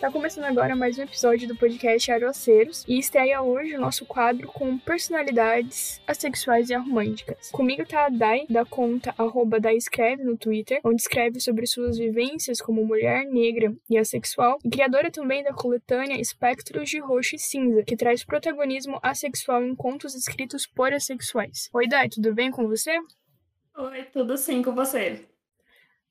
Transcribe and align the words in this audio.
Tá 0.00 0.10
começando 0.10 0.44
agora 0.44 0.74
mais 0.74 0.98
um 0.98 1.02
episódio 1.02 1.46
do 1.46 1.54
podcast 1.54 2.10
Aroceiros 2.10 2.86
e 2.88 2.98
estreia 2.98 3.42
hoje 3.42 3.76
o 3.76 3.80
nosso 3.80 4.06
quadro 4.06 4.48
com 4.48 4.78
personalidades 4.78 6.00
assexuais 6.06 6.70
e 6.70 6.74
românticas. 6.74 7.50
Comigo 7.50 7.84
tá 7.84 8.06
a 8.06 8.08
Dai, 8.08 8.46
da 8.48 8.64
conta 8.64 9.14
arroba 9.18 9.58
Escreve 9.74 10.24
no 10.24 10.38
Twitter, 10.38 10.80
onde 10.82 11.02
escreve 11.02 11.38
sobre 11.38 11.66
suas 11.66 11.98
vivências 11.98 12.62
como 12.62 12.82
mulher 12.82 13.26
negra 13.26 13.74
e 13.90 13.98
assexual, 13.98 14.58
e 14.64 14.70
criadora 14.70 15.10
também 15.10 15.44
da 15.44 15.52
coletânea 15.52 16.18
Espectros 16.18 16.88
de 16.88 16.98
Roxo 16.98 17.36
e 17.36 17.38
Cinza, 17.38 17.82
que 17.82 17.94
traz 17.94 18.24
protagonismo 18.24 18.98
assexual 19.02 19.62
em 19.62 19.76
contos 19.76 20.14
escritos 20.14 20.66
por 20.66 20.94
assexuais. 20.94 21.68
Oi, 21.74 21.86
Dai, 21.86 22.08
tudo 22.08 22.32
bem 22.32 22.50
com 22.50 22.66
você? 22.66 22.98
Oi, 23.76 24.04
tudo 24.04 24.38
sim 24.38 24.62
com 24.62 24.74
você? 24.74 25.26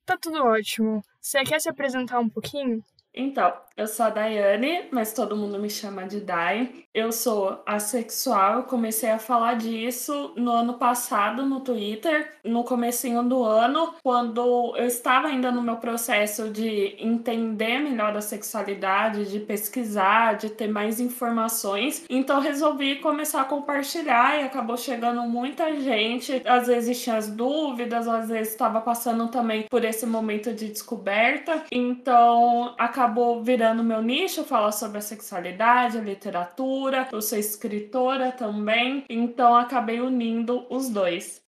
Tá 0.06 0.16
tudo 0.16 0.44
ótimo. 0.44 1.02
Você 1.20 1.42
quer 1.42 1.60
se 1.60 1.68
apresentar 1.68 2.20
um 2.20 2.28
pouquinho? 2.28 2.84
Então, 3.14 3.52
eu 3.76 3.86
sou 3.86 4.06
a 4.06 4.10
Daiane, 4.10 4.88
mas 4.92 5.12
todo 5.12 5.36
mundo 5.36 5.58
me 5.58 5.70
chama 5.70 6.06
de 6.06 6.20
Dai. 6.20 6.70
Eu 6.92 7.10
sou 7.12 7.62
assexual, 7.64 8.58
eu 8.58 8.62
comecei 8.64 9.10
a 9.10 9.18
falar 9.18 9.54
disso 9.54 10.32
no 10.36 10.50
ano 10.50 10.74
passado 10.74 11.46
no 11.46 11.60
Twitter, 11.60 12.34
no 12.44 12.62
comecinho 12.64 13.22
do 13.22 13.42
ano, 13.44 13.94
quando 14.02 14.74
eu 14.76 14.86
estava 14.86 15.28
ainda 15.28 15.50
no 15.50 15.62
meu 15.62 15.76
processo 15.76 16.50
de 16.50 16.96
entender 16.98 17.78
melhor 17.78 18.16
a 18.16 18.20
sexualidade, 18.20 19.30
de 19.30 19.40
pesquisar, 19.40 20.34
de 20.34 20.50
ter 20.50 20.68
mais 20.68 21.00
informações. 21.00 22.04
Então 22.10 22.40
resolvi 22.40 22.96
começar 22.96 23.42
a 23.42 23.44
compartilhar 23.44 24.40
e 24.40 24.44
acabou 24.44 24.76
chegando 24.76 25.22
muita 25.22 25.74
gente. 25.80 26.42
Às 26.44 26.66
vezes 26.66 27.02
tinha 27.02 27.16
as 27.16 27.28
dúvidas, 27.28 28.06
às 28.06 28.28
vezes 28.28 28.52
estava 28.52 28.80
passando 28.80 29.28
também 29.28 29.64
por 29.70 29.84
esse 29.84 30.04
momento 30.06 30.52
de 30.52 30.68
descoberta. 30.68 31.64
Então, 31.72 32.74
acabou 32.76 32.99
acabou 33.00 33.42
virando 33.42 33.82
meu 33.82 34.02
nicho, 34.02 34.44
falar 34.44 34.72
sobre 34.72 34.98
a 34.98 35.00
sexualidade, 35.00 35.96
a 35.96 36.02
literatura. 36.02 37.08
Eu 37.10 37.22
sou 37.22 37.38
escritora 37.38 38.30
também, 38.30 39.06
então 39.08 39.54
acabei 39.54 40.00
unindo 40.00 40.66
os 40.68 40.90
dois. 40.90 41.42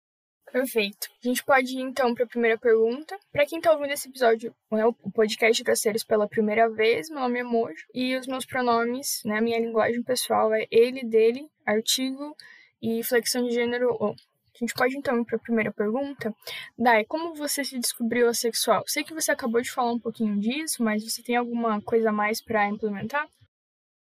Perfeito. 0.52 1.08
A 1.24 1.28
gente 1.28 1.42
pode 1.42 1.74
ir 1.74 1.80
então 1.80 2.14
para 2.14 2.24
a 2.24 2.28
primeira 2.28 2.58
pergunta. 2.58 3.18
Para 3.32 3.46
quem 3.46 3.58
está 3.58 3.72
ouvindo 3.72 3.92
esse 3.92 4.08
episódio, 4.08 4.54
né, 4.70 4.84
o 4.84 5.10
podcast 5.10 5.64
Traceiros 5.64 6.04
pela 6.04 6.28
primeira 6.28 6.68
vez, 6.68 7.08
meu 7.08 7.20
nome 7.20 7.38
é 7.38 7.42
Mojo 7.42 7.86
e 7.94 8.14
os 8.16 8.26
meus 8.26 8.44
pronomes, 8.44 9.22
né, 9.24 9.38
a 9.38 9.42
minha 9.42 9.58
linguagem 9.58 10.02
pessoal 10.02 10.52
é 10.52 10.66
ele, 10.70 11.02
dele, 11.02 11.48
artigo 11.64 12.36
e 12.82 13.02
flexão 13.02 13.42
de 13.46 13.54
gênero. 13.54 13.96
A 14.60 14.64
gente 14.64 14.74
pode 14.74 14.96
então 14.96 15.20
ir 15.20 15.24
para 15.24 15.36
a 15.36 15.40
primeira 15.40 15.72
pergunta. 15.72 16.34
Dai, 16.76 17.04
como 17.04 17.34
você 17.34 17.64
se 17.64 17.78
descobriu 17.78 18.28
assexual? 18.28 18.82
Sei 18.86 19.04
que 19.04 19.14
você 19.14 19.30
acabou 19.30 19.60
de 19.60 19.70
falar 19.70 19.92
um 19.92 20.00
pouquinho 20.00 20.38
disso, 20.38 20.82
mas 20.82 21.04
você 21.04 21.22
tem 21.22 21.36
alguma 21.36 21.80
coisa 21.80 22.10
a 22.10 22.12
mais 22.12 22.40
para 22.40 22.68
implementar? 22.68 23.28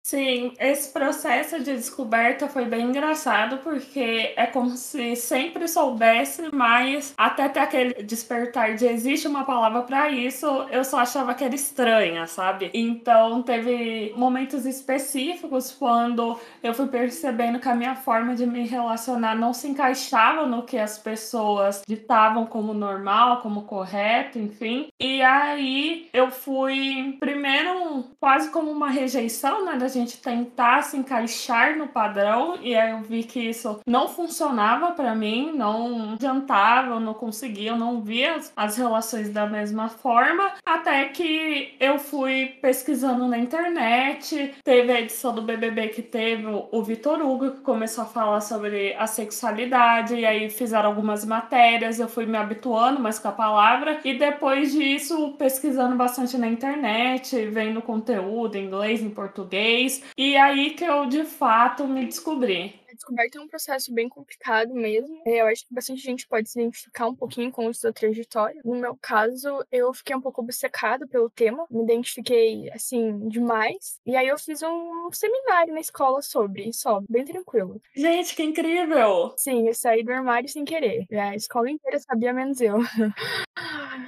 Sim, 0.04 0.52
esse 0.58 0.92
processo 0.92 1.58
de 1.60 1.76
descoberta 1.76 2.48
foi 2.48 2.64
bem 2.64 2.88
engraçado 2.88 3.58
porque 3.58 4.34
é 4.36 4.46
como 4.46 4.70
se 4.70 5.14
sempre 5.14 5.68
soubesse, 5.68 6.50
mas 6.52 7.14
até 7.16 7.48
ter 7.48 7.60
aquele 7.60 7.94
despertar 8.02 8.74
de 8.74 8.84
existe 8.84 9.28
uma 9.28 9.44
palavra 9.44 9.82
para 9.82 10.10
isso, 10.10 10.44
eu 10.70 10.82
só 10.84 10.98
achava 10.98 11.34
que 11.34 11.44
era 11.44 11.54
estranha, 11.54 12.26
sabe? 12.26 12.68
Então 12.74 13.42
teve 13.44 14.12
momentos 14.16 14.66
específicos 14.66 15.70
quando 15.70 16.36
eu 16.64 16.74
fui 16.74 16.88
percebendo 16.88 17.60
que 17.60 17.68
a 17.68 17.74
minha 17.74 17.94
forma 17.94 18.34
de 18.34 18.44
me 18.44 18.66
relacionar 18.66 19.36
não 19.36 19.54
se 19.54 19.68
encaixava 19.68 20.44
no 20.46 20.64
que 20.64 20.78
as 20.78 20.98
pessoas 20.98 21.80
ditavam 21.86 22.44
como 22.44 22.74
normal, 22.74 23.40
como 23.40 23.62
correto, 23.62 24.36
enfim. 24.36 24.88
E 24.98 25.22
aí 25.22 26.08
eu 26.12 26.28
fui 26.30 27.16
primeiro 27.20 28.04
quase 28.18 28.50
como 28.50 28.68
uma 28.70 28.90
rejeição, 28.90 29.64
né? 29.64 29.76
Gente 29.92 30.18
tentar 30.18 30.82
se 30.82 30.96
encaixar 30.96 31.76
no 31.76 31.88
padrão 31.88 32.58
e 32.60 32.74
aí 32.74 32.90
eu 32.90 33.00
vi 33.00 33.24
que 33.24 33.40
isso 33.40 33.80
não 33.86 34.08
funcionava 34.08 34.92
para 34.92 35.14
mim, 35.14 35.52
não 35.54 36.14
adiantava, 36.14 36.94
eu 36.94 37.00
não 37.00 37.14
conseguia, 37.14 37.70
eu 37.70 37.76
não 37.76 38.00
via 38.00 38.38
as 38.56 38.76
relações 38.76 39.30
da 39.30 39.46
mesma 39.46 39.88
forma, 39.88 40.52
até 40.64 41.04
que 41.06 41.74
eu 41.78 41.98
fui 41.98 42.46
pesquisando 42.60 43.26
na 43.26 43.38
internet, 43.38 44.54
teve 44.64 44.92
a 44.92 45.00
edição 45.00 45.34
do 45.34 45.42
BBB 45.42 45.88
que 45.88 46.02
teve 46.02 46.46
o 46.46 46.82
Vitor 46.82 47.20
Hugo 47.20 47.52
que 47.52 47.60
começou 47.60 48.04
a 48.04 48.06
falar 48.06 48.40
sobre 48.40 48.94
a 48.94 49.06
sexualidade 49.06 50.14
e 50.14 50.24
aí 50.24 50.48
fizeram 50.48 50.88
algumas 50.88 51.24
matérias, 51.24 51.98
eu 51.98 52.08
fui 52.08 52.26
me 52.26 52.36
habituando 52.36 53.00
mais 53.00 53.18
com 53.18 53.28
a 53.28 53.32
palavra 53.32 54.00
e 54.04 54.14
depois 54.16 54.72
disso 54.72 55.34
pesquisando 55.38 55.96
bastante 55.96 56.38
na 56.38 56.48
internet, 56.48 57.46
vendo 57.46 57.82
conteúdo 57.82 58.56
em 58.56 58.66
inglês, 58.66 59.02
em 59.02 59.10
português, 59.10 59.81
e 60.16 60.36
aí 60.36 60.70
que 60.70 60.84
eu 60.84 61.06
de 61.06 61.24
fato 61.24 61.86
me 61.86 62.06
descobri. 62.06 62.81
Descoberta 63.02 63.36
é 63.36 63.40
um 63.40 63.48
processo 63.48 63.92
bem 63.92 64.08
complicado 64.08 64.72
mesmo. 64.72 65.20
É, 65.26 65.40
eu 65.40 65.46
acho 65.48 65.66
que 65.66 65.74
bastante 65.74 66.00
gente 66.00 66.24
pode 66.28 66.48
se 66.48 66.60
identificar 66.60 67.08
um 67.08 67.14
pouquinho 67.16 67.50
com 67.50 67.66
a 67.66 67.74
sua 67.74 67.92
trajetória. 67.92 68.60
No 68.64 68.76
meu 68.76 68.96
caso, 69.02 69.48
eu 69.72 69.92
fiquei 69.92 70.14
um 70.14 70.20
pouco 70.20 70.40
obcecada 70.40 71.04
pelo 71.08 71.28
tema, 71.28 71.66
me 71.68 71.82
identifiquei 71.82 72.70
assim 72.70 73.28
demais. 73.28 73.98
E 74.06 74.14
aí 74.14 74.28
eu 74.28 74.38
fiz 74.38 74.62
um 74.62 75.10
seminário 75.10 75.74
na 75.74 75.80
escola 75.80 76.22
sobre, 76.22 76.72
só, 76.72 77.00
bem 77.10 77.24
tranquilo. 77.24 77.82
Gente, 77.96 78.36
que 78.36 78.44
incrível! 78.44 79.34
Sim, 79.36 79.66
eu 79.66 79.74
saí 79.74 80.04
do 80.04 80.12
armário 80.12 80.48
sem 80.48 80.64
querer. 80.64 81.04
A 81.10 81.34
escola 81.34 81.68
inteira 81.68 81.98
sabia 81.98 82.32
menos 82.32 82.60
eu. 82.60 82.78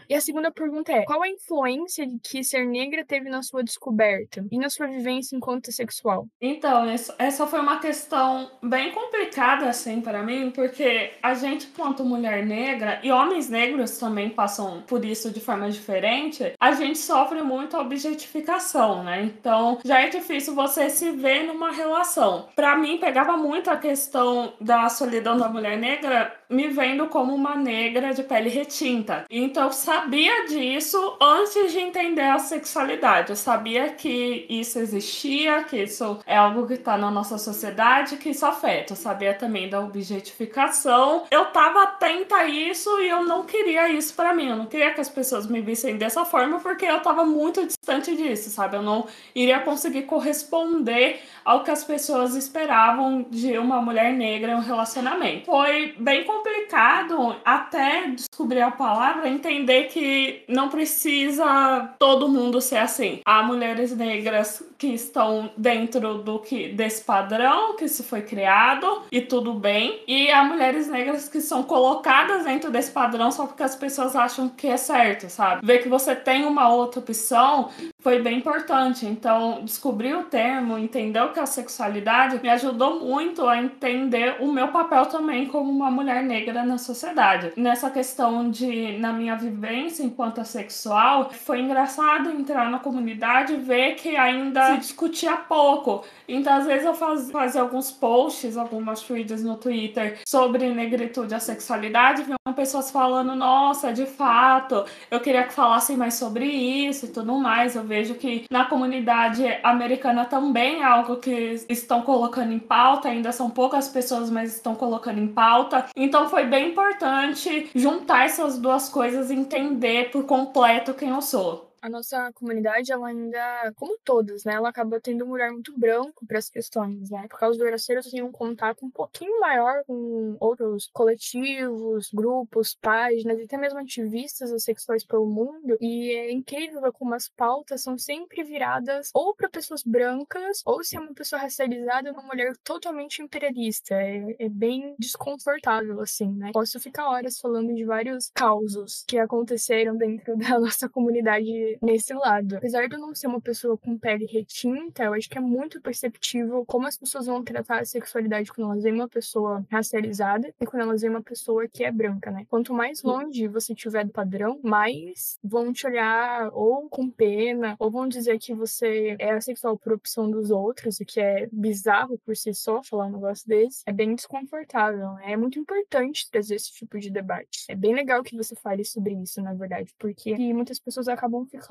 E 0.09 0.15
a 0.15 0.21
segunda 0.21 0.50
pergunta 0.50 0.93
é: 0.93 1.04
qual 1.04 1.22
a 1.22 1.28
influência 1.28 2.06
que 2.22 2.44
ser 2.44 2.66
negra 2.66 3.04
teve 3.04 3.28
na 3.28 3.43
sua 3.43 3.62
descoberta 3.62 4.44
e 4.50 4.59
na 4.59 4.69
sua 4.69 4.87
vivência 4.87 5.37
enquanto 5.37 5.72
sexual? 5.72 6.28
Então, 6.41 6.87
essa 7.19 7.47
foi 7.47 7.60
uma 7.60 7.78
questão 7.81 8.50
bem 8.62 8.84
complicada, 8.93 9.69
assim, 9.69 10.00
para 10.00 10.22
mim, 10.22 10.50
porque 10.50 11.12
a 11.22 11.34
gente, 11.34 11.67
quanto 11.69 12.05
mulher 12.05 12.45
negra, 12.45 13.00
e 13.03 13.11
homens 13.11 13.49
negros 13.49 13.99
também 13.99 14.31
passam 14.31 14.83
por 14.87 15.05
isso 15.05 15.31
de 15.31 15.41
forma 15.41 15.71
diferente, 15.71 16.53
a 16.59 16.72
gente 16.72 16.99
sofre 16.99 17.43
muito 17.43 17.77
a 17.77 17.81
objetificação, 17.81 19.03
né? 19.03 19.22
Então, 19.22 19.78
já 19.84 20.00
é 20.00 20.09
difícil 20.09 20.55
você 20.55 20.91
se 20.91 21.11
ver 21.11 21.45
numa 21.45 21.71
relação. 21.71 22.49
Para 22.55 22.77
mim, 22.77 22.99
pegava 22.99 23.37
muito 23.37 23.71
a 23.71 23.77
questão 23.77 24.55
da 24.61 24.89
solidão 24.89 25.37
da 25.37 25.49
mulher 25.49 25.78
negra 25.78 26.33
me 26.49 26.69
vendo 26.69 27.06
como 27.09 27.34
uma 27.34 27.56
negra 27.56 28.12
de 28.12 28.22
pele 28.22 28.49
retinta. 28.49 29.25
Então, 29.31 29.72
sabia 29.72 30.47
disso 30.47 31.16
antes 31.21 31.72
de 31.72 31.81
entender 31.81 32.22
a 32.22 32.39
sexualidade. 32.39 33.31
Eu 33.31 33.37
sabia 33.37 33.91
que 33.91 34.47
isso 34.49 34.78
existia, 34.78 35.65
que 35.65 35.83
isso 35.83 36.19
é 36.27 36.37
algo 36.37 36.66
que 36.66 36.75
está 36.75 36.97
na 36.97 37.11
nossa 37.11 37.39
sociedade, 37.39 38.16
que 38.16 38.31
isso 38.31 38.47
afeta. 38.47 38.74
Eu 38.89 38.97
sabia 38.97 39.35
também 39.35 39.69
da 39.69 39.81
objetificação. 39.81 41.25
Eu 41.31 41.45
estava 41.45 41.83
atenta 41.83 42.37
a 42.37 42.47
isso 42.47 43.01
e 43.01 43.09
eu 43.09 43.25
não 43.25 43.45
queria 43.45 43.89
isso 43.89 44.15
para 44.15 44.35
mim. 44.35 44.49
Eu 44.49 44.57
não 44.57 44.67
queria 44.67 44.93
que 44.93 45.01
as 45.01 45.09
pessoas 45.09 45.47
me 45.47 45.61
vissem 45.61 45.97
dessa 45.97 46.25
forma 46.25 46.61
porque 46.61 46.84
eu 46.84 46.97
estava 46.97 47.25
muito 47.25 47.65
distante 47.67 48.17
disso, 48.17 48.51
sabe? 48.51 48.77
Eu 48.77 48.83
não 48.83 49.07
iria 49.34 49.61
conseguir 49.61 50.03
corresponder 50.03 51.21
ao 51.45 51.63
que 51.63 51.71
as 51.71 51.84
pessoas 51.84 52.34
esperavam 52.34 53.27
de 53.31 53.57
uma 53.59 53.81
mulher 53.81 54.13
negra 54.13 54.53
em 54.53 54.55
um 54.57 54.61
relacionamento. 54.61 55.47
Foi 55.47 55.95
bem 55.99 56.25
complicado 56.25 57.37
até 57.45 58.09
descobrir 58.09 58.63
a 58.63 58.71
palavra, 58.71 59.29
entender 59.29 59.84
que 59.84 60.43
não 60.49 60.69
precisa 60.69 61.95
todo 61.99 62.29
mundo 62.29 62.61
ser 62.61 62.79
assim. 62.79 63.21
Há 63.25 63.43
mulheres 63.43 63.95
negras 63.95 64.63
que 64.79 64.89
estão 64.89 65.51
dentro 65.57 66.19
do 66.19 66.39
que 66.39 66.69
desse 66.69 67.05
padrão 67.05 67.77
que 67.77 67.89
se 67.89 68.03
foi 68.03 68.23
criado 68.23 68.64
e 69.11 69.21
tudo 69.21 69.55
bem, 69.55 70.03
e 70.07 70.31
há 70.31 70.45
mulheres 70.45 70.89
negras 70.89 71.29
que 71.29 71.41
são 71.41 71.63
colocadas 71.63 72.45
dentro 72.45 72.71
desse 72.71 72.91
padrão 72.91 73.31
só 73.31 73.47
porque 73.47 73.63
as 73.63 73.77
pessoas 73.77 74.17
acham 74.17 74.49
que 74.49 74.66
é 74.66 74.77
certo, 74.77 75.28
sabe? 75.28 75.65
Ver 75.65 75.78
que 75.78 75.89
você 75.89 76.15
tem 76.15 76.45
uma 76.45 76.69
outra 76.69 77.01
opção 77.01 77.71
foi 78.04 78.21
bem 78.21 78.36
importante. 78.36 79.06
Então, 79.06 79.65
descobrir 79.65 80.15
o 80.15 80.24
termo, 80.24 80.77
entender 80.77 81.21
o 81.21 81.33
que 81.33 81.41
é 81.41 81.47
sexualidade, 81.47 82.39
me 82.42 82.51
ajudou 82.51 83.01
muito 83.01 83.48
a 83.48 83.56
entender 83.56 84.36
o 84.41 84.53
meu 84.53 84.68
papel 84.68 85.06
também 85.06 85.47
como 85.47 85.71
uma 85.71 85.91
mulher 85.91 86.22
negra 86.22 86.62
na 86.62 86.77
sociedade. 86.77 87.53
Nessa 87.56 87.91
questão 87.91 88.51
de, 88.51 88.98
na 88.98 89.10
minha 89.10 89.34
vivência 89.34 90.03
enquanto 90.03 90.42
assexual, 90.42 91.30
foi 91.30 91.60
engraçado 91.60 92.30
entrar 92.30 92.71
na 92.71 92.78
comunidade 92.78 93.54
e 93.54 93.56
ver 93.56 93.95
que 93.95 94.15
ainda 94.16 94.72
se 94.72 94.80
discutia 94.80 95.36
pouco. 95.36 96.04
Então, 96.28 96.53
às 96.53 96.66
vezes, 96.66 96.84
eu 96.84 96.95
faz, 96.95 97.30
fazia 97.30 97.62
alguns 97.62 97.91
posts, 97.91 98.59
algumas 98.59 99.03
feeds 99.03 99.42
no 99.42 99.57
Twitter 99.57 100.18
sobre 100.28 100.68
negritude 100.74 101.33
e 101.33 101.36
a 101.36 101.41
sexualidade, 101.41 102.22
viam 102.22 102.36
pessoas 102.54 102.91
falando: 102.91 103.34
nossa, 103.34 103.92
de 103.92 104.04
fato, 104.04 104.84
eu 105.10 105.21
queria 105.21 105.45
que 105.45 105.54
falassem 105.54 105.97
mais 105.97 106.15
sobre 106.15 106.45
isso 106.45 107.07
e 107.07 107.09
tudo 107.09 107.34
mais. 107.39 107.74
Eu 107.74 107.84
vejo 107.95 108.15
que 108.17 108.45
na 108.51 108.65
comunidade 108.65 109.45
americana 109.63 110.25
também 110.25 110.81
é 110.81 110.85
algo 110.85 111.17
que 111.17 111.65
estão 111.69 112.03
colocando 112.03 112.53
em 112.53 112.59
pauta, 112.59 113.09
ainda 113.09 113.31
são 113.31 113.49
poucas 113.49 113.89
pessoas, 113.89 114.31
mas 114.31 114.55
estão 114.55 114.75
colocando 114.75 115.21
em 115.21 115.29
pauta. 115.29 115.87
Então, 115.97 116.29
foi 116.29 116.45
bem 116.45 116.71
importante 116.71 117.71
juntar 117.75 118.25
essas 118.25 118.59
duas 118.59 118.89
coisas 118.89 119.31
e 119.31 119.35
entender 119.35 120.11
por 120.11 120.25
completo 120.25 120.93
quem 120.93 121.11
eu 121.11 121.23
sou. 121.23 121.71
A 121.84 121.91
nossa 121.91 122.33
comunidade, 122.33 122.91
ela 122.91 123.09
ainda, 123.09 123.71
como 123.77 123.98
todas, 124.03 124.42
né, 124.42 124.54
ela 124.54 124.71
acaba 124.71 124.98
tendo 124.98 125.27
um 125.27 125.33
olhar 125.33 125.53
muito 125.53 125.78
branco 125.78 126.27
para 126.27 126.39
as 126.39 126.48
questões, 126.48 127.10
né? 127.10 127.27
Por 127.28 127.39
causa 127.39 127.59
do 127.59 127.66
Eraceiro, 127.66 128.01
eu 128.01 128.10
tenho 128.10 128.27
um 128.27 128.33
contato 128.33 128.86
um 128.86 128.91
pouquinho 128.91 129.39
maior 129.39 129.84
com 129.84 130.34
outros 130.41 130.89
coletivos, 130.95 132.09
grupos, 132.10 132.75
páginas 132.75 133.39
e 133.39 133.42
até 133.42 133.59
mesmo 133.59 133.78
ativistas 133.78 134.51
assexuais 134.51 135.04
pelo 135.04 135.27
mundo. 135.27 135.77
E 135.78 136.10
é 136.13 136.33
incrível 136.33 136.91
como 136.91 137.15
as 137.15 137.28
pautas 137.28 137.83
são 137.83 137.98
sempre 137.98 138.42
viradas 138.42 139.10
ou 139.13 139.34
para 139.34 139.51
pessoas 139.51 139.83
brancas, 139.83 140.63
ou 140.65 140.83
se 140.83 140.97
é 140.97 141.01
uma 141.01 141.13
pessoa 141.13 141.42
racializada, 141.42 142.13
num 142.13 142.31
olhar 142.31 142.57
totalmente 142.65 143.21
imperialista. 143.21 143.95
É, 143.95 144.36
é 144.39 144.48
bem 144.48 144.95
desconfortável, 144.98 146.01
assim, 146.01 146.33
né? 146.33 146.51
Posso 146.54 146.81
ficar 146.81 147.10
horas 147.10 147.39
falando 147.39 147.75
de 147.75 147.84
vários 147.84 148.31
causos 148.33 149.04
que 149.07 149.19
aconteceram 149.19 149.95
dentro 149.98 150.34
da 150.39 150.59
nossa 150.59 150.89
comunidade 150.89 151.73
nesse 151.82 152.12
lado. 152.15 152.56
Apesar 152.56 152.88
de 152.88 152.94
eu 152.94 153.00
não 153.00 153.15
ser 153.15 153.26
uma 153.26 153.41
pessoa 153.41 153.76
com 153.76 153.98
pele 153.98 154.26
retinta, 154.26 155.04
eu 155.04 155.15
acho 155.15 155.28
que 155.28 155.38
é 155.38 155.41
muito 155.41 155.80
perceptível 155.80 156.65
como 156.66 156.86
as 156.86 156.97
pessoas 156.97 157.26
vão 157.26 157.42
tratar 157.42 157.80
a 157.80 157.84
sexualidade 157.84 158.53
quando 158.53 158.71
elas 158.71 158.82
veem 158.82 158.94
uma 158.94 159.09
pessoa 159.09 159.65
racializada 159.71 160.54
e 160.60 160.66
quando 160.66 160.82
elas 160.82 161.00
veem 161.00 161.12
uma 161.12 161.22
pessoa 161.22 161.66
que 161.68 161.84
é 161.84 161.92
branca, 161.92 162.30
né? 162.30 162.47
Quanto 162.48 162.72
mais 162.72 163.03
longe 163.03 163.48
você 163.48 163.74
tiver 163.74 164.04
do 164.04 164.12
padrão, 164.12 164.60
mais 164.62 165.38
vão 165.42 165.72
te 165.72 165.86
olhar 165.86 166.50
ou 166.53 166.88
com 166.88 167.10
pena, 167.10 167.76
ou 167.78 167.91
vão 167.91 168.09
dizer 168.09 168.38
que 168.38 168.54
você 168.54 169.16
é 169.18 169.32
assexual 169.32 169.78
por 169.78 169.92
opção 169.92 170.30
dos 170.30 170.50
outros, 170.50 171.00
o 171.00 171.04
que 171.04 171.21
é 171.21 171.48
bizarro 171.53 172.18
por 172.18 172.36
si 172.36 172.54
só 172.54 172.82
falar 172.82 173.06
um 173.06 173.12
negócio 173.12 173.47
desse. 173.48 173.82
É 173.86 173.92
bem 173.92 174.15
desconfortável, 174.15 175.12
né? 175.15 175.32
É 175.32 175.36
muito 175.36 175.59
importante 175.59 176.30
trazer 176.30 176.56
esse 176.56 176.72
tipo 176.72 176.98
de 176.98 177.10
debate. 177.10 177.65
É 177.68 177.74
bem 177.74 177.94
legal 177.94 178.22
que 178.22 178.36
você 178.36 178.54
fale 178.54 178.84
sobre 178.84 179.15
isso, 179.15 179.41
na 179.42 179.54
verdade, 179.54 179.94
porque 179.98 180.36
muitas 180.53 180.78
pessoas 180.78 181.09
acabam 181.09 181.44
ficando 181.47 181.64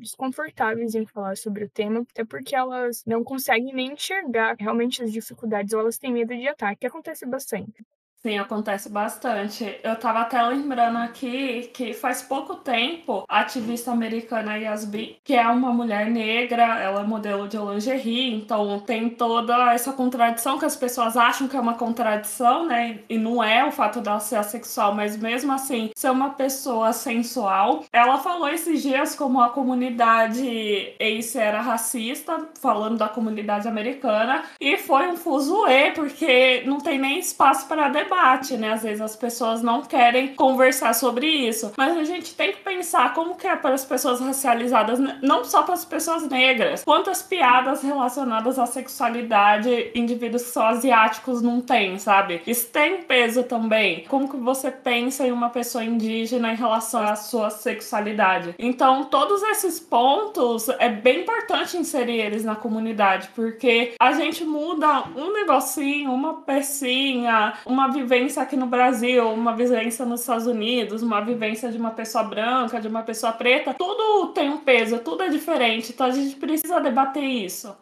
desconfortáveis 0.00 0.94
em 0.94 1.06
falar 1.06 1.36
sobre 1.36 1.64
o 1.64 1.70
tema, 1.70 2.00
até 2.10 2.24
porque 2.24 2.54
elas 2.56 3.04
não 3.06 3.22
conseguem 3.24 3.74
nem 3.74 3.92
enxergar 3.92 4.56
realmente 4.58 5.02
as 5.02 5.12
dificuldades 5.12 5.72
ou 5.74 5.80
elas 5.80 5.98
têm 5.98 6.12
medo 6.12 6.34
de 6.36 6.48
ataque, 6.48 6.80
que 6.80 6.86
acontece 6.86 7.26
bastante. 7.26 7.84
Sim, 8.26 8.36
acontece 8.36 8.88
bastante. 8.90 9.78
Eu 9.82 9.94
tava 9.96 10.18
até 10.20 10.42
lembrando 10.42 10.98
aqui 10.98 11.70
que 11.72 11.94
faz 11.94 12.20
pouco 12.20 12.56
tempo 12.56 13.24
a 13.28 13.40
ativista 13.42 13.92
americana 13.92 14.58
Yasbi, 14.58 15.20
que 15.24 15.34
é 15.34 15.46
uma 15.46 15.72
mulher 15.72 16.10
negra, 16.10 16.80
ela 16.80 17.02
é 17.02 17.04
modelo 17.04 17.46
de 17.46 17.56
lingerie, 17.56 18.34
então 18.34 18.80
tem 18.80 19.08
toda 19.08 19.72
essa 19.72 19.92
contradição 19.92 20.58
que 20.58 20.64
as 20.64 20.74
pessoas 20.74 21.16
acham 21.16 21.46
que 21.46 21.56
é 21.56 21.60
uma 21.60 21.74
contradição, 21.74 22.66
né? 22.66 22.98
E 23.08 23.16
não 23.16 23.42
é 23.42 23.64
o 23.64 23.70
fato 23.70 24.00
dela 24.00 24.18
ser 24.18 24.36
assexual, 24.36 24.92
mas 24.92 25.16
mesmo 25.16 25.52
assim 25.52 25.90
ser 25.96 26.10
uma 26.10 26.30
pessoa 26.30 26.92
sensual. 26.92 27.84
Ela 27.92 28.18
falou 28.18 28.48
esses 28.48 28.82
dias 28.82 29.14
como 29.14 29.40
a 29.40 29.50
comunidade 29.50 30.92
ace 30.98 31.38
era 31.38 31.60
racista, 31.60 32.48
falando 32.60 32.98
da 32.98 33.08
comunidade 33.08 33.68
americana, 33.68 34.42
e 34.60 34.76
foi 34.76 35.06
um 35.06 35.16
fuzuê, 35.16 35.92
porque 35.92 36.62
não 36.66 36.78
tem 36.78 36.98
nem 36.98 37.20
espaço 37.20 37.68
para 37.68 37.88
debate 38.08 38.56
né? 38.56 38.72
Às 38.72 38.82
vezes 38.82 39.00
as 39.00 39.16
pessoas 39.16 39.62
não 39.62 39.82
querem 39.82 40.34
conversar 40.34 40.94
sobre 40.94 41.26
isso. 41.26 41.72
Mas 41.76 41.96
a 41.96 42.04
gente 42.04 42.34
tem 42.34 42.52
que 42.52 42.58
pensar 42.58 43.12
como 43.14 43.36
que 43.36 43.46
é 43.46 43.54
para 43.54 43.74
as 43.74 43.84
pessoas 43.84 44.20
racializadas, 44.20 44.98
não 45.22 45.44
só 45.44 45.62
para 45.62 45.74
as 45.74 45.84
pessoas 45.84 46.26
negras. 46.28 46.84
Quantas 46.84 47.22
piadas 47.22 47.82
relacionadas 47.82 48.58
à 48.58 48.66
sexualidade 48.66 49.90
indivíduos 49.94 50.42
são 50.42 50.66
asiáticos 50.66 51.42
não 51.42 51.60
tem, 51.60 51.98
sabe? 51.98 52.42
Isso 52.46 52.68
tem 52.68 53.02
peso 53.02 53.42
também. 53.42 54.04
Como 54.08 54.28
que 54.28 54.36
você 54.36 54.70
pensa 54.70 55.26
em 55.26 55.32
uma 55.32 55.50
pessoa 55.50 55.84
indígena 55.84 56.52
em 56.52 56.56
relação 56.56 57.02
à 57.02 57.16
sua 57.16 57.50
sexualidade? 57.50 58.54
Então, 58.58 59.04
todos 59.04 59.42
esses 59.42 59.78
pontos 59.78 60.68
é 60.78 60.88
bem 60.88 61.20
importante 61.20 61.76
inserir 61.76 62.20
eles 62.20 62.44
na 62.44 62.56
comunidade, 62.56 63.28
porque 63.34 63.94
a 64.00 64.12
gente 64.12 64.44
muda 64.44 65.04
um 65.16 65.32
negocinho, 65.32 66.12
uma 66.12 66.42
pecinha, 66.42 67.54
uma 67.66 67.88
vivência 68.02 68.42
aqui 68.42 68.56
no 68.56 68.66
Brasil, 68.66 69.28
uma 69.30 69.54
vivência 69.54 70.04
nos 70.04 70.20
Estados 70.20 70.46
Unidos, 70.46 71.02
uma 71.02 71.20
vivência 71.20 71.70
de 71.70 71.78
uma 71.78 71.90
pessoa 71.90 72.24
branca, 72.24 72.80
de 72.80 72.88
uma 72.88 73.02
pessoa 73.02 73.32
preta, 73.32 73.74
tudo 73.74 74.32
tem 74.32 74.48
um 74.50 74.58
peso, 74.58 75.00
tudo 75.00 75.22
é 75.22 75.28
diferente. 75.28 75.92
Então 75.92 76.06
a 76.06 76.10
gente 76.10 76.36
precisa 76.36 76.80
debater 76.80 77.24
isso. 77.24 77.76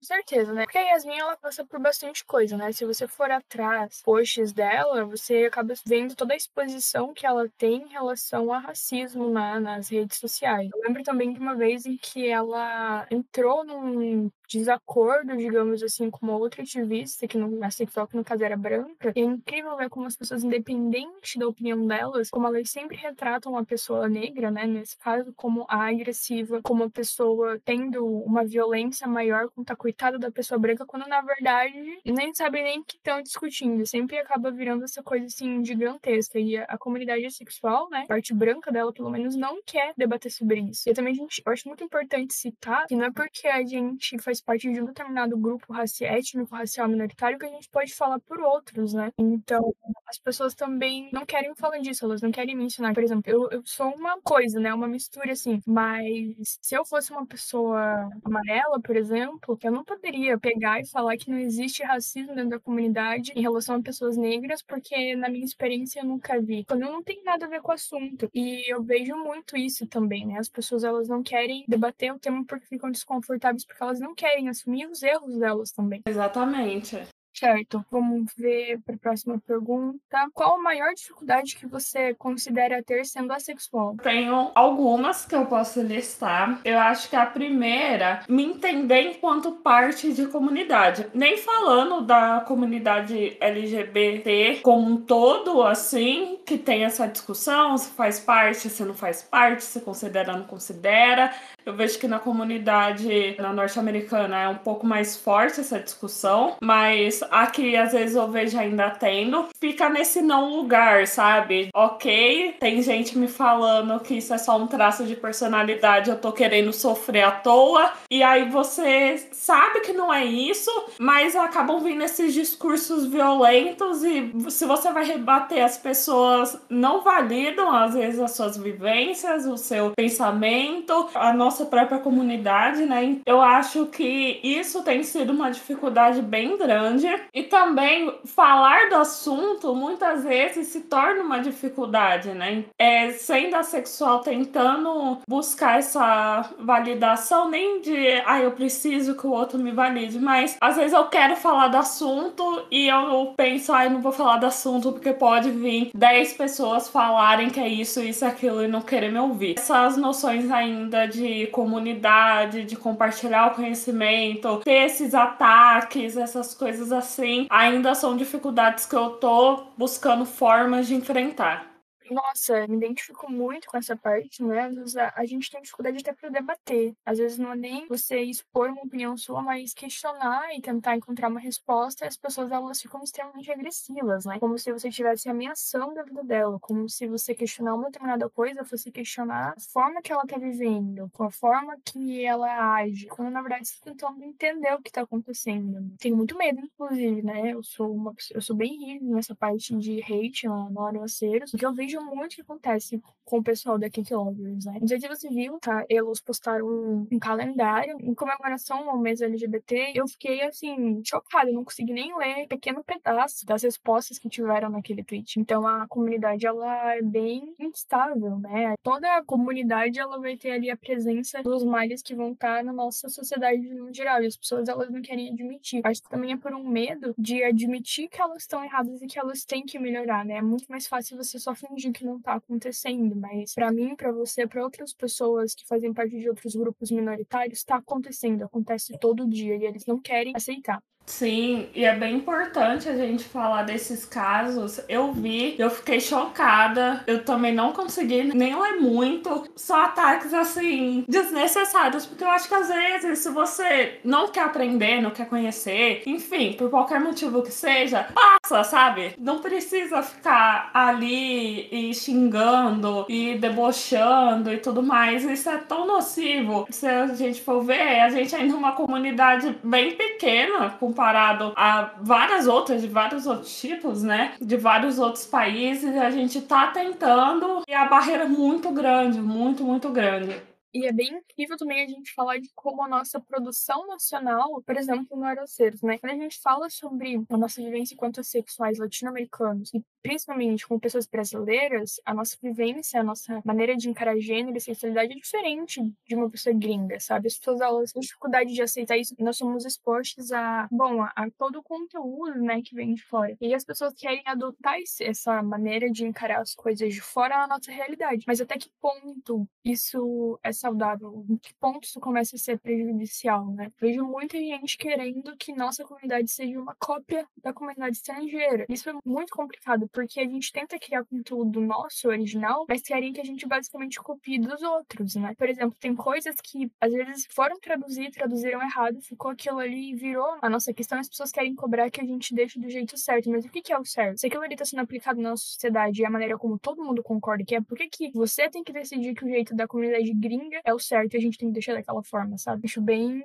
Com 0.00 0.06
certeza, 0.06 0.54
né? 0.54 0.64
Porque 0.64 0.78
a 0.78 0.92
Yasmin, 0.92 1.18
ela 1.18 1.36
passa 1.36 1.62
por 1.62 1.78
bastante 1.78 2.24
coisa, 2.24 2.56
né? 2.56 2.72
Se 2.72 2.86
você 2.86 3.06
for 3.06 3.30
atrás, 3.30 4.00
posts 4.02 4.50
dela, 4.50 5.04
você 5.04 5.44
acaba 5.44 5.74
vendo 5.84 6.16
toda 6.16 6.32
a 6.32 6.36
exposição 6.36 7.12
que 7.12 7.26
ela 7.26 7.46
tem 7.58 7.82
em 7.82 7.88
relação 7.88 8.50
a 8.50 8.58
racismo 8.58 9.28
na, 9.28 9.60
nas 9.60 9.90
redes 9.90 10.16
sociais. 10.16 10.70
Eu 10.72 10.80
lembro 10.82 11.02
também 11.02 11.34
de 11.34 11.38
uma 11.38 11.54
vez 11.54 11.84
em 11.84 11.98
que 11.98 12.26
ela 12.26 13.06
entrou 13.10 13.62
num 13.62 14.30
desacordo, 14.50 15.36
digamos 15.36 15.82
assim, 15.82 16.10
com 16.10 16.26
uma 16.26 16.36
outra 16.36 16.62
ativista, 16.62 17.26
que 17.26 17.38
é 17.38 17.70
sexual, 17.70 18.06
que 18.06 18.16
no 18.16 18.24
caso 18.24 18.44
era 18.44 18.56
branca. 18.56 19.12
É 19.14 19.20
incrível 19.20 19.76
ver 19.76 19.88
como 19.88 20.06
as 20.06 20.16
pessoas, 20.16 20.42
independente 20.42 21.38
da 21.38 21.46
opinião 21.46 21.86
delas, 21.86 22.30
como 22.30 22.46
elas 22.46 22.68
sempre 22.70 22.96
retratam 22.96 23.56
a 23.56 23.64
pessoa 23.64 24.08
negra, 24.08 24.50
né, 24.50 24.66
nesse 24.66 24.96
caso, 24.98 25.32
como 25.34 25.64
a 25.68 25.88
agressiva, 25.88 26.60
como 26.62 26.84
a 26.84 26.90
pessoa 26.90 27.60
tendo 27.64 28.04
uma 28.06 28.44
violência 28.44 29.06
maior 29.06 29.48
contra 29.50 29.74
a 29.74 29.76
coitada 29.76 30.18
da 30.18 30.30
pessoa 30.30 30.58
branca, 30.58 30.84
quando 30.84 31.06
na 31.06 31.20
verdade 31.20 32.00
nem 32.04 32.34
sabem 32.34 32.64
nem 32.64 32.82
que 32.82 32.96
estão 32.96 33.22
discutindo. 33.22 33.86
Sempre 33.86 34.18
acaba 34.18 34.50
virando 34.50 34.84
essa 34.84 35.02
coisa 35.02 35.26
assim 35.26 35.64
gigantesca. 35.64 36.38
E 36.38 36.56
a, 36.56 36.64
a 36.64 36.78
comunidade 36.78 37.30
sexual, 37.30 37.88
né, 37.90 38.04
parte 38.08 38.34
branca 38.34 38.72
dela, 38.72 38.92
pelo 38.92 39.10
menos, 39.10 39.36
não 39.36 39.62
quer 39.64 39.92
debater 39.96 40.30
sobre 40.30 40.60
isso. 40.60 40.88
E 40.88 40.92
também, 40.92 41.14
gente, 41.14 41.42
eu 41.44 41.52
acho 41.52 41.68
muito 41.68 41.84
importante 41.84 42.34
citar 42.34 42.86
que 42.86 42.96
não 42.96 43.06
é 43.06 43.10
porque 43.10 43.46
a 43.46 43.64
gente 43.64 44.18
faz 44.18 44.39
parte 44.42 44.70
de 44.70 44.80
um 44.80 44.84
determinado 44.84 45.36
grupo 45.36 45.72
racial, 45.72 46.14
étnico, 46.14 46.54
racial 46.54 46.88
minoritário 46.88 47.38
que 47.38 47.46
a 47.46 47.50
gente 47.50 47.68
pode 47.68 47.94
falar 47.94 48.18
por 48.20 48.40
outros, 48.40 48.92
né? 48.94 49.12
Então, 49.18 49.74
as 50.06 50.18
pessoas 50.18 50.54
também 50.54 51.10
não 51.12 51.24
querem 51.24 51.54
falar 51.54 51.78
disso, 51.78 52.04
elas 52.04 52.22
não 52.22 52.30
querem 52.30 52.56
mencionar. 52.56 52.94
Por 52.94 53.02
exemplo, 53.02 53.30
eu, 53.30 53.48
eu 53.50 53.62
sou 53.64 53.88
uma 53.94 54.20
coisa, 54.20 54.58
né? 54.60 54.72
Uma 54.72 54.88
mistura 54.88 55.32
assim. 55.32 55.62
Mas 55.66 56.58
se 56.60 56.74
eu 56.74 56.84
fosse 56.84 57.10
uma 57.10 57.26
pessoa 57.26 58.10
amarela, 58.24 58.80
por 58.80 58.96
exemplo, 58.96 59.58
eu 59.62 59.72
não 59.72 59.84
poderia 59.84 60.38
pegar 60.38 60.80
e 60.80 60.86
falar 60.86 61.16
que 61.16 61.30
não 61.30 61.38
existe 61.38 61.82
racismo 61.82 62.34
dentro 62.34 62.50
da 62.50 62.60
comunidade 62.60 63.32
em 63.34 63.40
relação 63.40 63.76
a 63.76 63.82
pessoas 63.82 64.16
negras, 64.16 64.62
porque 64.62 65.14
na 65.16 65.28
minha 65.28 65.44
experiência 65.44 66.00
eu 66.00 66.04
nunca 66.06 66.40
vi. 66.40 66.64
Quando 66.64 66.80
não 66.80 67.02
tem 67.02 67.22
nada 67.24 67.46
a 67.46 67.48
ver 67.48 67.60
com 67.60 67.70
o 67.70 67.74
assunto. 67.74 68.28
E 68.34 68.72
eu 68.72 68.82
vejo 68.82 69.14
muito 69.16 69.56
isso 69.56 69.86
também, 69.86 70.26
né? 70.26 70.38
As 70.38 70.48
pessoas 70.48 70.84
elas 70.84 71.08
não 71.08 71.22
querem 71.22 71.64
debater 71.68 72.12
o 72.12 72.18
tema 72.18 72.44
porque 72.46 72.66
ficam 72.66 72.90
desconfortáveis, 72.90 73.64
porque 73.64 73.82
elas 73.82 74.00
não 74.00 74.14
querem 74.14 74.29
querem 74.30 74.48
assumir 74.48 74.86
os 74.86 75.02
erros 75.02 75.36
delas 75.38 75.72
também. 75.72 76.02
Exatamente. 76.06 77.00
Certo, 77.32 77.84
vamos 77.90 78.32
ver 78.36 78.80
para 78.84 78.96
a 78.96 78.98
próxima 78.98 79.40
pergunta. 79.46 80.28
Qual 80.34 80.56
a 80.56 80.62
maior 80.62 80.92
dificuldade 80.92 81.56
que 81.56 81.66
você 81.66 82.12
considera 82.14 82.82
ter 82.82 83.04
sendo 83.06 83.32
assexual? 83.32 83.96
Tenho 84.02 84.50
algumas 84.54 85.24
que 85.24 85.34
eu 85.34 85.46
posso 85.46 85.80
listar. 85.80 86.60
Eu 86.64 86.78
acho 86.78 87.08
que 87.08 87.16
a 87.16 87.24
primeira, 87.24 88.24
me 88.28 88.44
entender 88.44 89.02
enquanto 89.02 89.52
parte 89.52 90.12
de 90.12 90.26
comunidade. 90.26 91.06
Nem 91.14 91.36
falando 91.36 92.02
da 92.02 92.40
comunidade 92.46 93.36
LGBT 93.40 94.60
como 94.62 94.90
um 94.90 94.96
todo, 94.96 95.62
assim, 95.62 96.39
que 96.50 96.58
tem 96.58 96.84
essa 96.84 97.06
discussão, 97.06 97.78
se 97.78 97.90
faz 97.90 98.18
parte, 98.18 98.68
se 98.68 98.82
não 98.82 98.92
faz 98.92 99.22
parte, 99.22 99.62
se 99.62 99.80
considera, 99.82 100.32
não 100.32 100.42
considera. 100.42 101.32
Eu 101.64 101.76
vejo 101.76 101.96
que 101.96 102.08
na 102.08 102.18
comunidade 102.18 103.36
na 103.38 103.52
norte-americana 103.52 104.36
é 104.40 104.48
um 104.48 104.56
pouco 104.56 104.84
mais 104.84 105.16
forte 105.16 105.60
essa 105.60 105.78
discussão, 105.78 106.56
mas 106.60 107.22
aqui 107.30 107.76
às 107.76 107.92
vezes 107.92 108.16
eu 108.16 108.28
vejo 108.28 108.58
ainda 108.58 108.90
tendo. 108.90 109.46
Fica 109.60 109.88
nesse 109.88 110.20
não 110.20 110.56
lugar, 110.56 111.06
sabe? 111.06 111.68
Ok, 111.72 112.56
tem 112.58 112.82
gente 112.82 113.16
me 113.16 113.28
falando 113.28 114.00
que 114.00 114.14
isso 114.14 114.34
é 114.34 114.38
só 114.38 114.58
um 114.58 114.66
traço 114.66 115.04
de 115.04 115.14
personalidade, 115.14 116.10
eu 116.10 116.18
tô 116.18 116.32
querendo 116.32 116.72
sofrer 116.72 117.22
à 117.22 117.30
toa. 117.30 117.92
E 118.10 118.24
aí 118.24 118.48
você 118.50 119.28
sabe 119.30 119.82
que 119.82 119.92
não 119.92 120.12
é 120.12 120.24
isso, 120.24 120.70
mas 120.98 121.36
acabam 121.36 121.78
vindo 121.78 122.02
esses 122.02 122.34
discursos 122.34 123.06
violentos 123.06 124.02
e 124.02 124.32
se 124.50 124.66
você 124.66 124.90
vai 124.90 125.04
rebater, 125.04 125.64
as 125.64 125.78
pessoas 125.78 126.39
não 126.68 127.02
validam 127.02 127.74
às 127.74 127.94
vezes 127.94 128.20
as 128.20 128.32
suas 128.32 128.56
vivências, 128.56 129.46
o 129.46 129.56
seu 129.56 129.92
pensamento, 129.96 131.08
a 131.14 131.32
nossa 131.32 131.64
própria 131.66 131.98
comunidade, 131.98 132.84
né? 132.84 133.18
Eu 133.26 133.40
acho 133.40 133.86
que 133.86 134.40
isso 134.42 134.82
tem 134.82 135.02
sido 135.02 135.32
uma 135.32 135.50
dificuldade 135.50 136.22
bem 136.22 136.56
grande. 136.56 137.08
e 137.34 137.42
também 137.44 138.12
falar 138.24 138.88
do 138.88 138.96
assunto 138.96 139.74
muitas 139.74 140.24
vezes 140.24 140.68
se 140.68 140.80
torna 140.82 141.22
uma 141.22 141.38
dificuldade, 141.38 142.30
né? 142.30 142.64
É, 142.78 143.10
sendo 143.10 143.56
assexual 143.56 144.20
tentando 144.20 145.18
buscar 145.28 145.78
essa 145.78 146.50
validação, 146.58 147.48
nem 147.48 147.80
de 147.80 147.96
ah, 148.26 148.40
eu 148.40 148.52
preciso 148.52 149.14
que 149.14 149.26
o 149.26 149.30
outro 149.30 149.58
me 149.58 149.70
valide, 149.70 150.18
mas 150.18 150.56
às 150.60 150.76
vezes 150.76 150.92
eu 150.92 151.04
quero 151.06 151.36
falar 151.36 151.68
do 151.68 151.76
assunto 151.76 152.64
e 152.70 152.88
eu 152.88 153.34
penso, 153.36 153.72
ah, 153.72 153.88
não 153.88 154.00
vou 154.00 154.12
falar 154.12 154.36
do 154.38 154.46
assunto 154.46 154.92
porque 154.92 155.12
pode 155.12 155.50
vir 155.50 155.90
10 155.94 156.29
pessoas 156.32 156.88
falarem 156.88 157.50
que 157.50 157.60
é 157.60 157.68
isso, 157.68 158.00
isso, 158.00 158.24
aquilo 158.24 158.62
e 158.62 158.68
não 158.68 158.80
querer 158.80 159.10
me 159.10 159.18
ouvir. 159.18 159.58
Essas 159.58 159.96
noções 159.96 160.50
ainda 160.50 161.06
de 161.06 161.46
comunidade, 161.48 162.64
de 162.64 162.76
compartilhar 162.76 163.48
o 163.48 163.54
conhecimento, 163.54 164.60
ter 164.64 164.86
esses 164.86 165.14
ataques, 165.14 166.16
essas 166.16 166.54
coisas 166.54 166.92
assim, 166.92 167.46
ainda 167.50 167.94
são 167.94 168.16
dificuldades 168.16 168.86
que 168.86 168.96
eu 168.96 169.10
tô 169.10 169.64
buscando 169.76 170.24
formas 170.24 170.86
de 170.86 170.94
enfrentar. 170.94 171.69
Nossa, 172.10 172.66
me 172.66 172.76
identifico 172.76 173.30
muito 173.30 173.68
com 173.68 173.76
essa 173.78 173.96
parte, 173.96 174.42
né? 174.42 174.62
Às 174.62 174.74
vezes 174.74 174.96
a, 174.96 175.12
a 175.14 175.24
gente 175.24 175.48
tem 175.48 175.62
dificuldade 175.62 175.98
até 175.98 176.12
para 176.12 176.28
debater. 176.28 176.92
Às 177.06 177.18
vezes 177.18 177.38
não 177.38 177.52
é 177.52 177.56
nem 177.56 177.86
você 177.86 178.20
expor 178.20 178.68
uma 178.68 178.82
opinião 178.82 179.16
sua, 179.16 179.40
mas 179.42 179.72
questionar 179.72 180.52
e 180.56 180.60
tentar 180.60 180.96
encontrar 180.96 181.28
uma 181.28 181.38
resposta. 181.38 182.04
E 182.04 182.08
as 182.08 182.16
pessoas 182.16 182.50
elas 182.50 182.82
ficam 182.82 183.00
extremamente 183.04 183.50
agressivas, 183.52 184.24
né? 184.24 184.40
Como 184.40 184.58
se 184.58 184.72
você 184.72 184.88
estivesse 184.88 185.28
ameaçando 185.28 186.00
a 186.00 186.02
vida 186.02 186.24
dela, 186.24 186.58
como 186.60 186.88
se 186.88 187.06
você 187.06 187.32
questionar 187.32 187.74
uma 187.76 187.84
determinada 187.86 188.28
coisa 188.28 188.64
fosse 188.64 188.90
questionar 188.90 189.54
a 189.56 189.60
forma 189.60 190.02
que 190.02 190.12
ela 190.12 190.26
tá 190.26 190.36
vivendo, 190.36 191.08
com 191.12 191.22
a 191.22 191.30
forma 191.30 191.76
que 191.84 192.24
ela 192.24 192.74
age, 192.74 193.06
quando 193.06 193.30
na 193.30 193.40
verdade 193.40 193.68
você 193.68 193.78
tá 193.78 193.90
tentando 193.92 194.24
entender 194.24 194.74
o 194.74 194.82
que 194.82 194.90
tá 194.90 195.02
acontecendo. 195.02 195.94
Tenho 196.00 196.16
muito 196.16 196.36
medo, 196.36 196.58
inclusive, 196.60 197.22
né? 197.22 197.52
Eu 197.52 197.62
sou 197.62 197.94
uma 197.94 198.12
eu 198.32 198.42
sou 198.42 198.56
bem 198.56 198.76
rígida 198.76 199.14
nessa 199.14 199.34
parte 199.36 199.76
de 199.76 200.02
hate 200.02 200.48
lá 200.48 200.68
no 200.68 200.84
Aroaceiros, 200.84 201.50
porque 201.52 201.64
eu 201.64 201.72
vejo 201.74 201.99
muito 202.04 202.36
que 202.36 202.42
acontece 202.42 203.02
com 203.24 203.38
o 203.38 203.42
pessoal 203.42 203.78
da 203.78 203.88
Kick 203.88 204.12
Lovers, 204.12 204.64
né? 204.64 204.78
Não 204.80 204.88
sei 204.88 205.00
se 205.00 205.08
você 205.08 205.28
viu, 205.28 205.58
tá? 205.60 205.84
Eles 205.88 206.20
postaram 206.20 206.66
um, 206.66 207.06
um, 207.12 207.18
calendário 207.18 207.96
em 208.00 208.12
comemoração 208.12 208.90
ao 208.90 208.98
mês 208.98 209.20
LGBT. 209.20 209.92
Eu 209.94 210.08
fiquei, 210.08 210.42
assim, 210.42 211.00
chocada. 211.04 211.48
Eu 211.48 211.54
não 211.54 211.64
consegui 211.64 211.92
nem 211.92 212.16
ler 212.16 212.44
um 212.44 212.48
pequeno 212.48 212.82
pedaço 212.82 213.46
das 213.46 213.62
respostas 213.62 214.18
que 214.18 214.28
tiveram 214.28 214.68
naquele 214.70 215.04
tweet. 215.04 215.38
Então, 215.38 215.66
a 215.66 215.86
comunidade, 215.86 216.44
ela 216.44 216.94
é 216.94 217.02
bem 217.02 217.54
instável, 217.58 218.38
né? 218.40 218.74
Toda 218.82 219.16
a 219.16 219.24
comunidade, 219.24 220.00
ela 220.00 220.18
vai 220.18 220.36
ter 220.36 220.50
ali 220.50 220.68
a 220.68 220.76
presença 220.76 221.40
dos 221.42 221.62
males 221.62 222.02
que 222.02 222.16
vão 222.16 222.32
estar 222.32 222.64
na 222.64 222.72
nossa 222.72 223.08
sociedade 223.08 223.62
no 223.62 223.94
geral. 223.94 224.22
E 224.22 224.26
as 224.26 224.36
pessoas, 224.36 224.68
elas 224.68 224.90
não 224.90 225.00
querem 225.00 225.30
admitir. 225.30 225.80
Acho 225.84 226.02
que 226.02 226.10
também 226.10 226.32
é 226.32 226.36
por 226.36 226.52
um 226.52 226.68
medo 226.68 227.14
de 227.16 227.44
admitir 227.44 228.08
que 228.08 228.20
elas 228.20 228.42
estão 228.42 228.64
erradas 228.64 229.00
e 229.00 229.06
que 229.06 229.18
elas 229.18 229.44
têm 229.44 229.64
que 229.64 229.78
melhorar, 229.78 230.24
né? 230.24 230.38
É 230.38 230.42
muito 230.42 230.66
mais 230.68 230.88
fácil 230.88 231.16
você 231.16 231.38
só 231.38 231.54
fingir 231.54 231.89
que 231.92 232.04
não 232.04 232.20
tá 232.20 232.34
acontecendo, 232.34 233.14
mas 233.16 233.54
para 233.54 233.72
mim, 233.72 233.94
para 233.96 234.12
você, 234.12 234.46
para 234.46 234.62
outras 234.62 234.92
pessoas 234.92 235.54
que 235.54 235.66
fazem 235.66 235.92
parte 235.92 236.18
de 236.18 236.28
outros 236.28 236.54
grupos 236.54 236.90
minoritários, 236.90 237.58
está 237.58 237.76
acontecendo, 237.76 238.44
acontece 238.44 238.98
todo 238.98 239.28
dia 239.28 239.56
e 239.56 239.64
eles 239.64 239.86
não 239.86 240.00
querem 240.00 240.32
aceitar. 240.34 240.82
Sim, 241.10 241.68
e 241.74 241.84
é 241.84 241.94
bem 241.94 242.16
importante 242.16 242.88
a 242.88 242.96
gente 242.96 243.24
falar 243.24 243.64
desses 243.64 244.06
casos. 244.06 244.80
Eu 244.88 245.12
vi, 245.12 245.56
eu 245.58 245.68
fiquei 245.68 246.00
chocada. 246.00 247.02
Eu 247.06 247.24
também 247.24 247.52
não 247.52 247.72
consegui 247.72 248.22
nem 248.22 248.58
ler 248.58 248.80
muito. 248.80 249.44
Só 249.56 249.86
ataques 249.86 250.32
assim, 250.32 251.04
desnecessários. 251.08 252.06
Porque 252.06 252.22
eu 252.22 252.30
acho 252.30 252.48
que 252.48 252.54
às 252.54 252.68
vezes, 252.68 253.18
se 253.18 253.28
você 253.28 253.98
não 254.04 254.28
quer 254.28 254.44
aprender, 254.44 255.02
não 255.02 255.10
quer 255.10 255.28
conhecer, 255.28 256.02
enfim, 256.06 256.52
por 256.52 256.70
qualquer 256.70 257.00
motivo 257.00 257.42
que 257.42 257.50
seja, 257.52 258.06
passa, 258.14 258.62
sabe? 258.62 259.12
Não 259.18 259.40
precisa 259.40 260.02
ficar 260.02 260.70
ali 260.72 261.68
e 261.72 261.92
xingando 261.92 263.04
e 263.08 263.36
debochando 263.36 264.52
e 264.52 264.58
tudo 264.58 264.82
mais. 264.82 265.24
Isso 265.24 265.50
é 265.50 265.58
tão 265.58 265.86
nocivo. 265.86 266.66
Se 266.70 266.86
a 266.86 267.08
gente 267.08 267.42
for 267.42 267.62
ver, 267.62 268.00
a 268.00 268.08
gente 268.10 268.34
ainda 268.34 268.54
é 268.54 268.56
uma 268.56 268.72
comunidade 268.72 269.58
bem 269.62 269.96
pequena, 269.96 270.70
com 270.70 270.99
comparado 271.00 271.54
a 271.56 271.94
várias 272.02 272.46
outras, 272.46 272.82
de 272.82 272.88
vários 272.88 273.26
outros 273.26 273.58
tipos, 273.58 274.02
né? 274.02 274.34
De 274.38 274.58
vários 274.58 274.98
outros 274.98 275.24
países, 275.24 275.96
a 275.96 276.10
gente 276.10 276.42
tá 276.42 276.66
tentando 276.66 277.62
e 277.66 277.72
a 277.72 277.86
barreira 277.86 278.24
é 278.24 278.28
muito 278.28 278.70
grande, 278.70 279.18
muito, 279.18 279.64
muito 279.64 279.88
grande. 279.88 280.42
E 280.74 280.86
é 280.86 280.92
bem 280.92 281.08
incrível 281.08 281.56
também 281.56 281.82
a 281.82 281.88
gente 281.88 282.12
falar 282.12 282.38
de 282.38 282.48
como 282.54 282.84
a 282.84 282.88
nossa 282.88 283.18
produção 283.18 283.86
nacional, 283.88 284.62
por 284.62 284.76
exemplo, 284.76 285.16
no 285.16 285.24
Aeroceiros, 285.24 285.82
né? 285.82 285.98
Quando 285.98 286.12
a 286.12 286.16
gente 286.16 286.38
fala 286.40 286.68
sobre 286.68 287.20
a 287.28 287.36
nossa 287.36 287.62
vivência 287.62 287.94
enquanto 287.94 288.22
sexuais 288.22 288.78
latino-americanos 288.78 289.72
e 289.72 289.82
principalmente 290.02 290.66
com 290.66 290.78
pessoas 290.78 291.06
brasileiras, 291.06 292.00
a 292.04 292.14
nossa 292.14 292.36
vivência, 292.42 293.00
a 293.00 293.04
nossa 293.04 293.40
maneira 293.44 293.76
de 293.76 293.88
encarar 293.88 294.18
gênero 294.18 294.56
e 294.56 294.60
sexualidade 294.60 295.12
é 295.12 295.16
diferente 295.16 295.80
de 296.06 296.14
uma 296.14 296.30
pessoa 296.30 296.54
gringa, 296.54 296.98
sabe? 297.00 297.28
As 297.28 297.38
pessoas 297.38 297.60
elas 297.60 297.92
têm 297.92 298.02
dificuldade 298.02 298.52
de 298.52 298.62
aceitar 298.62 298.96
isso. 298.96 299.14
Nós 299.18 299.36
somos 299.36 299.64
expostos 299.64 300.32
a, 300.32 300.68
bom, 300.70 301.02
a, 301.02 301.12
a 301.14 301.30
todo 301.30 301.58
o 301.58 301.62
conteúdo, 301.62 302.40
né, 302.40 302.62
que 302.62 302.74
vem 302.74 302.94
de 302.94 303.02
fora. 303.04 303.36
E 303.40 303.54
as 303.54 303.64
pessoas 303.64 303.94
querem 303.94 304.22
adotar 304.24 304.78
esse, 304.78 305.04
essa 305.04 305.42
maneira 305.42 305.90
de 305.90 306.04
encarar 306.04 306.40
as 306.40 306.54
coisas 306.54 306.92
de 306.92 307.00
fora 307.00 307.36
na 307.38 307.46
nossa 307.48 307.70
realidade. 307.70 308.24
Mas 308.26 308.40
até 308.40 308.56
que 308.56 308.70
ponto 308.80 309.48
isso 309.64 310.38
é 310.42 310.52
saudável? 310.52 311.24
Em 311.28 311.36
que 311.36 311.54
ponto 311.54 311.84
isso 311.84 312.00
começa 312.00 312.36
a 312.36 312.38
ser 312.38 312.58
prejudicial, 312.58 313.50
né? 313.52 313.70
Vejo 313.80 314.04
muita 314.04 314.38
gente 314.38 314.76
querendo 314.76 315.36
que 315.36 315.52
nossa 315.52 315.84
comunidade 315.84 316.30
seja 316.30 316.58
uma 316.58 316.74
cópia 316.78 317.26
da 317.42 317.52
comunidade 317.52 317.96
estrangeira. 317.96 318.66
Isso 318.68 318.88
é 318.88 318.94
muito 319.04 319.32
complicado 319.32 319.89
porque 319.92 320.20
a 320.20 320.24
gente 320.24 320.52
tenta 320.52 320.78
criar 320.78 321.04
conteúdo 321.04 321.60
nosso, 321.60 322.08
original, 322.08 322.64
mas 322.68 322.82
querem 322.82 323.12
que 323.12 323.20
a 323.20 323.24
gente 323.24 323.46
basicamente 323.46 324.00
copie 324.00 324.38
dos 324.38 324.62
outros, 324.62 325.14
né? 325.16 325.34
Por 325.36 325.48
exemplo, 325.48 325.76
tem 325.78 325.94
coisas 325.94 326.36
que 326.42 326.70
às 326.80 326.92
vezes 326.92 327.26
foram 327.30 327.58
traduzir, 327.60 328.10
traduziram 328.10 328.62
errado, 328.62 329.00
ficou 329.02 329.30
aquilo 329.30 329.58
ali 329.58 329.90
e 329.92 329.94
virou 329.94 330.38
a 330.42 330.48
nossa 330.48 330.72
questão. 330.72 330.98
As 330.98 331.08
pessoas 331.08 331.32
querem 331.32 331.54
cobrar 331.54 331.90
que 331.90 332.00
a 332.00 332.04
gente 332.04 332.34
deixe 332.34 332.58
do 332.58 332.68
jeito 332.70 332.96
certo, 332.98 333.30
mas 333.30 333.44
o 333.44 333.48
que, 333.48 333.72
é 333.72 333.78
o 333.78 333.84
certo? 333.84 334.18
Se 334.18 334.26
aquilo 334.26 334.42
ali 334.42 334.56
tá 334.56 334.64
sendo 334.64 334.80
aplicado 334.82 335.20
na 335.20 335.30
nossa 335.30 335.44
sociedade 335.44 336.00
e 336.02 336.04
a 336.04 336.10
maneira 336.10 336.38
como 336.38 336.58
todo 336.58 336.82
mundo 336.82 337.02
concorda 337.02 337.44
que 337.44 337.54
é, 337.54 337.60
por 337.60 337.76
que, 337.76 337.88
que 337.88 338.12
você 338.12 338.48
tem 338.48 338.62
que 338.64 338.72
decidir 338.72 339.14
que 339.14 339.24
o 339.24 339.28
jeito 339.28 339.54
da 339.54 339.66
comunidade 339.66 340.12
gringa 340.14 340.60
é 340.64 340.74
o 340.74 340.78
certo 340.78 341.14
e 341.14 341.16
a 341.16 341.20
gente 341.20 341.38
tem 341.38 341.48
que 341.48 341.54
deixar 341.54 341.74
daquela 341.74 342.02
forma, 342.02 342.38
sabe? 342.38 342.62
Acho 342.64 342.80
bem. 342.80 343.24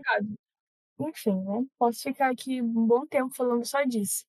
Enfim, 1.00 1.36
né? 1.44 1.66
Posso 1.78 2.02
ficar 2.04 2.32
aqui 2.32 2.62
um 2.62 2.86
bom 2.86 3.06
tempo 3.06 3.34
falando 3.36 3.66
só 3.66 3.84
disso. 3.84 4.26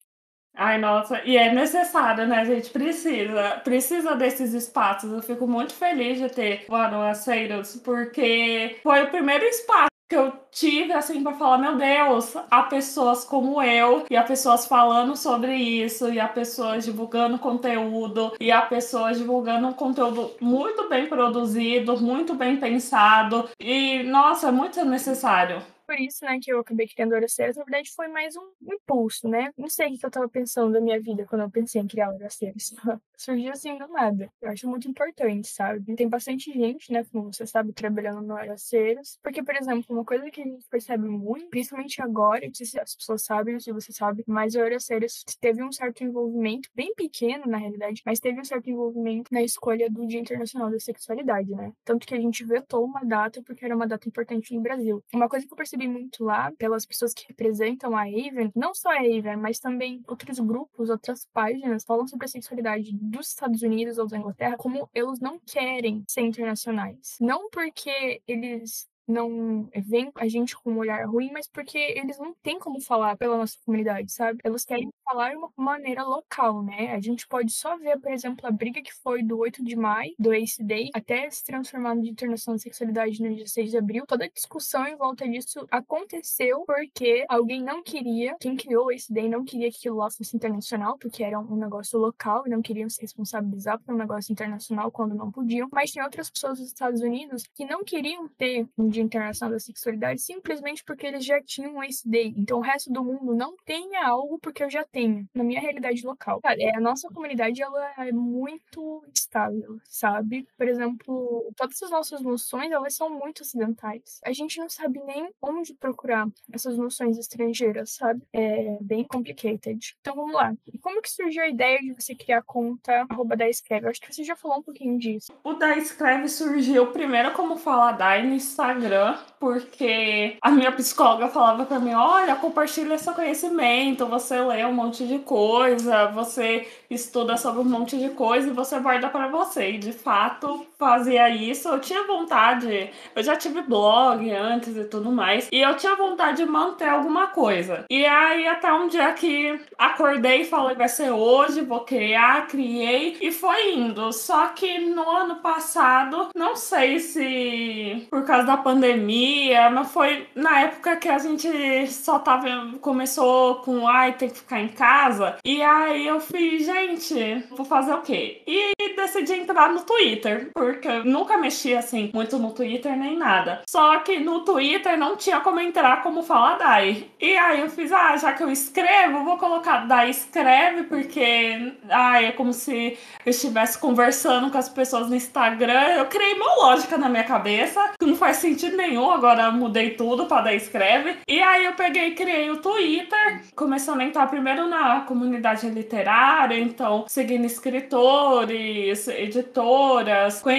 Ai, 0.57 0.79
nossa, 0.79 1.23
e 1.23 1.37
é 1.37 1.53
necessário, 1.53 2.27
né? 2.27 2.43
Gente 2.47 2.71
precisa, 2.71 3.61
precisa 3.63 4.17
desses 4.17 4.55
espaços. 4.55 5.13
Eu 5.13 5.21
fico 5.23 5.47
muito 5.47 5.75
feliz 5.75 6.19
de 6.19 6.31
ter 6.31 6.65
o 6.69 6.75
Aroaceiros, 6.75 7.77
porque 7.85 8.79
foi 8.83 9.03
o 9.03 9.11
primeiro 9.11 9.45
espaço 9.45 9.91
que 10.09 10.17
eu 10.17 10.33
tive, 10.51 10.93
assim, 10.95 11.23
para 11.23 11.35
falar: 11.35 11.59
meu 11.59 11.77
Deus, 11.77 12.35
há 12.51 12.63
pessoas 12.63 13.25
como 13.25 13.61
eu, 13.63 14.07
e 14.11 14.17
há 14.17 14.23
pessoas 14.23 14.67
falando 14.67 15.15
sobre 15.15 15.55
isso, 15.55 16.09
e 16.09 16.19
há 16.19 16.29
pessoas 16.29 16.87
divulgando 16.87 17.39
conteúdo, 17.39 18.33
e 18.41 18.51
há 18.51 18.63
pessoas 18.63 19.19
divulgando 19.19 19.69
um 19.69 19.73
conteúdo 19.75 20.33
muito 20.41 20.89
bem 20.89 21.07
produzido, 21.07 22.01
muito 22.01 22.35
bem 22.35 22.57
pensado, 22.57 23.49
e 23.61 24.03
nossa, 24.05 24.49
é 24.49 24.53
muito 24.53 24.83
necessário 24.87 25.63
por 25.87 25.99
isso, 25.99 26.25
né, 26.25 26.39
que 26.41 26.53
eu 26.53 26.61
acabei 26.61 26.87
criando 26.89 27.15
Horaceiros, 27.15 27.57
na 27.57 27.65
verdade 27.65 27.93
foi 27.95 28.09
mais 28.09 28.37
um 28.37 28.53
impulso, 28.63 29.29
né? 29.29 29.53
Não 29.57 29.69
sei 29.69 29.95
o 29.95 29.99
que 29.99 30.05
eu 30.07 30.11
tava 30.11 30.29
pensando 30.29 30.73
da 30.73 30.81
minha 30.81 31.01
vida 31.01 31.25
quando 31.27 31.43
eu 31.43 31.51
pensei 31.51 31.81
em 31.81 31.87
criar 31.87 32.11
Horaceiros. 32.11 32.75
Surgiu 33.17 33.53
assim 33.53 33.79
do 33.79 33.89
nada. 33.89 34.31
Eu 34.41 34.51
acho 34.51 34.69
muito 34.69 34.89
importante, 34.89 35.49
sabe? 35.49 35.95
Tem 35.95 36.09
bastante 36.09 36.53
gente, 36.53 36.93
né, 36.93 37.05
como 37.05 37.33
você 37.33 37.47
sabe, 37.47 37.73
trabalhando 37.73 38.23
no 38.23 38.35
Horaceiros. 38.35 39.19
Porque, 39.23 39.43
por 39.43 39.55
exemplo, 39.55 39.85
uma 39.89 40.05
coisa 40.05 40.31
que 40.31 40.41
a 40.41 40.45
gente 40.45 40.67
percebe 40.69 41.09
muito, 41.09 41.49
principalmente 41.49 42.03
agora, 42.03 42.47
não 42.47 42.55
sei 42.55 42.67
se 42.67 42.81
as 42.81 42.95
pessoas 42.95 43.23
sabem, 43.23 43.55
ou 43.55 43.61
se 43.61 43.73
você 43.73 43.93
sabe, 43.93 44.25
mas 44.27 44.55
o 44.55 44.61
Horaceiros 44.61 45.25
teve 45.41 45.63
um 45.63 45.73
certo 45.73 46.03
envolvimento, 46.03 46.69
bem 46.75 46.95
pequeno 46.95 47.47
na 47.47 47.59
realidade, 47.59 48.03
mas 48.05 48.21
teve 48.21 48.41
um 48.41 48.45
certo 48.45 48.69
envolvimento 48.69 49.33
na 49.33 49.43
escolha 49.43 49.89
do 49.91 50.07
Dia 50.07 50.21
Internacional 50.21 50.71
da 50.71 50.79
Sexualidade, 50.79 51.51
né? 51.51 51.73
Tanto 51.85 52.07
que 52.07 52.15
a 52.15 52.21
gente 52.21 52.45
vetou 52.45 52.85
uma 52.85 53.05
data 53.05 53.43
porque 53.43 53.65
era 53.65 53.75
uma 53.75 53.87
data 53.87 54.09
importante 54.09 54.55
no 54.55 54.61
Brasil. 54.61 55.03
Uma 55.13 55.29
coisa 55.29 55.47
que 55.47 55.53
eu 55.53 55.57
percebi 55.57 55.76
percebi 55.77 55.89
muito 55.89 56.25
lá, 56.25 56.51
pelas 56.53 56.87
pessoas 56.87 57.13
que 57.13 57.27
representam 57.29 57.97
a 57.97 58.03
Avon, 58.03 58.51
não 58.55 58.75
só 58.75 58.91
a 58.91 59.01
Avon, 59.01 59.41
mas 59.41 59.59
também 59.59 60.03
outros 60.09 60.39
grupos, 60.41 60.91
outras 60.91 61.27
páginas, 61.33 61.85
falam 61.85 62.07
sobre 62.07 62.25
a 62.25 62.29
sexualidade 62.29 62.91
dos 62.93 63.29
Estados 63.29 63.63
Unidos 63.63 63.99
ou 63.99 64.07
da 64.09 64.17
Inglaterra, 64.17 64.57
como 64.57 64.89
eles 64.95 65.21
não 65.21 65.39
querem 65.39 66.03
ser 66.09 66.23
internacionais. 66.23 67.17
Não 67.21 67.49
porque 67.51 68.23
eles 68.27 68.89
não 69.07 69.69
veem 69.85 70.11
a 70.17 70.27
gente 70.27 70.57
com 70.57 70.73
um 70.73 70.79
olhar 70.79 71.07
ruim, 71.07 71.31
mas 71.33 71.47
porque 71.47 71.79
eles 71.79 72.19
não 72.19 72.35
têm 72.43 72.59
como 72.59 72.81
falar 72.81 73.17
pela 73.17 73.37
nossa 73.37 73.57
comunidade, 73.65 74.11
sabe? 74.11 74.41
Eles 74.45 74.65
querem 74.65 74.91
falar 75.07 75.31
de 75.31 75.37
uma 75.37 75.51
maneira 75.57 76.03
local, 76.03 76.63
né? 76.63 76.93
A 76.93 77.01
gente 77.01 77.27
pode 77.29 77.53
só 77.53 77.79
ver, 77.79 77.99
por 78.01 78.11
exemplo, 78.11 78.45
a 78.47 78.51
briga 78.51 78.83
que 78.83 78.93
foi 78.93 79.23
do 79.23 79.39
8 79.39 79.65
de 79.65 79.77
maio, 79.77 80.13
do 80.19 80.33
Ace 80.33 80.63
Day, 80.63 80.91
até 80.93 81.31
se 81.31 81.45
transformar 81.45 81.95
no 81.95 82.03
Dia 82.03 82.11
Internacional 82.11 82.57
da 82.57 82.63
Sexualidade 82.63 83.23
no 83.23 83.35
dia 83.35 83.47
6 83.47 83.71
de 83.71 83.79
abril. 83.79 84.05
Toda 84.07 84.25
a 84.25 84.29
discussão 84.29 84.87
em 84.87 84.97
volta 84.97 85.29
disso 85.29 85.65
aconteceu 85.71 86.65
porque 86.67 87.25
alguém 87.29 87.63
não 87.63 87.83
queria, 87.83 88.37
quem 88.41 88.57
criou 88.57 88.87
o 88.87 88.91
Ace 88.91 89.13
Day 89.13 89.29
não 89.29 89.45
queria 89.45 89.71
que 89.71 89.79
aquilo 89.79 89.97
lá 89.97 90.11
fosse 90.11 90.37
internacional, 90.37 90.99
porque 90.99 91.23
era 91.23 91.39
um 91.39 91.57
negócio 91.57 91.99
local 91.99 92.45
e 92.47 92.51
não 92.51 92.61
queriam 92.61 92.89
se 92.91 93.01
responsabilizar 93.01 93.79
por 93.81 93.95
um 93.95 93.99
negócio 93.99 94.33
internacional 94.33 94.91
quando 94.91 95.15
não 95.15 95.31
podiam. 95.31 95.69
Mas 95.73 95.93
tem 95.93 96.03
outras 96.03 96.29
pessoas 96.29 96.59
dos 96.59 96.67
Estados 96.67 97.01
Unidos 97.01 97.45
que 97.55 97.65
não 97.65 97.85
queriam 97.85 98.29
ter 98.29 98.67
um 98.77 98.89
Dia 98.89 99.03
Internacional 99.03 99.53
da 99.53 99.61
Sexualidade 99.61 100.21
simplesmente 100.21 100.83
porque 100.85 101.07
eles 101.07 101.25
já 101.25 101.41
tinham 101.43 101.75
um 101.75 101.83
Ace 101.83 102.09
Day. 102.09 102.35
Então 102.37 102.59
o 102.59 102.63
resto 102.63 102.93
do 102.93 103.05
mundo 103.05 103.35
não 103.35 103.55
tenha 103.65 104.07
algo 104.07 104.39
porque 104.41 104.65
eu 104.65 104.71
já 104.71 104.85
tenho, 104.97 105.29
na 105.35 105.45
minha 105.45 105.61
realidade 105.61 106.07
local. 106.07 106.41
É, 106.43 106.75
a 106.75 106.81
nossa 106.81 107.07
comunidade 107.09 107.63
ela 107.63 107.93
é 107.99 108.11
muito 108.13 109.05
estável, 109.15 109.79
sabe? 109.85 110.49
Por 110.57 110.67
exemplo, 110.67 111.53
todas 111.55 111.83
as 111.83 111.91
nossas 111.91 112.23
noções 112.23 112.73
elas 112.73 112.95
são 112.95 113.11
muito 113.11 113.43
ocidentais. 113.43 114.21
A 114.25 114.33
gente 114.33 114.59
não 114.59 114.71
sabe 114.71 114.99
nem 115.05 115.29
onde 115.43 115.75
procurar 115.75 116.27
essas 116.51 116.79
noções 116.79 117.19
estrangeiras, 117.19 117.91
sabe? 117.91 118.23
É 118.33 118.79
bem 118.81 119.05
complicated. 119.05 119.95
Então 120.01 120.17
vamos 120.17 120.33
lá. 120.33 120.55
E 120.73 120.79
como 120.79 121.03
que 121.03 121.11
surgiu 121.11 121.43
a 121.43 121.49
ideia 121.49 121.79
de 121.79 121.93
você 121.93 122.15
criar 122.15 122.39
a 122.39 122.43
conta 122.43 123.07
arroba 123.11 123.37
da 123.37 123.47
Escreve? 123.47 123.85
Eu 123.85 123.91
acho 123.91 124.01
que 124.01 124.15
você 124.15 124.25
já 124.25 124.35
falou 124.35 124.59
um 124.59 124.63
pouquinho 124.63 124.99
disso. 124.99 125.31
O 125.45 125.53
da 125.53 125.77
Escreve 125.77 126.29
surgiu 126.29 126.91
primeiro 126.93 127.33
como 127.33 127.59
falar 127.59 128.23
no 128.25 128.35
Instagram, 128.35 129.19
porque 129.39 130.39
a 130.41 130.51
minha 130.51 130.73
psicóloga 130.73 131.29
falava 131.29 131.67
para 131.67 131.79
mim: 131.79 131.93
olha, 131.93 132.35
compartilha 132.37 132.97
seu 132.97 133.13
conhecimento, 133.13 134.07
você 134.07 134.41
lê 134.41 134.65
um 134.65 134.86
monte 134.87 135.07
de 135.07 135.19
coisa, 135.21 136.07
você 136.07 136.67
estuda 136.91 137.37
sobre 137.37 137.61
um 137.61 137.65
monte 137.65 137.99
de 137.99 138.11
coisa 138.11 138.49
e 138.49 138.53
você 138.53 138.79
guarda 138.81 139.09
para 139.09 139.29
você. 139.29 139.73
E 139.73 139.79
de 139.79 139.93
fato 139.93 140.67
fazia 140.79 141.29
isso. 141.31 141.69
Eu 141.69 141.81
tinha 141.81 142.07
vontade, 142.07 142.91
eu 143.15 143.23
já 143.23 143.37
tive 143.37 143.63
blog 143.63 144.31
antes 144.31 144.77
e 144.77 144.85
tudo 144.85 145.11
mais, 145.11 145.49
e 145.53 145.61
eu 145.61 145.77
tinha 145.77 145.95
vontade 145.97 146.39
de 146.39 146.47
manter 146.47 146.89
alguma 146.89 147.29
coisa. 147.29 147.85
E 147.91 148.05
aí, 148.05 148.47
até 148.47 148.73
um 148.73 148.89
dia 148.89 149.13
que 149.13 149.59
acordei 149.79 150.43
e 150.43 150.45
falei: 150.45 150.77
vai 150.77 150.89
ser 150.89 151.11
hoje, 151.11 151.63
vou 151.63 151.81
criar, 151.81 152.47
criei, 152.47 153.17
e 153.21 153.33
foi 153.33 153.75
indo. 153.75 154.13
Só 154.13 154.49
que 154.49 154.79
no 154.79 155.09
ano 155.09 155.37
passado, 155.37 156.29
não 156.35 156.57
sei 156.57 156.99
se 156.99 158.07
por 158.11 158.25
causa 158.25 158.47
da 158.47 158.57
pandemia, 158.57 159.71
mas 159.71 159.91
foi 159.93 160.27
na 160.35 160.61
época 160.61 160.97
que 160.97 161.09
a 161.09 161.19
gente 161.19 161.87
só 161.89 162.19
tava. 162.19 162.47
começou 162.81 163.57
com 163.57 163.87
ai, 163.89 164.13
tem 164.15 164.29
que 164.29 164.39
ficar 164.39 164.61
em 164.61 164.69
casa. 164.69 165.37
E 165.45 165.63
aí 165.63 166.07
eu 166.07 166.21
fiz, 166.21 166.65
gente, 166.65 167.45
vou 167.51 167.65
fazer 167.65 167.95
o 167.95 168.03
quê? 168.03 168.43
E 168.47 168.95
decidi 168.95 169.35
entrar 169.35 169.71
no 169.71 169.83
Twitter, 169.83 170.51
porque 170.67 170.89
eu 170.89 171.05
nunca 171.05 171.39
mexi 171.39 171.75
assim 171.75 172.11
muito 172.13 172.39
no 172.39 172.51
Twitter 172.51 172.97
nem 172.97 173.17
nada. 173.17 173.63
Só 173.69 173.99
que 174.01 174.19
no 174.19 174.41
Twitter 174.41 174.99
não 174.99 175.17
tinha 175.17 175.39
como 175.41 175.61
entrar 175.61 176.03
como 176.03 176.23
fala 176.23 176.57
Dai. 176.57 177.07
E 177.21 177.37
aí 177.37 177.61
eu 177.61 177.71
fiz, 177.71 177.93
ah, 177.93 178.17
já 178.17 178.33
que 178.33 178.43
eu 178.43 178.51
escrevo, 178.51 179.25
vou 179.25 179.39
colocar 179.39 179.87
Dai 179.87 180.11
escreve, 180.11 180.85
porque 180.85 181.73
ah, 181.89 182.21
é 182.21 182.33
como 182.33 182.53
se 182.53 182.99
eu 183.25 183.31
estivesse 183.31 183.79
conversando 183.79 184.51
com 184.51 184.59
as 184.59 184.69
pessoas 184.69 185.09
no 185.09 185.15
Instagram. 185.15 185.95
Eu 185.97 186.07
criei 186.07 186.35
uma 186.35 186.57
lógica 186.57 186.99
na 186.99 187.09
minha 187.09 187.25
cabeça, 187.25 187.93
que 187.99 188.07
não 188.07 188.17
faz 188.17 188.39
sentido 188.39 188.77
nenhum, 188.77 189.11
agora 189.11 189.51
mudei 189.53 189.91
tudo 189.91 190.27
para 190.27 190.43
Dai 190.43 190.57
escreve. 190.57 191.17
E 191.29 191.41
aí 191.41 191.65
eu 191.65 191.75
peguei 191.75 192.09
e 192.09 192.15
criei 192.15 192.51
o 192.51 192.57
Twitter, 192.57 193.43
começando 193.55 194.01
a 194.01 194.05
entrar 194.05 194.27
primeiro 194.27 194.67
na 194.67 195.03
comunidade 195.03 195.69
literária, 195.71 196.59
então 196.59 197.05
seguindo 197.09 197.45
escritores, 197.45 199.07
editoras, 199.07 200.41
conhecendo 200.43 200.56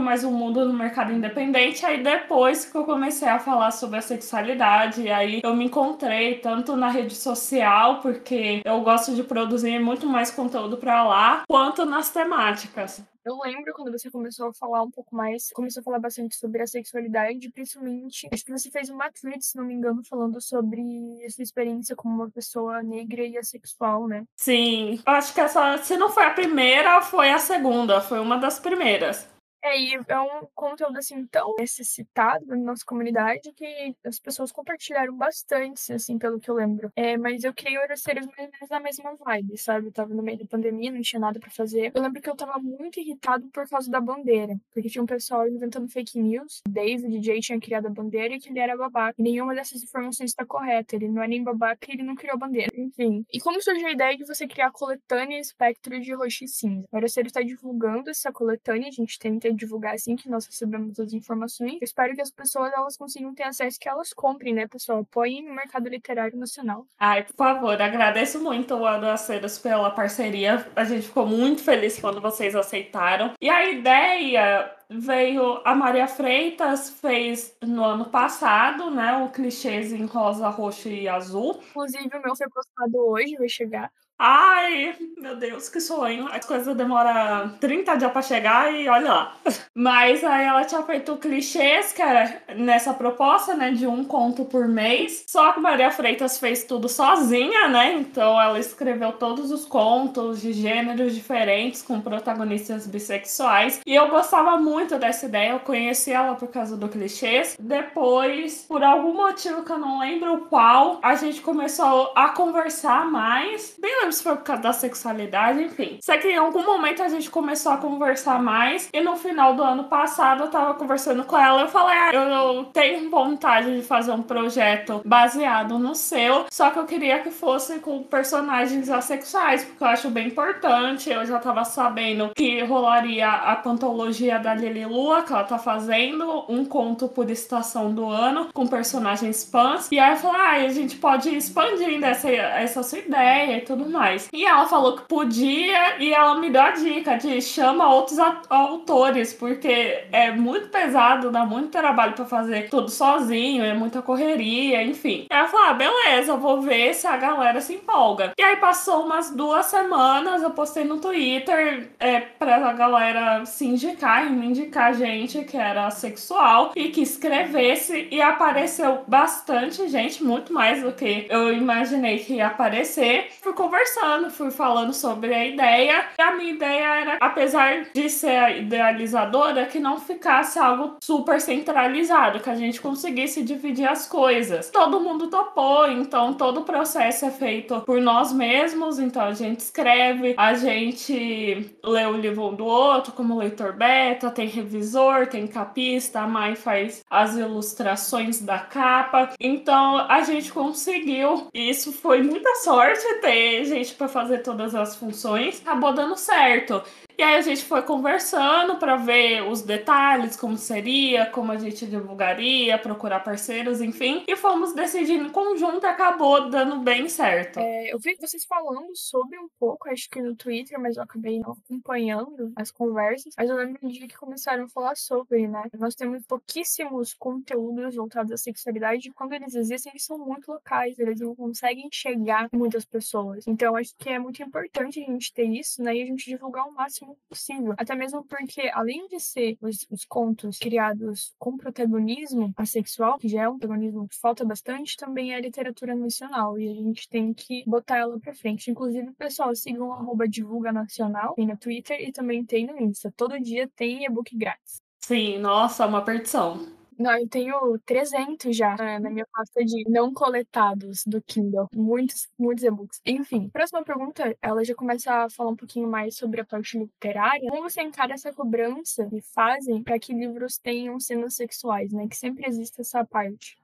mais 0.00 0.24
o 0.24 0.28
um 0.28 0.32
mundo 0.32 0.64
no 0.64 0.72
mercado 0.72 1.12
independente. 1.12 1.84
Aí 1.84 2.02
depois 2.02 2.64
que 2.64 2.76
eu 2.76 2.84
comecei 2.84 3.28
a 3.28 3.38
falar 3.38 3.70
sobre 3.70 3.98
a 3.98 4.02
sexualidade, 4.02 5.08
aí 5.10 5.40
eu 5.42 5.54
me 5.54 5.66
encontrei 5.66 6.36
tanto 6.36 6.76
na 6.76 6.88
rede 6.88 7.14
social, 7.14 8.00
porque 8.00 8.62
eu 8.64 8.80
gosto 8.80 9.14
de 9.14 9.22
produzir 9.22 9.78
muito 9.78 10.06
mais 10.06 10.30
conteúdo 10.30 10.76
para 10.76 11.02
lá, 11.04 11.42
quanto 11.48 11.84
nas 11.84 12.10
temáticas. 12.10 13.02
Eu 13.24 13.38
lembro 13.38 13.72
quando 13.72 13.92
você 13.92 14.10
começou 14.10 14.48
a 14.48 14.52
falar 14.52 14.82
um 14.82 14.90
pouco 14.90 15.14
mais, 15.14 15.50
começou 15.52 15.80
a 15.80 15.84
falar 15.84 16.00
bastante 16.00 16.34
sobre 16.34 16.60
a 16.60 16.66
sexualidade, 16.66 17.50
principalmente, 17.50 18.28
acho 18.32 18.44
que 18.44 18.50
você 18.50 18.68
fez 18.68 18.90
uma 18.90 19.12
tweet, 19.12 19.44
se 19.44 19.56
não 19.56 19.64
me 19.64 19.74
engano, 19.74 20.02
falando 20.04 20.40
sobre 20.40 20.80
a 21.24 21.30
sua 21.30 21.44
experiência 21.44 21.94
como 21.94 22.16
uma 22.16 22.30
pessoa 22.30 22.82
negra 22.82 23.24
e 23.24 23.38
assexual, 23.38 24.08
né? 24.08 24.24
Sim, 24.36 25.00
eu 25.06 25.12
acho 25.12 25.32
que 25.32 25.40
essa, 25.40 25.78
se 25.78 25.96
não 25.96 26.10
foi 26.10 26.24
a 26.24 26.34
primeira, 26.34 27.00
foi 27.00 27.30
a 27.30 27.38
segunda, 27.38 28.00
foi 28.00 28.18
uma 28.18 28.38
das 28.38 28.58
primeiras. 28.58 29.28
É, 29.62 29.78
e 29.80 29.94
é 29.94 30.20
um 30.20 30.46
conteúdo 30.54 30.98
assim 30.98 31.24
tão 31.26 31.54
necessitado 31.58 32.44
na 32.46 32.56
nossa 32.56 32.84
comunidade 32.84 33.52
que 33.52 33.96
as 34.04 34.18
pessoas 34.18 34.50
compartilharam 34.50 35.16
bastante, 35.16 35.92
assim, 35.92 36.18
pelo 36.18 36.40
que 36.40 36.50
eu 36.50 36.54
lembro. 36.54 36.90
É, 36.96 37.16
mas 37.16 37.44
eu 37.44 37.54
criei 37.54 37.78
Oraceiros 37.78 38.26
mais 38.26 38.38
ou 38.38 38.52
menos 38.52 38.70
na 38.70 38.80
mesma 38.80 39.14
vibe, 39.14 39.56
sabe? 39.58 39.86
Eu 39.86 39.92
tava 39.92 40.14
no 40.14 40.22
meio 40.22 40.38
da 40.38 40.46
pandemia, 40.46 40.90
não 40.90 41.00
tinha 41.00 41.20
nada 41.20 41.38
para 41.38 41.50
fazer. 41.50 41.92
Eu 41.94 42.02
lembro 42.02 42.20
que 42.20 42.28
eu 42.28 42.36
tava 42.36 42.58
muito 42.58 42.98
irritado 42.98 43.48
por 43.48 43.68
causa 43.68 43.90
da 43.90 44.00
bandeira, 44.00 44.56
porque 44.72 44.88
tinha 44.88 45.02
um 45.02 45.06
pessoal 45.06 45.46
inventando 45.46 45.88
fake 45.88 46.18
news. 46.18 46.60
Dave, 46.68 47.06
o 47.06 47.10
DJ, 47.10 47.40
tinha 47.40 47.60
criado 47.60 47.86
a 47.86 47.90
bandeira 47.90 48.34
e 48.34 48.40
que 48.40 48.48
ele 48.48 48.58
era 48.58 48.76
babaca. 48.76 49.14
E 49.18 49.22
nenhuma 49.22 49.54
dessas 49.54 49.82
informações 49.82 50.30
está 50.30 50.44
correta. 50.44 50.96
Ele 50.96 51.08
não 51.08 51.22
é 51.22 51.28
nem 51.28 51.42
babaca 51.42 51.86
e 51.88 51.94
ele 51.94 52.02
não 52.02 52.14
criou 52.14 52.34
a 52.34 52.38
bandeira. 52.38 52.72
Enfim. 52.74 53.24
E 53.32 53.40
como 53.40 53.62
surgiu 53.62 53.86
a 53.86 53.92
ideia 53.92 54.16
de 54.16 54.24
você 54.24 54.46
criar 54.46 54.68
a 54.68 54.72
coletânea 54.72 55.38
Espectro 55.38 56.00
de 56.00 56.12
Roxo 56.14 56.44
e 56.44 56.48
Cinza? 56.48 56.86
O 56.90 56.96
Oraceiros 56.96 57.30
está 57.30 57.42
divulgando 57.42 58.10
essa 58.10 58.32
coletânea, 58.32 58.88
a 58.88 58.92
gente 58.92 59.18
divulgar 59.54 59.94
assim 59.94 60.16
que 60.16 60.28
nós 60.28 60.46
recebemos 60.46 60.98
as 60.98 61.12
informações. 61.12 61.74
Eu 61.74 61.84
espero 61.84 62.14
que 62.14 62.20
as 62.20 62.30
pessoas 62.30 62.72
elas 62.72 62.96
consigam 62.96 63.34
ter 63.34 63.44
acesso 63.44 63.78
que 63.78 63.88
elas 63.88 64.12
comprem, 64.12 64.54
né, 64.54 64.66
pessoal? 64.66 65.00
Apoiem 65.00 65.48
o 65.48 65.54
mercado 65.54 65.88
literário 65.88 66.38
nacional. 66.38 66.86
Ai, 66.98 67.24
por 67.24 67.34
favor, 67.34 67.80
agradeço 67.80 68.42
muito 68.42 68.74
o 68.74 68.86
Adoaceiros 68.86 69.58
pela 69.58 69.90
parceria. 69.90 70.66
A 70.74 70.84
gente 70.84 71.06
ficou 71.06 71.26
muito 71.26 71.62
feliz 71.62 71.98
quando 71.98 72.20
vocês 72.20 72.54
aceitaram. 72.54 73.32
E 73.40 73.48
a 73.48 73.70
ideia 73.70 74.70
veio 74.88 75.60
a 75.64 75.74
Maria 75.74 76.06
Freitas 76.06 76.90
fez 76.90 77.56
no 77.62 77.84
ano 77.84 78.06
passado, 78.06 78.90
né, 78.90 79.16
o 79.16 79.30
clichês 79.30 79.92
em 79.92 80.04
rosa, 80.04 80.48
roxo 80.48 80.88
e 80.88 81.08
azul. 81.08 81.60
Inclusive 81.70 82.08
o 82.16 82.22
meu 82.22 82.36
foi 82.36 82.48
postado 82.48 82.98
hoje, 82.98 83.36
vai 83.36 83.48
chegar. 83.48 83.90
Ai, 84.18 84.94
meu 85.18 85.36
Deus, 85.36 85.68
que 85.68 85.80
sonho. 85.80 86.28
As 86.30 86.46
coisas 86.46 86.76
demoram 86.76 87.56
30 87.60 87.96
dias 87.96 88.12
pra 88.12 88.22
chegar 88.22 88.72
e 88.72 88.88
olha 88.88 89.12
lá. 89.12 89.36
Mas 89.74 90.22
aí 90.22 90.46
ela 90.46 90.64
tinha 90.64 90.82
feito 90.82 91.16
clichês, 91.16 91.94
era 91.98 92.42
nessa 92.56 92.94
proposta, 92.94 93.54
né, 93.54 93.72
de 93.72 93.86
um 93.86 94.04
conto 94.04 94.44
por 94.44 94.68
mês. 94.68 95.24
Só 95.26 95.52
que 95.52 95.60
Maria 95.60 95.90
Freitas 95.90 96.38
fez 96.38 96.64
tudo 96.64 96.88
sozinha, 96.88 97.68
né? 97.68 97.94
Então 97.94 98.40
ela 98.40 98.58
escreveu 98.60 99.12
todos 99.12 99.50
os 99.50 99.64
contos 99.64 100.40
de 100.40 100.52
gêneros 100.52 101.14
diferentes 101.14 101.82
com 101.82 102.00
protagonistas 102.00 102.86
bissexuais. 102.86 103.80
E 103.84 103.94
eu 103.94 104.08
gostava 104.08 104.56
muito 104.56 104.98
dessa 104.98 105.26
ideia. 105.26 105.50
Eu 105.50 105.60
conheci 105.60 106.12
ela 106.12 106.34
por 106.34 106.48
causa 106.48 106.76
do 106.76 106.88
clichês. 106.88 107.56
Depois, 107.58 108.64
por 108.68 108.82
algum 108.84 109.14
motivo 109.14 109.64
que 109.64 109.72
eu 109.72 109.78
não 109.78 109.98
lembro 109.98 110.46
qual, 110.48 111.00
a 111.02 111.14
gente 111.16 111.40
começou 111.40 112.12
a 112.14 112.28
conversar 112.28 113.06
mais. 113.10 113.74
Bem 113.80 114.01
lembro 114.02 114.12
se 114.12 114.22
foi 114.22 114.36
por 114.36 114.42
causa 114.42 114.62
da 114.62 114.72
sexualidade, 114.72 115.62
enfim. 115.62 115.98
Sei 116.00 116.18
que 116.18 116.28
em 116.28 116.36
algum 116.36 116.64
momento 116.64 117.02
a 117.02 117.08
gente 117.08 117.30
começou 117.30 117.72
a 117.72 117.76
conversar 117.76 118.42
mais 118.42 118.88
e 118.92 119.00
no 119.00 119.16
final 119.16 119.54
do 119.54 119.62
ano 119.62 119.84
passado 119.84 120.44
eu 120.44 120.50
tava 120.50 120.74
conversando 120.74 121.24
com 121.24 121.38
ela. 121.38 121.62
Eu 121.62 121.68
falei, 121.68 121.96
ah, 121.96 122.10
eu 122.12 122.64
tenho 122.66 123.08
vontade 123.10 123.74
de 123.74 123.82
fazer 123.82 124.12
um 124.12 124.22
projeto 124.22 125.00
baseado 125.04 125.78
no 125.78 125.94
seu, 125.94 126.46
só 126.50 126.70
que 126.70 126.78
eu 126.78 126.84
queria 126.84 127.20
que 127.20 127.30
fosse 127.30 127.78
com 127.78 128.02
personagens 128.02 128.90
assexuais, 128.90 129.64
porque 129.64 129.84
eu 129.84 129.88
acho 129.88 130.10
bem 130.10 130.28
importante. 130.28 131.10
Eu 131.10 131.24
já 131.24 131.38
tava 131.38 131.64
sabendo 131.64 132.30
que 132.34 132.62
rolaria 132.64 133.28
a 133.28 133.56
pantologia 133.56 134.38
da 134.38 134.54
Lili 134.54 134.84
Lua, 134.84 135.22
que 135.22 135.32
ela 135.32 135.44
tá 135.44 135.58
fazendo, 135.58 136.44
um 136.48 136.64
conto 136.64 137.08
por 137.08 137.30
estação 137.30 137.94
do 137.94 138.06
ano, 138.06 138.48
com 138.52 138.66
personagens 138.66 139.44
pans. 139.44 139.88
E 139.92 139.98
aí 139.98 140.12
eu 140.12 140.16
falei, 140.16 140.40
ah, 140.40 140.66
a 140.66 140.68
gente 140.68 140.96
pode 140.96 141.28
ir 141.28 141.36
expandindo 141.36 142.04
essa, 142.04 142.28
essa 142.30 142.82
sua 142.82 142.98
ideia 142.98 143.58
e 143.58 143.60
tudo 143.60 143.91
mais. 143.92 144.28
E 144.32 144.44
ela 144.44 144.66
falou 144.66 144.96
que 144.96 145.02
podia 145.02 145.98
e 145.98 146.12
ela 146.12 146.34
me 146.36 146.50
deu 146.50 146.62
a 146.62 146.70
dica 146.70 147.16
de 147.16 147.40
chama 147.40 147.92
outros 147.92 148.18
autores, 148.48 149.32
porque 149.32 150.04
é 150.10 150.30
muito 150.30 150.68
pesado, 150.68 151.30
dá 151.30 151.44
muito 151.44 151.70
trabalho 151.70 152.14
para 152.14 152.24
fazer 152.24 152.68
tudo 152.70 152.90
sozinho, 152.90 153.64
é 153.64 153.74
muita 153.74 154.00
correria, 154.00 154.82
enfim. 154.82 155.26
Ela 155.30 155.48
falou: 155.48 155.66
ah, 155.66 155.74
beleza, 155.74 156.36
vou 156.36 156.62
ver 156.62 156.94
se 156.94 157.06
a 157.06 157.16
galera 157.16 157.60
se 157.60 157.74
empolga. 157.74 158.32
E 158.38 158.42
aí 158.42 158.56
passou 158.56 159.04
umas 159.04 159.30
duas 159.30 159.66
semanas, 159.66 160.42
eu 160.42 160.50
postei 160.50 160.84
no 160.84 160.98
Twitter 160.98 161.90
é, 162.00 162.20
pra 162.20 162.72
galera 162.72 163.44
se 163.44 163.66
indicar 163.66 164.26
e 164.26 164.30
me 164.30 164.46
indicar 164.46 164.94
gente 164.94 165.44
que 165.44 165.56
era 165.56 165.90
sexual 165.90 166.72
e 166.74 166.88
que 166.88 167.02
escrevesse 167.02 168.08
e 168.10 168.20
apareceu 168.20 169.02
bastante 169.06 169.88
gente, 169.88 170.24
muito 170.24 170.52
mais 170.52 170.82
do 170.82 170.92
que 170.92 171.26
eu 171.28 171.52
imaginei 171.52 172.18
que 172.18 172.34
ia 172.34 172.46
aparecer. 172.46 173.28
Fui 173.40 173.52
conversar 173.52 173.81
conversando, 173.82 174.30
fui 174.30 174.50
falando 174.50 174.92
sobre 174.92 175.34
a 175.34 175.44
ideia. 175.44 176.04
E 176.16 176.22
a 176.22 176.36
minha 176.36 176.52
ideia 176.52 177.00
era, 177.00 177.18
apesar 177.20 177.86
de 177.92 178.08
ser 178.08 178.58
idealizadora, 178.58 179.66
que 179.66 179.80
não 179.80 179.98
ficasse 179.98 180.58
algo 180.58 180.96
super 181.02 181.40
centralizado, 181.40 182.40
que 182.40 182.50
a 182.50 182.54
gente 182.54 182.80
conseguisse 182.80 183.42
dividir 183.42 183.88
as 183.88 184.06
coisas. 184.06 184.70
Todo 184.70 185.00
mundo 185.00 185.28
topou, 185.28 185.90
então 185.90 186.34
todo 186.34 186.60
o 186.60 186.64
processo 186.64 187.24
é 187.24 187.30
feito 187.30 187.80
por 187.80 188.00
nós 188.00 188.32
mesmos, 188.32 188.98
então 188.98 189.22
a 189.22 189.32
gente 189.32 189.60
escreve, 189.60 190.34
a 190.36 190.54
gente 190.54 191.74
lê 191.82 192.06
o 192.06 192.16
livro 192.16 192.48
um 192.48 192.54
do 192.54 192.64
outro 192.64 193.12
como 193.12 193.38
leitor 193.38 193.72
beta, 193.72 194.30
tem 194.30 194.46
revisor, 194.46 195.26
tem 195.26 195.46
capista, 195.46 196.20
a 196.20 196.28
Mai 196.28 196.54
faz 196.54 197.04
as 197.10 197.36
ilustrações 197.36 198.40
da 198.40 198.58
capa. 198.58 199.30
Então 199.40 199.98
a 199.98 200.22
gente 200.22 200.52
conseguiu. 200.52 201.48
Isso 201.52 201.92
foi 201.92 202.22
muita 202.22 202.54
sorte 202.56 203.02
ter 203.20 203.71
gente 203.74 203.94
para 203.94 204.08
fazer 204.08 204.38
todas 204.38 204.74
as 204.74 204.96
funções. 204.96 205.60
Acabou 205.60 205.94
dando 205.94 206.16
certo. 206.16 206.82
E 207.18 207.22
aí 207.22 207.36
a 207.36 207.40
gente 207.40 207.64
foi 207.64 207.82
conversando 207.82 208.76
para 208.76 208.96
ver 208.96 209.42
os 209.42 209.62
detalhes, 209.62 210.34
como 210.34 210.56
seria, 210.56 211.26
como 211.26 211.52
a 211.52 211.58
gente 211.58 211.86
divulgaria, 211.86 212.78
procurar 212.78 213.20
parceiros, 213.20 213.80
enfim. 213.80 214.24
E 214.26 214.34
fomos 214.34 214.72
decidindo 214.72 215.26
em 215.26 215.30
conjunto 215.30 215.84
e 215.84 215.88
acabou 215.88 216.48
dando 216.48 216.80
bem 216.80 217.08
certo. 217.08 217.60
É, 217.60 217.92
eu 217.92 217.98
vi 217.98 218.16
vocês 218.18 218.44
falando 218.44 218.96
sobre 218.96 219.38
um 219.38 219.48
pouco, 219.58 219.88
acho 219.88 220.08
que 220.10 220.20
no 220.20 220.34
Twitter, 220.34 220.80
mas 220.80 220.96
eu 220.96 221.02
acabei 221.02 221.38
não 221.38 221.52
acompanhando 221.52 222.52
as 222.56 222.70
conversas. 222.70 223.34
Mas 223.36 223.48
eu 223.48 223.56
lembro 223.56 223.78
um 223.82 223.88
dia 223.88 224.08
que 224.08 224.16
começaram 224.16 224.64
a 224.64 224.68
falar 224.68 224.96
sobre, 224.96 225.46
né? 225.46 225.64
Nós 225.78 225.94
temos 225.94 226.22
pouquíssimos 226.26 227.14
conteúdos 227.14 227.94
voltados 227.94 228.32
à 228.32 228.36
sexualidade 228.36 229.08
e 229.08 229.12
quando 229.12 229.34
eles 229.34 229.54
existem, 229.54 229.92
eles 229.92 230.04
são 230.04 230.18
muito 230.18 230.50
locais, 230.50 230.98
eles 230.98 231.20
não 231.20 231.36
conseguem 231.36 231.88
chegar 231.92 232.48
a 232.50 232.56
muitas 232.56 232.84
pessoas. 232.84 233.46
Então, 233.46 233.61
acho 233.76 233.94
que 233.96 234.08
é 234.08 234.18
muito 234.18 234.42
importante 234.42 235.00
a 235.00 235.04
gente 235.04 235.32
ter 235.32 235.44
isso, 235.44 235.82
né? 235.82 235.96
E 235.96 236.02
a 236.02 236.06
gente 236.06 236.24
divulgar 236.24 236.66
o 236.66 236.72
máximo 236.72 237.16
possível. 237.28 237.74
Até 237.78 237.94
mesmo 237.94 238.24
porque, 238.24 238.70
além 238.72 239.06
de 239.08 239.20
ser 239.20 239.56
os, 239.60 239.86
os 239.90 240.04
contos 240.04 240.58
criados 240.58 241.34
com 241.38 241.56
protagonismo 241.56 242.52
assexual, 242.56 243.18
que 243.18 243.28
já 243.28 243.42
é 243.42 243.48
um 243.48 243.58
protagonismo 243.58 244.08
que 244.08 244.18
falta 244.18 244.44
bastante, 244.44 244.96
também 244.96 245.32
é 245.32 245.40
literatura 245.40 245.94
nacional. 245.94 246.58
E 246.58 246.68
a 246.68 246.74
gente 246.74 247.08
tem 247.08 247.32
que 247.32 247.64
botar 247.66 247.98
ela 247.98 248.18
pra 248.18 248.34
frente. 248.34 248.70
Inclusive, 248.70 249.12
pessoal, 249.12 249.54
sigam 249.54 249.88
o 249.88 249.92
arroba 249.92 250.28
divulga 250.28 250.72
nacional, 250.72 251.34
tem 251.34 251.46
no 251.46 251.56
Twitter 251.56 252.00
e 252.00 252.12
também 252.12 252.44
tem 252.44 252.66
no 252.66 252.80
Insta. 252.80 253.12
Todo 253.16 253.38
dia 253.40 253.68
tem 253.76 254.04
e-book 254.04 254.36
grátis. 254.36 254.80
Sim, 255.00 255.38
nossa, 255.38 255.86
uma 255.86 256.04
perdição. 256.04 256.71
Não, 256.98 257.18
eu 257.18 257.28
tenho 257.28 257.78
300 257.84 258.56
já 258.56 258.76
né, 258.76 258.98
na 258.98 259.10
minha 259.10 259.26
pasta 259.32 259.64
de 259.64 259.84
não 259.88 260.12
coletados 260.12 261.02
do 261.06 261.20
Kindle. 261.22 261.68
Muitos, 261.74 262.28
muitos 262.38 262.64
e-books. 262.64 263.00
Enfim, 263.06 263.48
próxima 263.48 263.82
pergunta, 263.82 264.36
ela 264.40 264.64
já 264.64 264.74
começa 264.74 265.12
a 265.12 265.30
falar 265.30 265.50
um 265.50 265.56
pouquinho 265.56 265.88
mais 265.88 266.16
sobre 266.16 266.40
a 266.40 266.44
parte 266.44 266.78
literária. 266.78 267.50
Como 267.50 267.68
você 267.68 267.82
encara 267.82 268.14
essa 268.14 268.32
cobrança 268.32 269.06
que 269.06 269.20
fazem 269.20 269.82
para 269.82 269.98
que 269.98 270.12
livros 270.12 270.58
tenham 270.58 270.98
cenas 271.00 271.34
sexuais, 271.34 271.92
né? 271.92 272.06
Que 272.08 272.16
sempre 272.16 272.46
existe 272.46 272.80
essa 272.80 273.04
parte. 273.04 273.56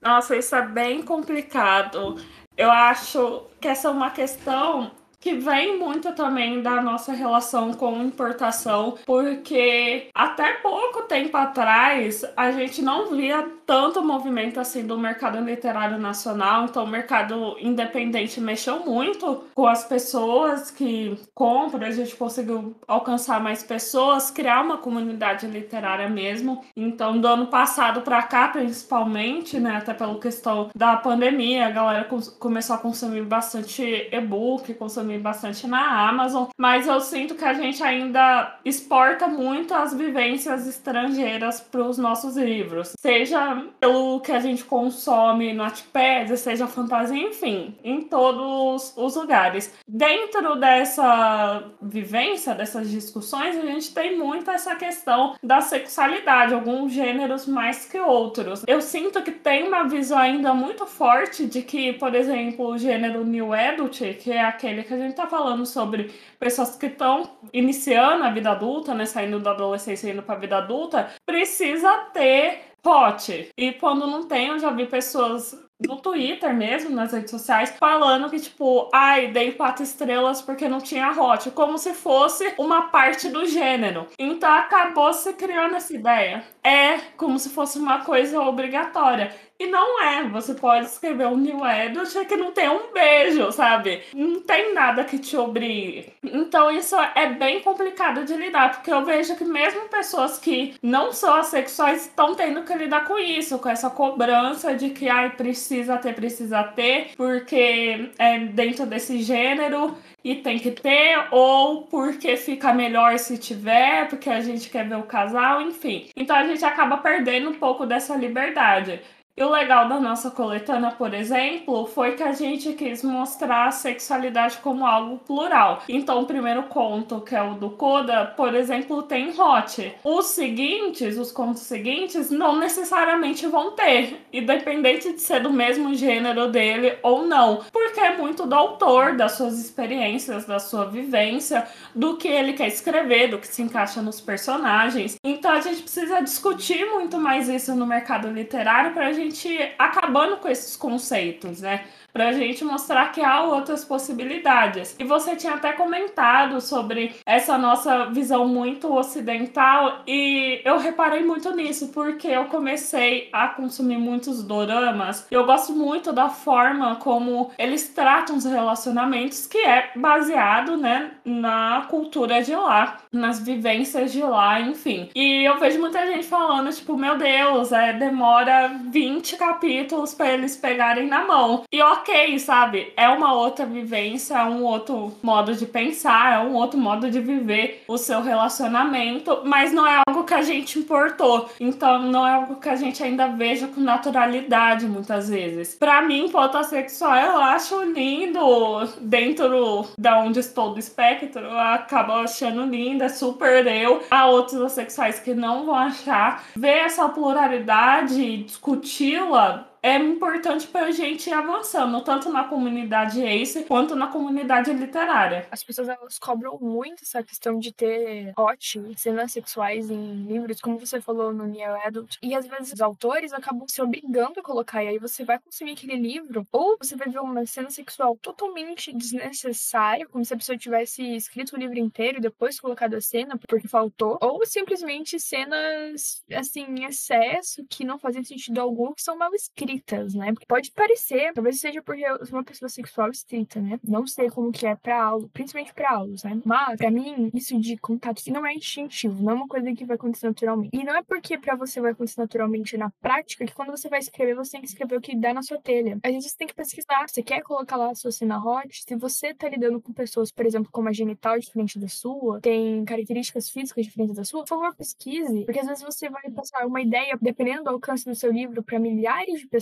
Nossa, 0.00 0.36
isso 0.36 0.54
é 0.54 0.66
bem 0.66 1.02
complicado. 1.02 2.16
Eu 2.56 2.70
acho 2.70 3.46
que 3.60 3.68
essa 3.68 3.88
é 3.88 3.90
uma 3.90 4.10
questão 4.10 4.92
que 5.20 5.34
vem 5.34 5.78
muito 5.78 6.12
também 6.12 6.62
da 6.62 6.80
nossa 6.80 7.12
relação 7.12 7.72
com 7.72 8.02
importação, 8.02 8.96
porque 9.04 10.08
até 10.14 10.54
pouco 10.54 11.02
tempo 11.02 11.36
atrás 11.36 12.24
a 12.36 12.50
gente 12.52 12.82
não 12.82 13.10
via 13.10 13.46
tanto 13.66 14.02
movimento 14.02 14.60
assim 14.60 14.86
do 14.86 14.96
mercado 14.96 15.40
literário 15.40 15.98
nacional, 15.98 16.64
então 16.64 16.84
o 16.84 16.88
mercado 16.88 17.56
independente 17.60 18.40
mexeu 18.40 18.80
muito 18.80 19.44
com 19.54 19.66
as 19.66 19.84
pessoas 19.84 20.70
que 20.70 21.18
compram, 21.34 21.86
a 21.86 21.90
gente 21.90 22.14
conseguiu 22.14 22.76
alcançar 22.86 23.40
mais 23.40 23.62
pessoas, 23.64 24.30
criar 24.30 24.62
uma 24.62 24.78
comunidade 24.78 25.46
literária 25.46 26.08
mesmo. 26.08 26.64
Então, 26.76 27.20
do 27.20 27.26
ano 27.26 27.46
passado 27.48 28.02
para 28.02 28.22
cá, 28.22 28.48
principalmente, 28.48 29.58
né, 29.58 29.76
até 29.76 29.92
pela 29.92 30.18
questão 30.20 30.70
da 30.74 30.96
pandemia, 30.96 31.66
a 31.66 31.70
galera 31.70 32.08
começou 32.38 32.76
a 32.76 32.78
consumir 32.78 33.22
bastante 33.22 34.08
e-book, 34.12 34.72
consumir 34.74 35.15
bastante 35.18 35.66
na 35.66 36.08
Amazon, 36.08 36.46
mas 36.58 36.86
eu 36.86 37.00
sinto 37.00 37.34
que 37.34 37.44
a 37.44 37.54
gente 37.54 37.82
ainda 37.82 38.58
exporta 38.64 39.26
muito 39.26 39.74
as 39.74 39.92
vivências 39.94 40.66
estrangeiras 40.66 41.60
para 41.60 41.82
os 41.82 41.98
nossos 41.98 42.36
livros, 42.36 42.94
seja 42.98 43.64
pelo 43.78 44.20
que 44.20 44.32
a 44.32 44.40
gente 44.40 44.64
consome 44.64 45.52
no 45.52 45.62
Wattpad, 45.66 46.36
seja 46.36 46.66
fantasia, 46.66 47.20
enfim, 47.20 47.74
em 47.82 48.02
todos 48.02 48.92
os 48.96 49.16
lugares. 49.16 49.74
Dentro 49.86 50.56
dessa 50.56 51.64
vivência, 51.82 52.54
dessas 52.54 52.90
discussões, 52.90 53.56
a 53.56 53.66
gente 53.66 53.92
tem 53.92 54.16
muito 54.16 54.50
essa 54.50 54.74
questão 54.76 55.34
da 55.42 55.60
sexualidade, 55.60 56.54
alguns 56.54 56.92
gêneros 56.92 57.46
mais 57.46 57.86
que 57.86 57.98
outros. 57.98 58.64
Eu 58.66 58.80
sinto 58.80 59.22
que 59.22 59.32
tem 59.32 59.66
uma 59.66 59.84
visão 59.84 60.18
ainda 60.18 60.54
muito 60.54 60.86
forte 60.86 61.46
de 61.46 61.62
que, 61.62 61.92
por 61.94 62.14
exemplo, 62.14 62.66
o 62.66 62.78
gênero 62.78 63.24
New 63.24 63.52
Adult, 63.52 64.00
que 64.18 64.32
é 64.32 64.42
aquele 64.42 64.82
que 64.82 64.94
a 64.96 65.00
gente 65.00 65.14
tá 65.14 65.26
falando 65.26 65.64
sobre 65.66 66.12
pessoas 66.38 66.76
que 66.76 66.86
estão 66.86 67.38
iniciando 67.52 68.24
a 68.24 68.30
vida 68.30 68.50
adulta, 68.50 68.94
né, 68.94 69.06
saindo 69.06 69.40
da 69.40 69.52
adolescência 69.52 70.08
e 70.08 70.12
indo 70.12 70.22
para 70.22 70.34
a 70.34 70.38
vida 70.38 70.58
adulta, 70.58 71.08
precisa 71.24 71.90
ter 72.12 72.60
pote. 72.82 73.48
E 73.58 73.72
quando 73.72 74.06
não 74.06 74.28
tem, 74.28 74.48
eu 74.48 74.58
já 74.58 74.70
vi 74.70 74.86
pessoas 74.86 75.60
no 75.84 75.96
Twitter 75.96 76.54
mesmo, 76.54 76.90
nas 76.90 77.12
redes 77.12 77.30
sociais, 77.30 77.74
falando 77.78 78.30
que, 78.30 78.40
tipo, 78.40 78.88
ai, 78.94 79.28
dei 79.28 79.52
quatro 79.52 79.82
estrelas 79.82 80.40
porque 80.40 80.68
não 80.68 80.80
tinha 80.80 81.10
hot, 81.10 81.50
como 81.50 81.76
se 81.76 81.92
fosse 81.92 82.54
uma 82.56 82.88
parte 82.88 83.28
do 83.28 83.44
gênero. 83.44 84.06
Então 84.18 84.50
acabou 84.50 85.12
se 85.12 85.32
criando 85.34 85.76
essa 85.76 85.94
ideia. 85.94 86.44
É 86.64 86.98
como 87.16 87.38
se 87.38 87.50
fosse 87.50 87.78
uma 87.78 88.04
coisa 88.04 88.40
obrigatória. 88.40 89.34
E 89.58 89.66
não 89.66 90.02
é. 90.02 90.28
Você 90.28 90.54
pode 90.54 90.86
escrever 90.86 91.26
um 91.26 91.36
New 91.36 91.64
Adult 91.64 92.12
que 92.26 92.36
não 92.36 92.52
tem 92.52 92.68
um 92.68 92.92
beijo, 92.92 93.50
sabe? 93.52 94.02
Não 94.14 94.40
tem 94.42 94.74
nada 94.74 95.04
que 95.04 95.18
te 95.18 95.36
obrigue. 95.36 96.12
Então 96.22 96.70
isso 96.70 96.94
é 97.14 97.26
bem 97.26 97.60
complicado 97.60 98.24
de 98.24 98.34
lidar, 98.34 98.72
porque 98.72 98.92
eu 98.92 99.04
vejo 99.04 99.36
que 99.36 99.44
mesmo 99.44 99.88
pessoas 99.88 100.38
que 100.38 100.74
não 100.82 101.12
são 101.12 101.34
assexuais 101.34 102.02
estão 102.02 102.34
tendo 102.34 102.62
que 102.62 102.74
lidar 102.74 103.04
com 103.06 103.18
isso, 103.18 103.58
com 103.58 103.68
essa 103.68 103.88
cobrança 103.88 104.74
de 104.74 104.90
que 104.90 105.08
ai, 105.08 105.30
precisa 105.30 105.96
ter, 105.96 106.14
precisa 106.14 106.62
ter, 106.62 107.12
porque 107.16 108.10
é 108.18 108.38
dentro 108.38 108.84
desse 108.86 109.20
gênero 109.22 109.96
e 110.22 110.34
tem 110.34 110.58
que 110.58 110.72
ter, 110.72 111.28
ou 111.30 111.82
porque 111.82 112.36
fica 112.36 112.72
melhor 112.72 113.16
se 113.18 113.38
tiver, 113.38 114.08
porque 114.08 114.28
a 114.28 114.40
gente 114.40 114.68
quer 114.68 114.88
ver 114.88 114.96
o 114.96 115.04
casal, 115.04 115.60
enfim. 115.62 116.08
Então 116.16 116.34
a 116.36 116.44
gente 116.44 116.64
acaba 116.64 116.96
perdendo 116.98 117.50
um 117.50 117.54
pouco 117.54 117.86
dessa 117.86 118.16
liberdade. 118.16 119.00
E 119.38 119.42
o 119.42 119.50
legal 119.50 119.86
da 119.86 120.00
nossa 120.00 120.30
coletânea, 120.30 120.92
por 120.92 121.12
exemplo, 121.12 121.84
foi 121.84 122.12
que 122.12 122.22
a 122.22 122.32
gente 122.32 122.72
quis 122.72 123.02
mostrar 123.02 123.66
a 123.66 123.70
sexualidade 123.70 124.56
como 124.62 124.86
algo 124.86 125.18
plural. 125.18 125.82
Então, 125.90 126.22
o 126.22 126.24
primeiro 126.24 126.62
conto, 126.62 127.20
que 127.20 127.36
é 127.36 127.42
o 127.42 127.52
do 127.52 127.68
Coda, 127.68 128.32
por 128.34 128.54
exemplo, 128.54 129.02
tem 129.02 129.38
hot. 129.38 129.94
Os 130.02 130.28
seguintes, 130.28 131.18
os 131.18 131.30
contos 131.30 131.64
seguintes, 131.64 132.30
não 132.30 132.58
necessariamente 132.58 133.46
vão 133.46 133.72
ter, 133.72 134.26
independente 134.32 135.12
de 135.12 135.20
ser 135.20 135.42
do 135.42 135.52
mesmo 135.52 135.94
gênero 135.94 136.50
dele 136.50 136.96
ou 137.02 137.26
não, 137.26 137.62
porque 137.70 138.00
é 138.00 138.16
muito 138.16 138.46
do 138.46 138.54
autor, 138.54 139.16
das 139.16 139.32
suas 139.32 139.60
experiências, 139.60 140.46
da 140.46 140.58
sua 140.58 140.86
vivência, 140.86 141.68
do 141.94 142.16
que 142.16 142.26
ele 142.26 142.54
quer 142.54 142.68
escrever, 142.68 143.28
do 143.28 143.38
que 143.38 143.48
se 143.48 143.60
encaixa 143.60 144.00
nos 144.00 144.18
personagens. 144.18 145.18
Então, 145.22 145.50
a 145.50 145.60
gente 145.60 145.82
precisa 145.82 146.22
discutir 146.22 146.86
muito 146.86 147.18
mais 147.18 147.50
isso 147.50 147.74
no 147.74 147.86
mercado 147.86 148.30
literário 148.30 148.94
para 148.94 149.08
a 149.08 149.12
gente 149.12 149.25
gente 149.26 149.74
acabando 149.78 150.38
com 150.38 150.48
esses 150.48 150.76
conceitos, 150.76 151.60
né? 151.60 151.86
Para 152.16 152.32
gente 152.32 152.64
mostrar 152.64 153.12
que 153.12 153.20
há 153.20 153.42
outras 153.42 153.84
possibilidades. 153.84 154.96
E 154.98 155.04
você 155.04 155.36
tinha 155.36 155.52
até 155.52 155.74
comentado 155.74 156.62
sobre 156.62 157.14
essa 157.26 157.58
nossa 157.58 158.06
visão 158.06 158.48
muito 158.48 158.90
ocidental 158.90 160.00
e 160.06 160.62
eu 160.64 160.78
reparei 160.78 161.22
muito 161.22 161.54
nisso 161.54 161.88
porque 161.88 162.28
eu 162.28 162.46
comecei 162.46 163.28
a 163.30 163.48
consumir 163.48 163.98
muitos 163.98 164.42
doramas. 164.42 165.26
Eu 165.30 165.44
gosto 165.44 165.74
muito 165.74 166.10
da 166.10 166.30
forma 166.30 166.96
como 166.96 167.50
eles 167.58 167.86
tratam 167.90 168.36
os 168.36 168.46
relacionamentos, 168.46 169.46
que 169.46 169.58
é 169.58 169.90
baseado, 169.94 170.78
né, 170.78 171.10
na 171.22 171.86
cultura 171.90 172.42
de 172.42 172.56
lá, 172.56 172.96
nas 173.12 173.40
vivências 173.40 174.10
de 174.10 174.22
lá, 174.22 174.58
enfim. 174.58 175.10
E 175.14 175.44
eu 175.44 175.58
vejo 175.58 175.78
muita 175.78 176.06
gente 176.06 176.26
falando, 176.26 176.72
tipo, 176.72 176.96
meu 176.96 177.18
Deus, 177.18 177.72
é, 177.72 177.92
demora 177.92 178.68
20 178.88 179.36
capítulos 179.36 180.14
para 180.14 180.32
eles 180.32 180.56
pegarem 180.56 181.06
na 181.06 181.22
mão. 181.26 181.64
E 181.70 181.82
ok, 181.82 182.05
ok, 182.06 182.38
sabe? 182.38 182.92
É 182.96 183.08
uma 183.08 183.34
outra 183.34 183.66
vivência, 183.66 184.34
é 184.34 184.44
um 184.44 184.62
outro 184.62 185.12
modo 185.20 185.54
de 185.54 185.66
pensar, 185.66 186.34
é 186.34 186.38
um 186.38 186.54
outro 186.54 186.78
modo 186.78 187.10
de 187.10 187.20
viver 187.20 187.82
o 187.88 187.98
seu 187.98 188.22
relacionamento, 188.22 189.42
mas 189.44 189.72
não 189.72 189.86
é 189.86 190.00
algo 190.06 190.24
que 190.24 190.34
a 190.34 190.42
gente 190.42 190.78
importou. 190.78 191.50
Então 191.58 192.02
não 192.02 192.26
é 192.26 192.34
algo 192.34 192.56
que 192.56 192.68
a 192.68 192.76
gente 192.76 193.02
ainda 193.02 193.26
veja 193.28 193.66
com 193.66 193.80
naturalidade 193.80 194.86
muitas 194.86 195.28
vezes. 195.28 195.74
Para 195.74 196.00
mim, 196.02 196.28
fotossexual 196.28 197.16
eu 197.16 197.38
acho 197.38 197.82
lindo 197.82 198.86
dentro 199.00 199.88
da 199.98 200.20
onde 200.20 200.38
estou 200.38 200.72
do 200.72 200.78
espectro, 200.78 201.42
eu 201.42 201.58
acabo 201.58 202.12
achando 202.12 202.64
linda, 202.66 203.08
super 203.08 203.66
eu. 203.66 204.02
Há 204.10 204.26
outros 204.26 204.60
assexuais 204.60 205.18
que 205.18 205.34
não 205.34 205.66
vão 205.66 205.74
achar. 205.74 206.44
Ver 206.54 206.84
essa 206.84 207.08
pluralidade, 207.08 208.44
discuti-la 208.44 209.66
é 209.86 209.96
importante 209.98 210.66
para 210.66 210.86
a 210.86 210.90
gente 210.90 211.30
ir 211.30 211.32
avançando, 211.32 212.02
tanto 212.02 212.28
na 212.28 212.42
comunidade 212.42 213.22
ACE 213.22 213.62
quanto 213.62 213.94
na 213.94 214.08
comunidade 214.08 214.72
literária. 214.72 215.46
As 215.48 215.62
pessoas 215.62 215.88
elas 215.88 216.18
cobram 216.18 216.58
muito 216.60 217.04
essa 217.04 217.22
questão 217.22 217.56
de 217.56 217.72
ter 217.72 218.32
hot, 218.36 218.82
cenas 218.96 219.30
sexuais 219.30 219.88
em 219.88 220.24
livros, 220.24 220.60
como 220.60 220.76
você 220.76 221.00
falou 221.00 221.32
no 221.32 221.46
Neo 221.46 221.76
Adult, 221.84 222.16
e 222.20 222.34
às 222.34 222.48
vezes 222.48 222.72
os 222.72 222.80
autores 222.80 223.32
acabam 223.32 223.64
se 223.68 223.80
obrigando 223.80 224.40
a 224.40 224.42
colocar, 224.42 224.82
e 224.82 224.88
aí 224.88 224.98
você 224.98 225.24
vai 225.24 225.38
consumir 225.38 225.74
aquele 225.74 225.94
livro, 225.94 226.44
ou 226.50 226.76
você 226.78 226.96
vai 226.96 227.08
ver 227.08 227.20
uma 227.20 227.46
cena 227.46 227.70
sexual 227.70 228.18
totalmente 228.20 228.92
desnecessária, 228.92 230.08
como 230.08 230.24
se 230.24 230.34
a 230.34 230.36
pessoa 230.36 230.58
tivesse 230.58 231.14
escrito 231.14 231.54
o 231.54 231.58
livro 231.60 231.78
inteiro 231.78 232.18
e 232.18 232.20
depois 232.20 232.58
colocado 232.58 232.94
a 232.94 233.00
cena 233.00 233.38
porque 233.38 233.68
faltou, 233.68 234.18
ou 234.20 234.44
simplesmente 234.44 235.20
cenas, 235.20 236.24
assim, 236.32 236.62
em 236.62 236.84
excesso, 236.86 237.64
que 237.70 237.84
não 237.84 238.00
fazem 238.00 238.24
sentido 238.24 238.60
algum, 238.60 238.92
que 238.92 239.02
são 239.02 239.16
mal 239.16 239.32
escritas 239.32 239.75
estritas, 239.76 240.14
né? 240.14 240.32
Porque 240.32 240.46
pode 240.46 240.70
parecer, 240.72 241.32
talvez 241.34 241.60
seja 241.60 241.82
porque 241.82 242.02
eu 242.02 242.24
sou 242.24 242.38
uma 242.38 242.44
pessoa 242.44 242.68
sexual 242.68 243.10
estrita, 243.10 243.60
né? 243.60 243.78
Não 243.84 244.06
sei 244.06 244.30
como 244.30 244.52
que 244.52 244.66
é 244.66 244.74
pra 244.74 245.02
aula, 245.02 245.28
principalmente 245.32 245.74
pra 245.74 245.92
aulas, 245.92 246.22
né? 246.24 246.40
Mas, 246.44 246.76
pra 246.76 246.90
mim, 246.90 247.30
isso 247.34 247.58
de 247.60 247.76
contato 247.76 248.22
não 248.28 248.46
é 248.46 248.54
instintivo, 248.54 249.22
não 249.22 249.32
é 249.32 249.34
uma 249.34 249.48
coisa 249.48 249.72
que 249.74 249.84
vai 249.84 249.96
acontecer 249.96 250.26
naturalmente. 250.26 250.70
E 250.72 250.84
não 250.84 250.96
é 250.96 251.02
porque 251.02 251.38
pra 251.38 251.54
você 251.56 251.80
vai 251.80 251.92
acontecer 251.92 252.20
naturalmente 252.20 252.76
na 252.76 252.90
prática 253.00 253.44
que 253.44 253.54
quando 253.54 253.70
você 253.70 253.88
vai 253.88 253.98
escrever, 253.98 254.34
você 254.34 254.52
tem 254.52 254.60
que 254.60 254.68
escrever 254.68 254.96
o 254.96 255.00
que 255.00 255.16
dá 255.16 255.32
na 255.32 255.42
sua 255.42 255.60
telha. 255.60 255.98
A 256.02 256.10
gente 256.10 256.36
tem 256.36 256.46
que 256.46 256.54
pesquisar. 256.54 257.06
Você 257.08 257.22
quer 257.22 257.42
colocar 257.42 257.76
lá 257.76 257.90
a 257.90 257.94
sua 257.94 258.10
cena 258.10 258.38
hot? 258.38 258.84
Se 258.86 258.96
você 258.96 259.34
tá 259.34 259.48
lidando 259.48 259.80
com 259.80 259.92
pessoas, 259.92 260.30
por 260.30 260.46
exemplo, 260.46 260.70
com 260.70 260.80
uma 260.80 260.92
genital 260.92 261.38
diferente 261.38 261.78
da 261.78 261.88
sua, 261.88 262.40
tem 262.40 262.84
características 262.84 263.50
físicas 263.50 263.84
diferentes 263.84 264.16
da 264.16 264.24
sua, 264.24 264.42
por 264.42 264.48
favor, 264.48 264.74
pesquise. 264.76 265.44
Porque 265.44 265.60
às 265.60 265.66
vezes 265.66 265.82
você 265.82 266.08
vai 266.08 266.30
passar 266.30 266.66
uma 266.66 266.80
ideia, 266.80 267.18
dependendo 267.20 267.64
do 267.64 267.70
alcance 267.70 268.04
do 268.04 268.14
seu 268.14 268.32
livro, 268.32 268.62
para 268.62 268.78
milhares 268.78 269.40
de 269.40 269.46
pessoas, 269.46 269.55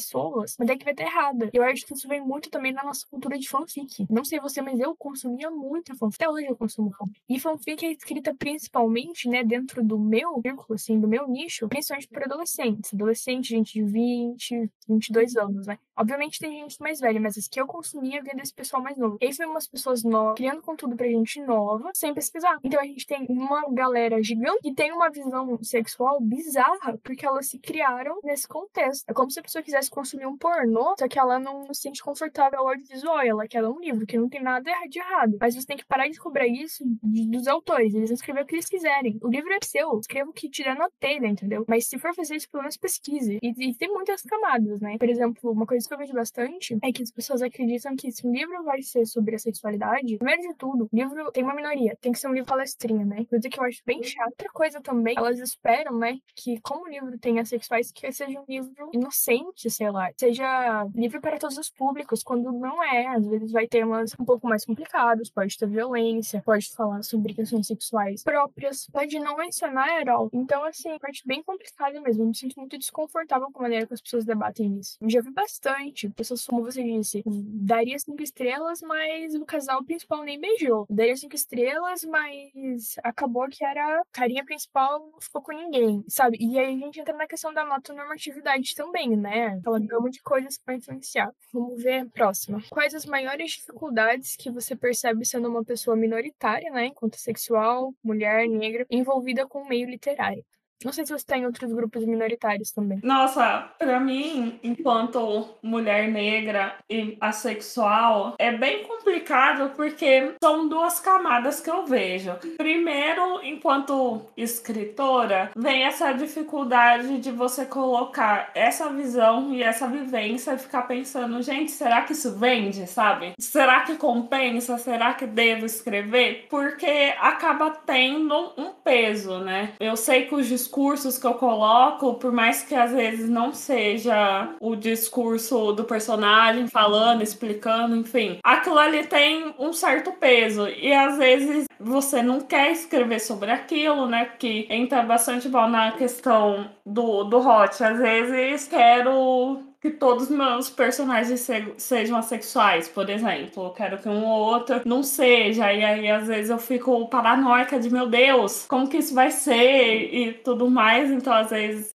mas 0.59 0.68
é 0.68 0.76
que 0.76 0.85
vai 0.85 0.92
estar 0.92 1.04
errada. 1.04 1.50
Eu 1.52 1.62
acho 1.62 1.87
que 1.87 1.94
isso 1.94 2.09
vem 2.09 2.20
muito 2.20 2.50
também 2.50 2.72
da 2.72 2.83
nossa 2.83 3.07
cultura 3.11 3.38
de 3.38 3.48
fanfic. 3.48 4.07
Não 4.11 4.24
sei 4.24 4.40
você, 4.40 4.61
mas 4.61 4.78
eu 4.78 4.94
consumia 4.96 5.50
muito 5.50 5.96
fanfic. 5.96 6.22
Até 6.22 6.30
hoje 6.30 6.46
eu 6.46 6.57
consumo 6.57 6.90
fanfic. 6.92 7.20
E 7.28 7.40
fanfic 7.40 7.85
é 7.85 7.92
escrita 7.92 8.35
principalmente, 8.35 9.28
né, 9.28 9.42
dentro 9.42 9.83
do 9.83 9.98
meu 9.98 10.40
círculo, 10.42 10.74
assim, 10.74 11.00
do 11.00 11.09
meu 11.09 11.28
nicho, 11.28 11.68
principalmente 11.68 12.09
por 12.09 12.22
adolescentes. 12.22 12.92
Adolescente, 12.94 13.48
gente 13.48 13.74
de 13.74 13.83
20, 13.85 14.70
22 14.88 15.37
anos, 15.37 15.66
né? 15.66 15.78
Obviamente 15.96 16.38
tem 16.38 16.61
gente 16.61 16.80
mais 16.80 17.00
velha, 17.00 17.20
mas 17.20 17.38
as 17.38 17.48
que 17.48 17.61
eu 17.61 17.66
consumia 17.66 18.22
vinha 18.22 18.35
desse 18.35 18.54
pessoal 18.54 18.83
mais 18.83 18.96
novo. 18.96 19.16
E 19.20 19.26
aí 19.26 19.33
foi 19.33 19.46
umas 19.46 19.66
pessoas 19.66 20.02
novas, 20.02 20.37
criando 20.37 20.62
conteúdo 20.62 20.96
pra 20.96 21.07
gente 21.07 21.40
nova, 21.40 21.90
sem 21.94 22.12
pesquisar. 22.12 22.59
Então 22.62 22.80
a 22.80 22.85
gente 22.85 23.07
tem 23.07 23.26
uma 23.28 23.70
galera 23.72 24.22
gigante 24.22 24.61
que 24.62 24.74
tem 24.74 24.92
uma 24.92 25.11
visão 25.11 25.59
sexual 25.62 26.20
bizarra, 26.20 26.98
porque 27.02 27.26
elas 27.26 27.48
se 27.48 27.59
criaram 27.59 28.18
nesse 28.24 28.48
contexto. 28.48 29.04
É 29.09 29.12
como 29.12 29.30
se 29.30 29.38
a 29.38 29.42
pessoa 29.42 29.62
quisesse 29.62 29.90
consumir 29.90 30.26
um 30.26 30.37
pornô, 30.37 30.94
só 30.98 31.09
que 31.09 31.18
ela 31.18 31.38
não 31.38 31.72
se 31.72 31.83
sente 31.83 32.02
confortável 32.02 32.61
ao 32.61 32.68
audiovisual, 32.68 33.20
ela 33.20 33.46
quer 33.46 33.62
ler 33.62 33.68
um 33.68 33.80
livro, 33.80 34.07
que 34.07 34.18
não 34.18 34.28
tem 34.28 34.42
nada 34.42 34.70
de 34.88 34.98
errado. 34.98 35.37
Mas 35.40 35.54
você 35.54 35.66
tem 35.66 35.76
que 35.76 35.85
parar 35.85 36.09
de 36.09 36.18
cobrar 36.18 36.46
isso 36.46 36.85
dos 37.02 37.46
autores, 37.46 37.94
eles 37.94 38.11
vão 38.11 38.14
escrever 38.14 38.42
o 38.42 38.46
que 38.46 38.54
eles 38.54 38.68
quiserem. 38.68 39.18
O 39.22 39.28
livro 39.28 39.52
é 39.52 39.59
seu, 39.62 39.98
escreva 39.98 40.30
o 40.30 40.33
que 40.33 40.48
tiver 40.48 40.74
na 40.74 40.88
telha, 40.98 41.26
entendeu? 41.26 41.64
Mas 41.68 41.87
se 41.87 41.98
for 41.98 42.14
fazer 42.14 42.37
isso, 42.37 42.50
pelo 42.50 42.62
menos 42.62 42.76
pesquise. 42.76 43.38
E, 43.42 43.70
e 43.70 43.74
tem 43.74 43.88
muitas 43.88 44.22
camadas, 44.22 44.80
né? 44.80 44.96
Por 44.98 45.09
exemplo, 45.09 45.50
uma 45.50 45.66
coisa 45.66 45.83
que 45.88 45.94
eu 45.94 45.98
vejo 45.98 46.12
bastante 46.12 46.76
é 46.82 46.92
que 46.92 47.02
as 47.02 47.10
pessoas 47.10 47.42
acreditam 47.42 47.94
que 47.96 48.10
se 48.10 48.26
um 48.26 48.32
livro 48.32 48.64
vai 48.64 48.82
ser 48.82 49.06
sobre 49.06 49.36
a 49.36 49.38
sexualidade, 49.38 50.18
primeiro 50.18 50.42
de 50.42 50.54
tudo, 50.56 50.88
livro 50.92 51.30
tem 51.32 51.44
uma 51.44 51.54
minoria, 51.54 51.96
tem 52.00 52.12
que 52.12 52.18
ser 52.18 52.28
um 52.28 52.32
livro 52.32 52.48
palestrinha, 52.48 53.04
né? 53.04 53.24
Coisa 53.26 53.48
que 53.48 53.58
eu 53.58 53.64
acho 53.64 53.82
bem 53.86 54.02
chato. 54.02 54.30
Outra 54.30 54.48
coisa 54.52 54.80
também, 54.80 55.14
elas 55.16 55.38
esperam, 55.38 55.98
né, 55.98 56.18
que 56.34 56.60
como 56.60 56.84
o 56.84 56.88
livro 56.88 57.18
tenha 57.18 57.44
sexuais, 57.44 57.92
que 57.92 58.10
seja 58.10 58.40
um 58.40 58.44
livro 58.48 58.90
inocente, 58.92 59.70
sei 59.70 59.90
lá, 59.90 60.10
seja 60.18 60.86
livre 60.94 61.20
para 61.20 61.38
todos 61.38 61.56
os 61.58 61.70
públicos, 61.70 62.22
quando 62.22 62.50
não 62.52 62.82
é. 62.82 63.06
Às 63.06 63.26
vezes 63.26 63.52
vai 63.52 63.66
ter 63.68 63.84
temas 63.84 64.14
um 64.18 64.24
pouco 64.24 64.48
mais 64.48 64.64
complicados, 64.64 65.30
pode 65.30 65.56
ter 65.56 65.68
violência, 65.68 66.42
pode 66.42 66.70
falar 66.74 67.02
sobre 67.02 67.34
questões 67.34 67.66
sexuais 67.66 68.22
próprias, 68.22 68.86
pode 68.90 69.18
não 69.18 69.36
mencionar 69.36 70.00
Herol. 70.00 70.30
Então, 70.32 70.64
assim, 70.64 70.98
parte 70.98 71.22
bem 71.26 71.42
complicada 71.42 72.00
mesmo. 72.00 72.22
Eu 72.22 72.28
me 72.28 72.36
sinto 72.36 72.58
muito 72.58 72.78
desconfortável 72.78 73.48
com 73.52 73.58
a 73.60 73.62
maneira 73.62 73.86
que 73.86 73.94
as 73.94 74.00
pessoas 74.00 74.24
debatem 74.24 74.78
isso. 74.78 74.96
Já 75.06 75.20
vi 75.20 75.30
bastante. 75.30 75.73
Pessoas, 76.16 76.46
como 76.46 76.62
você 76.62 76.82
disse, 76.82 77.22
daria 77.26 77.98
cinco 77.98 78.22
estrelas, 78.22 78.80
mas 78.82 79.34
o 79.34 79.44
casal 79.44 79.84
principal 79.84 80.22
nem 80.22 80.40
beijou. 80.40 80.87
Daria 80.88 81.16
cinco 81.16 81.34
estrelas, 81.34 82.04
mas 82.04 82.96
acabou 83.02 83.48
que 83.48 83.64
era 83.64 84.00
a 84.00 84.02
carinha 84.12 84.44
principal 84.44 85.10
não 85.12 85.20
ficou 85.20 85.42
com 85.42 85.52
ninguém, 85.52 86.04
sabe? 86.08 86.37
E 86.40 86.58
aí 86.58 86.74
a 86.74 86.78
gente 86.78 87.00
entra 87.00 87.14
na 87.16 87.26
questão 87.26 87.52
da 87.52 87.64
normatividade 87.64 88.74
também, 88.74 89.16
né? 89.16 89.58
Aquela 89.58 89.78
gama 89.80 90.10
de 90.10 90.20
coisas 90.22 90.58
para 90.58 90.74
influenciar. 90.74 91.30
Vamos 91.52 91.82
ver 91.82 92.00
a 92.00 92.06
próxima. 92.06 92.62
Quais 92.70 92.94
as 92.94 93.04
maiores 93.06 93.52
dificuldades 93.52 94.37
que 94.37 94.50
você 94.50 94.74
percebe 94.76 95.24
sendo 95.24 95.48
uma 95.48 95.64
pessoa 95.64 95.96
minoritária, 95.96 96.70
né, 96.70 96.87
enquanto 96.87 97.16
sexual, 97.16 97.94
mulher, 98.02 98.48
negra, 98.48 98.87
envolvida 98.90 99.46
com 99.46 99.62
o 99.62 99.68
meio 99.68 99.88
literário? 99.88 100.44
Não 100.84 100.92
sei 100.92 101.06
se 101.06 101.12
você 101.12 101.24
tem 101.24 101.46
outros 101.46 101.72
grupos 101.72 102.04
minoritários 102.04 102.70
também. 102.70 103.00
Nossa, 103.02 103.70
para 103.78 104.00
mim, 104.00 104.58
enquanto 104.62 105.48
mulher 105.62 106.08
negra 106.08 106.76
e 106.88 107.16
assexual, 107.20 108.34
é 108.38 108.52
bem 108.52 108.82
complicado 108.84 109.72
porque 109.74 110.34
são 110.42 110.68
duas 110.68 111.00
camadas 111.00 111.60
que 111.60 111.70
eu 111.70 111.87
vejo. 111.87 112.34
Primeiro, 112.56 113.40
enquanto 113.42 114.26
escritora, 114.37 115.50
vem 115.56 115.84
essa 115.84 116.12
dificuldade 116.12 117.18
de 117.18 117.30
você 117.30 117.64
colocar 117.66 118.50
essa 118.54 118.90
visão 118.90 119.54
e 119.54 119.62
essa 119.62 119.87
vivência 119.88 120.52
e 120.52 120.58
ficar 120.58 120.82
pensando, 120.82 121.40
gente, 121.42 121.70
será 121.70 122.02
que 122.02 122.12
isso 122.12 122.37
vende, 122.38 122.87
sabe? 122.87 123.32
Será 123.38 123.80
que 123.82 123.96
compensa? 123.96 124.78
Será 124.78 125.14
que 125.14 125.26
devo 125.26 125.66
escrever? 125.66 126.46
Porque 126.50 127.14
acaba 127.18 127.70
tendo 127.70 128.52
um 128.56 128.70
peso, 128.72 129.38
né? 129.38 129.72
Eu 129.80 129.96
sei 129.96 130.26
que 130.26 130.34
os 130.34 130.46
discursos 130.64 131.18
que 131.18 131.27
eu 131.27 131.35
coloco, 131.35 132.14
por 132.14 132.33
mais 132.33 132.62
que 132.62 132.74
às 132.74 132.92
vezes 132.92 133.29
não 133.29 133.53
seja 133.53 134.48
o 134.61 134.74
discurso 134.74 135.72
do 135.72 135.85
personagem 135.85 136.66
falando, 136.66 137.22
explicando, 137.22 137.94
enfim, 137.94 138.38
aquilo 138.42 138.79
ali 138.79 139.07
tem 139.07 139.55
um 139.59 139.72
certo 139.72 140.12
peso 140.12 140.66
e 140.68 140.92
às 140.92 141.18
vezes 141.18 141.66
você 141.79 142.22
não 142.22 142.40
quer 142.40 142.72
escrever 142.72 143.20
sobre 143.20 143.50
aquilo, 143.50 144.07
né? 144.07 144.24
Que 144.38 144.66
entra 144.70 145.03
bastante 145.03 145.48
bom 145.48 145.68
na 145.68 145.92
questão 145.92 146.70
do, 146.85 147.24
do 147.24 147.38
hot. 147.38 147.83
Às 147.83 147.98
vezes 147.98 148.66
quero 148.68 149.62
que 149.84 149.90
todos 149.90 150.24
os 150.24 150.30
meus 150.30 150.70
personagens 150.70 151.40
se, 151.40 151.74
sejam 151.76 152.16
assexuais, 152.16 152.88
por 152.88 153.10
exemplo. 153.10 153.66
Eu 153.66 153.72
quero 153.72 154.00
que 154.00 154.08
um 154.08 154.24
ou 154.24 154.40
outro 154.54 154.80
não 154.86 155.02
seja. 155.02 155.70
E 155.74 155.84
aí, 155.84 156.10
às 156.10 156.26
vezes, 156.26 156.48
eu 156.50 156.58
fico 156.58 157.06
paranoica 157.10 157.78
de, 157.78 157.90
meu 157.90 158.08
Deus, 158.08 158.64
como 158.66 158.88
que 158.88 158.96
isso 158.96 159.14
vai 159.14 159.30
ser 159.30 160.14
e 160.14 160.32
tudo 160.32 160.70
mais. 160.70 161.10
Então, 161.10 161.34
às 161.34 161.50
vezes, 161.50 161.93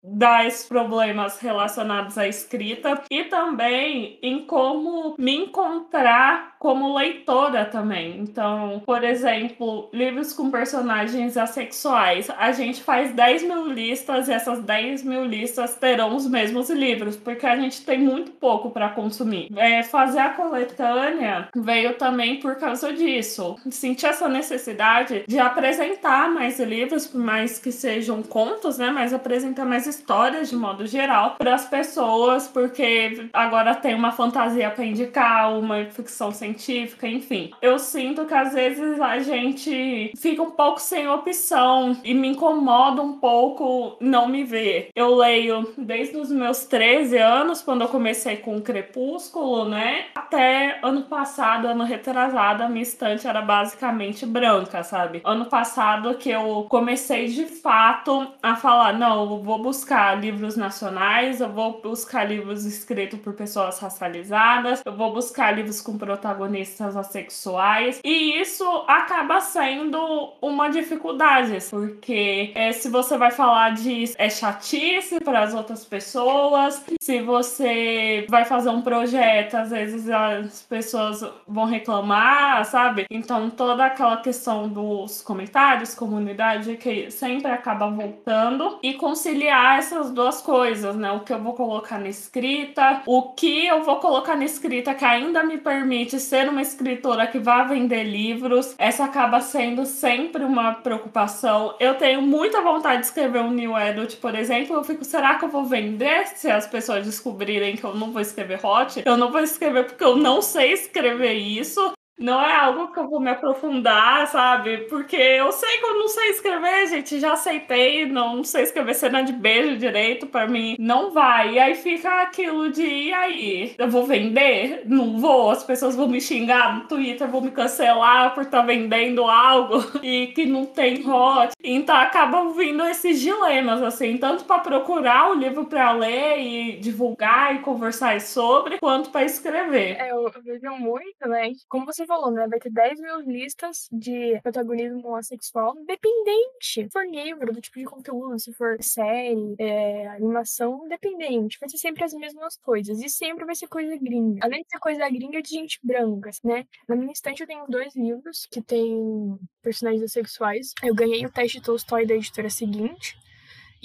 esses 0.47 0.67
problemas 0.67 1.39
relacionados 1.41 2.17
à 2.19 2.29
escrita. 2.29 3.03
E 3.11 3.25
também 3.25 4.19
em 4.23 4.45
como 4.45 5.15
me 5.19 5.35
encontrar 5.37 6.57
como 6.59 6.97
leitora 6.97 7.65
também. 7.65 8.19
Então, 8.19 8.83
por 8.85 9.05
exemplo, 9.05 9.89
livros 9.93 10.33
com 10.33 10.51
personagens 10.51 11.37
assexuais. 11.37 12.29
A 12.31 12.53
gente 12.53 12.83
faz 12.83 13.13
10 13.13 13.43
mil 13.45 13.67
listas 13.67 14.29
e 14.29 14.33
essas 14.33 14.61
10 14.63 15.03
mil 15.05 15.25
listas 15.25 15.75
terão 15.77 16.17
os 16.17 16.27
mesmos 16.27 16.71
livros, 16.71 17.17
porque 17.17 17.47
a 17.47 17.57
gente 17.57 17.85
tem 17.85 17.99
muito 17.99 18.33
pouco 18.33 18.71
para 18.71 18.89
consumir. 18.89 19.49
É, 19.57 19.83
fazer 19.83 20.19
a 20.19 20.31
coletânea 20.31 21.49
veio 21.55 21.95
também 21.95 22.41
por 22.41 22.57
causa 22.57 22.93
disso. 22.93 23.57
Sentir 23.71 24.07
essa 24.07 24.29
necessidade 24.29 25.25
de 25.27 25.39
apresentar 25.39 26.31
mais 26.31 26.59
livros, 26.59 27.07
por 27.07 27.21
mais 27.21 27.59
que 27.59 27.71
sejam 27.71 28.23
contos, 28.23 28.79
né? 28.79 28.91
Mas 28.91 29.13
apresentar 29.13 29.65
mais 29.65 29.87
histórias 29.97 30.49
de 30.49 30.57
modo 30.57 30.87
geral 30.87 31.37
para 31.39 31.55
as 31.55 31.67
pessoas, 31.67 32.47
porque 32.49 33.29
agora 33.33 33.75
tem 33.75 33.95
uma 33.95 34.13
fantasia 34.13 34.71
para 34.71 34.85
indicar, 34.85 35.57
uma 35.59 35.85
ficção 35.87 36.31
científica, 36.31 37.09
enfim. 37.09 37.51
Eu 37.61 37.79
sinto 37.79 38.25
que 38.27 38.35
às 38.35 38.53
vezes 38.53 39.01
a 39.01 39.19
gente 39.19 40.13
fica 40.17 40.43
um 40.43 40.51
pouco 40.51 40.81
sem 40.81 41.09
opção 41.09 41.97
e 42.05 42.15
me 42.15 42.29
incomoda 42.29 43.03
um 43.03 43.19
pouco 43.19 43.97
não 44.01 44.29
me 44.29 44.45
ver. 44.45 44.91
Eu 44.95 45.15
leio 45.15 45.73
desde 45.77 46.17
os 46.17 46.31
meus 46.31 46.65
13 46.67 47.19
anos 47.19 47.63
quando 47.63 47.83
eu 47.83 47.89
comecei 47.89 48.37
com 48.37 48.57
o 48.57 48.63
Crepúsculo, 48.63 49.69
né? 49.69 50.07
Até 50.15 50.79
ano 50.83 51.03
passado, 51.03 51.69
ano 51.69 51.85
retrasado, 51.85 52.63
a 52.63 52.69
minha 52.69 52.83
estante 52.83 53.27
era 53.27 53.41
basicamente 53.41 54.27
branca, 54.27 54.83
sabe? 54.83 55.21
Ano 55.25 55.47
passado 55.47 56.15
que 56.15 56.31
eu 56.31 56.67
comecei 56.69 57.27
de 57.27 57.47
fato 57.47 58.27
a 58.43 58.57
falar, 58.57 58.93
não, 58.93 59.23
eu 59.23 59.43
vou 59.43 59.63
buscar 59.63 59.86
livros 60.19 60.57
nacionais, 60.57 61.41
eu 61.41 61.49
vou 61.49 61.81
buscar 61.81 62.25
livros 62.25 62.65
escritos 62.65 63.19
por 63.21 63.35
pessoas 63.35 63.79
racializadas, 63.79 64.83
eu 64.85 64.93
vou 64.93 65.13
buscar 65.13 65.53
livros 65.53 65.81
com 65.81 65.97
protagonistas 65.99 66.97
assexuais, 66.97 68.01
e 68.05 68.41
isso 68.41 68.65
acaba 68.87 69.41
sendo 69.41 70.35
uma 70.41 70.69
dificuldade, 70.69 71.59
porque 71.71 72.53
é, 72.55 72.73
se 72.73 72.89
você 72.89 73.17
vai 73.17 73.31
falar 73.31 73.75
de 73.75 74.05
é 74.19 74.29
chatice 74.29 75.21
para 75.21 75.41
as 75.41 75.55
outras 75.55 75.85
pessoas, 75.85 76.85
se 77.01 77.21
você 77.23 78.27
vai 78.29 78.45
fazer 78.45 78.71
um 78.71 78.83
projeto, 78.83 79.55
às 79.57 79.71
vezes 79.71 80.09
as 80.09 80.63
pessoas 80.63 81.25
vão 81.47 81.65
reclamar, 81.65 82.65
sabe? 82.65 83.07
Então 83.11 83.51
toda 83.51 83.87
aquela 83.87 84.19
questão 84.19 84.69
dos 84.69 85.23
comentários, 85.23 85.95
comunidade, 85.95 86.77
que 86.77 87.11
sempre 87.11 87.51
acaba 87.51 87.89
voltando 87.91 88.79
e 88.83 88.95
conciliar 88.95 89.76
essas 89.77 90.11
duas 90.11 90.41
coisas, 90.41 90.97
né? 90.97 91.11
O 91.13 91.21
que 91.21 91.33
eu 91.33 91.39
vou 91.39 91.55
colocar 91.55 91.99
na 91.99 92.09
escrita, 92.09 93.03
o 93.07 93.33
que 93.33 93.67
eu 93.67 93.83
vou 93.83 93.97
colocar 93.97 94.37
na 94.37 94.45
escrita 94.45 94.95
que 94.95 95.05
ainda 95.05 95.43
me 95.43 95.59
permite 95.59 96.19
ser 96.19 96.49
uma 96.49 96.63
escritora 96.63 97.27
que 97.27 97.39
vá 97.39 97.65
vender 97.65 98.05
livros. 98.05 98.75
Essa 98.79 99.05
acaba 99.05 99.41
sendo 99.41 99.85
sempre 99.85 100.45
uma 100.45 100.73
preocupação. 100.73 101.75
Eu 101.79 101.95
tenho 101.95 102.23
muita 102.23 102.61
vontade 102.63 103.01
de 103.01 103.07
escrever 103.07 103.41
um 103.41 103.51
new 103.51 103.75
adult, 103.75 104.17
por 104.17 104.35
exemplo. 104.35 104.77
Eu 104.77 104.85
fico, 104.85 105.05
será 105.05 105.35
que 105.37 105.45
eu 105.45 105.49
vou 105.49 105.65
vender 105.65 106.27
se 106.29 106.51
as 106.51 106.67
pessoas 106.67 107.05
descobrirem 107.05 107.77
que 107.77 107.85
eu 107.85 107.95
não 107.95 108.13
vou 108.13 108.23
escrever 108.23 108.65
hot? 108.65 109.03
Eu 109.05 109.17
não 109.17 109.31
vou 109.31 109.41
escrever 109.41 109.85
porque 109.85 110.05
eu 110.05 110.17
não 110.17 110.41
sei 110.43 110.73
escrever 110.73 111.35
isso. 111.35 111.96
Não 112.19 112.41
é 112.41 112.55
algo 112.55 112.93
que 112.93 112.99
eu 112.99 113.09
vou 113.09 113.21
me 113.21 113.31
aprofundar, 113.31 114.27
sabe? 114.29 114.79
Porque 114.89 115.17
eu 115.17 115.53
sei 115.53 115.79
que 115.79 115.85
eu 115.85 115.99
não 115.99 116.09
sei 116.09 116.31
escrever, 116.31 116.87
gente. 116.89 117.21
Já 117.21 117.33
aceitei, 117.33 118.07
não 118.07 118.43
sei 118.43 118.63
escrever 118.63 118.95
cena 118.95 119.23
de 119.23 119.33
beijo 119.33 119.77
direito, 119.77 120.27
para 120.27 120.47
mim 120.47 120.77
não 120.79 121.11
vai. 121.11 121.55
E 121.55 121.59
aí 121.59 121.75
fica 121.75 122.23
aquilo 122.23 122.71
de, 122.71 122.83
e 122.83 123.13
aí? 123.13 123.75
Eu 123.79 123.91
vou 123.91 124.05
vender? 124.05 124.83
Não 124.87 125.19
vou. 125.19 125.51
As 125.51 125.63
pessoas 125.63 125.95
vão 125.95 126.09
me 126.09 126.21
xingar 126.21 126.77
no 126.77 126.89
Twitter, 126.89 127.29
vão 127.29 127.41
me 127.41 127.51
cancelar 127.51 128.35
por 128.35 128.45
estar 128.45 128.61
tá 128.61 128.67
vendendo 128.67 129.25
algo 129.25 129.85
e 130.03 130.29
que 130.29 130.47
não 130.47 130.65
tem 130.65 131.07
hot. 131.07 131.53
Então 131.63 131.97
acabam 131.97 132.53
vindo 132.53 132.85
esses 132.85 133.21
dilemas, 133.21 133.83
assim, 133.83 134.17
tanto 134.17 134.45
para 134.45 134.61
procurar 134.61 135.31
o 135.31 135.35
livro 135.35 135.67
para 135.67 135.93
ler 135.93 136.39
e 136.39 136.77
divulgar 136.79 137.55
e 137.55 137.59
conversar 137.59 138.21
sobre, 138.21 138.79
quanto 138.79 139.11
para 139.11 139.25
escrever. 139.25 139.97
É, 139.99 140.11
eu, 140.11 140.31
vejo 140.43 140.71
muito, 140.77 141.29
né? 141.29 141.53
Como 141.69 141.87
você 141.87 142.06
falou, 142.07 142.31
né? 142.31 142.47
Vai 142.49 142.59
ter 142.59 142.71
10 142.71 143.01
mil 143.01 143.21
listas 143.21 143.89
de 143.93 144.41
protagonismo 144.43 145.15
assexual, 145.17 145.77
independente. 145.79 146.85
Se 146.85 146.89
for 146.91 147.07
livro, 147.07 147.53
do 147.53 147.61
tipo 147.61 147.79
de 147.79 147.85
conteúdo, 147.85 148.39
se 148.39 148.53
for 148.53 148.77
série, 148.83 149.55
é, 149.59 150.09
animação, 150.09 150.83
independente. 150.85 151.59
Vai 151.61 151.69
ser 151.69 151.79
sempre 151.79 152.05
as 152.05 152.13
mesmas 152.15 152.57
coisas. 152.57 153.01
E 153.01 153.09
sempre 153.09 153.45
vai 153.45 153.55
ser 153.55 153.69
coisa 153.69 153.97
gringa. 153.97 154.41
Além 154.45 154.63
de 154.63 154.69
ser 154.69 154.79
coisa 154.79 155.09
gringa, 155.09 155.39
é 155.39 155.43
de 155.43 155.51
gente 155.51 155.79
branca, 155.83 156.31
né? 156.45 156.67
Na 156.89 156.97
minha 156.97 157.13
estante 157.13 157.41
eu 157.41 157.47
tenho 157.47 157.67
dois 157.69 157.95
livros 157.95 158.47
que 158.51 158.61
tem 158.61 159.39
personagens 159.63 160.03
assexuais. 160.03 160.73
Eu 160.83 160.95
ganhei 160.95 161.25
o 161.25 161.31
teste 161.31 161.61
Tolstói 161.61 162.07
da 162.07 162.15
editora 162.15 162.51
seguinte. 162.51 163.17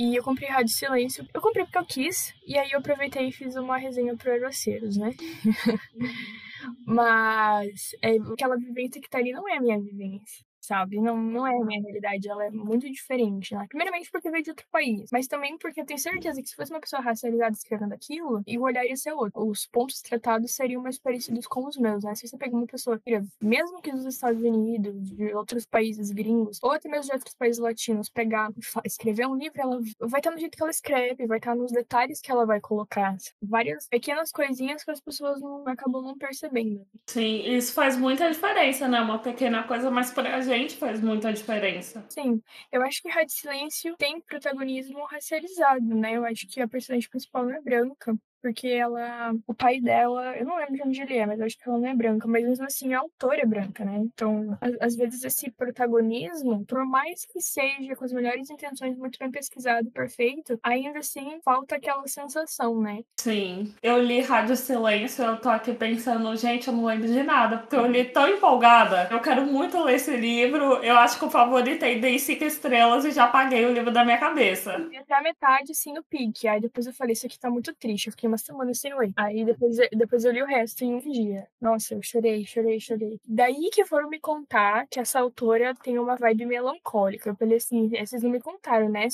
E 0.02 0.16
eu 0.16 0.24
comprei 0.24 0.50
Rádio 0.50 0.74
Silêncio. 0.74 1.28
Eu 1.32 1.40
comprei 1.40 1.64
porque 1.64 1.78
eu 1.78 1.86
quis. 1.86 2.34
E 2.48 2.58
aí 2.58 2.72
eu 2.72 2.80
aproveitei 2.80 3.28
e 3.28 3.32
fiz 3.32 3.56
uma 3.56 3.78
resenha 3.78 4.18
pro 4.18 4.32
Aeroceiros, 4.32 4.98
né? 4.98 5.12
Mas 6.88 7.92
é, 8.02 8.16
aquela 8.34 8.58
vivência 8.58 9.00
que 9.00 9.08
tá 9.08 9.20
ali 9.20 9.32
não 9.32 9.48
é 9.48 9.58
a 9.58 9.62
minha 9.62 9.80
vivência 9.80 10.44
sabe? 10.62 11.02
Não, 11.02 11.18
não 11.18 11.46
é 11.46 11.58
a 11.58 11.66
minha 11.66 11.82
realidade, 11.82 12.30
ela 12.30 12.46
é 12.46 12.52
muito 12.52 12.90
diferente, 12.90 13.54
né? 13.56 13.66
Primeiramente 13.68 14.10
porque 14.12 14.30
veio 14.30 14.44
de 14.44 14.52
outro 14.52 14.66
país, 14.72 15.10
mas 15.12 15.28
também 15.28 15.58
porque 15.58 15.82
eu 15.82 15.86
tenho 15.86 16.00
certeza 16.00 16.42
que 16.42 16.50
se 16.50 16.56
fosse 16.56 16.72
uma 16.72 16.80
pessoa 16.80 17.02
racializada 17.02 17.52
escrevendo 17.52 17.94
aquilo, 17.94 18.44
o 18.48 18.62
olhar 18.62 18.86
ia 18.86 18.96
ser 18.96 19.12
outro. 19.12 19.44
Os 19.48 19.66
pontos 19.66 20.02
tratados 20.02 20.52
seriam 20.52 20.82
mais 20.82 21.00
parecidos 21.00 21.48
com 21.48 21.66
os 21.66 21.76
meus, 21.78 22.04
né? 22.04 22.14
Se 22.16 22.28
você 22.28 22.38
pega 22.38 22.56
uma 22.56 22.68
pessoa, 22.68 23.02
mesmo 23.42 23.82
que 23.82 23.92
dos 23.92 24.06
Estados 24.06 24.42
Unidos, 24.42 25.10
de 25.12 25.34
outros 25.34 25.66
países 25.66 26.12
gringos, 26.12 26.60
ou 26.62 26.72
até 26.72 26.88
mesmo 26.88 27.06
de 27.06 27.14
outros 27.14 27.34
países 27.34 27.60
latinos, 27.60 28.10
pegar 28.10 28.50
escrever 28.86 29.28
um 29.28 29.36
livro, 29.36 29.60
ela 29.60 29.80
vai 30.00 30.20
estar 30.20 30.32
no 30.32 30.38
jeito 30.38 30.56
que 30.56 30.62
ela 30.62 30.72
escreve, 30.72 31.26
vai 31.26 31.40
estar 31.40 31.56
nos 31.56 31.72
detalhes 31.72 32.22
que 32.22 32.32
ela 32.32 32.46
vai 32.46 32.60
colocar. 32.62 33.16
Várias 33.42 33.88
pequenas 33.88 34.32
coisinhas 34.32 34.84
que 34.84 34.92
as 34.92 35.02
pessoas 35.02 35.42
não 35.42 35.68
acabam 35.68 36.04
não 36.04 36.18
percebendo. 36.18 36.86
Sim, 37.08 37.44
isso 37.46 37.74
faz 37.74 37.98
muita 37.98 38.30
diferença, 38.30 38.88
né? 38.88 39.02
Uma 39.02 39.20
pequena 39.20 39.64
coisa, 39.64 39.90
mas 39.90 40.12
pra 40.12 40.40
gente 40.42 40.51
gente 40.58 40.76
faz 40.76 41.02
muita 41.02 41.32
diferença. 41.32 42.06
Sim, 42.10 42.42
eu 42.72 42.82
acho 42.84 43.02
que 43.02 43.10
Rádio 43.10 43.34
Silêncio 43.34 43.96
tem 43.98 44.22
protagonismo 44.22 45.06
racializado, 45.06 45.84
né? 45.96 46.18
Eu 46.18 46.26
acho 46.26 46.48
que 46.48 46.62
a 46.62 46.68
personagem 46.68 47.10
principal 47.10 47.46
não 47.46 47.56
é 47.56 47.62
branca 47.62 48.16
porque 48.42 48.68
ela. 48.68 49.34
O 49.48 49.54
pai 49.54 49.80
dela, 49.80 50.36
eu 50.38 50.46
não 50.46 50.58
lembro 50.58 50.74
de 50.74 50.84
onde 50.84 51.02
ele 51.02 51.18
é, 51.18 51.26
mas 51.26 51.40
eu 51.40 51.46
acho 51.46 51.58
que 51.58 51.68
ela 51.68 51.78
não 51.78 51.88
é 51.88 51.96
branca, 51.96 52.28
mas 52.28 52.44
mesmo 52.44 52.66
assim 52.66 52.94
a 52.94 53.00
autora 53.00 53.42
é 53.42 53.46
branca, 53.46 53.86
né? 53.86 53.98
Então, 53.98 54.58
às 54.80 54.96
vezes 54.96 55.24
esse 55.24 55.52
protagonismo, 55.52 56.66
por 56.66 56.86
mais 56.86 57.26
que 57.26 57.40
seja 57.40 57.96
com 57.96 58.06
as 58.06 58.12
melhores 58.12 58.50
intenções, 58.50 58.98
muito 58.98 59.20
bem 59.20 59.32
pesquisado, 59.32 59.90
perfeito, 59.92 60.60
ainda 60.64 61.00
assim 61.00 61.40
falta 61.44 61.76
aquela 61.76 62.06
sensação, 62.08 62.80
né? 62.82 63.02
Sim. 63.20 63.74
Eu 63.82 64.02
li 64.02 64.22
Rádio 64.22 64.56
Silêncio, 64.56 65.24
eu 65.24 65.38
tô 65.40 65.50
aqui 65.50 65.74
pensando, 65.74 66.36
gente, 66.36 66.68
eu 66.68 66.74
não 66.74 66.86
lembro 66.86 67.08
de 67.08 67.24
nada, 67.24 67.60
porque 67.60 67.76
eu 67.76 67.86
li 67.86 68.06
tão 68.06 68.28
empolgada. 68.28 69.08
Eu 69.12 69.20
quero 69.20 69.46
muito 69.46 69.82
ler 69.84 69.96
esse 69.96 70.16
livro. 70.16 70.76
Eu 70.84 70.98
acho 70.98 71.20
que 71.20 71.26
o 71.26 71.30
favorito 71.30 71.84
é 71.84 71.96
dei 71.96 72.18
cinco 72.18 72.44
estrelas 72.44 73.06
e 73.06 73.12
já 73.12 73.26
apaguei 73.26 73.66
o 73.66 73.74
livro 73.74 73.92
da 73.92 74.04
minha 74.04 74.18
cabeça. 74.18 74.88
E 74.92 74.98
até 74.98 75.14
a 75.16 75.22
metade, 75.22 75.72
assim, 75.72 75.94
no 75.94 76.04
pique. 76.04 76.48
Aí 76.48 76.60
depois 76.60 76.88
eu 76.88 76.94
falei, 76.94 77.14
isso 77.14 77.26
aqui 77.26 77.40
tá 77.40 77.50
muito 77.50 77.74
triste. 77.76 78.08
Eu 78.08 78.12
fiquei 78.12 78.30
uma 78.32 78.38
semana 78.38 78.74
sem 78.74 78.98
ler. 78.98 79.12
Aí 79.16 79.44
depois, 79.44 79.78
depois 79.92 80.24
eu 80.24 80.32
li 80.32 80.42
o 80.42 80.46
resto 80.46 80.84
em 80.84 80.96
um 80.96 81.00
dia. 81.00 81.48
Nossa, 81.60 81.94
eu 81.94 82.02
chorei, 82.02 82.46
chorei, 82.46 82.80
chorei. 82.80 83.20
Daí 83.28 83.70
que 83.72 83.86
foram 83.86 84.10
me 84.10 84.20
contar 84.20 84.88
que 84.88 85.00
essa 85.00 85.20
autora 85.20 85.76
tem 85.76 86.00
uma 86.00 86.16
vibe 86.16 86.46
melancólica. 86.46 87.30
Eu 87.30 87.36
falei 87.36 87.58
assim, 87.58 87.90
vocês 87.90 88.24
não 88.24 88.30
me 88.30 88.40
contaram, 88.40 88.90
né? 88.90 89.08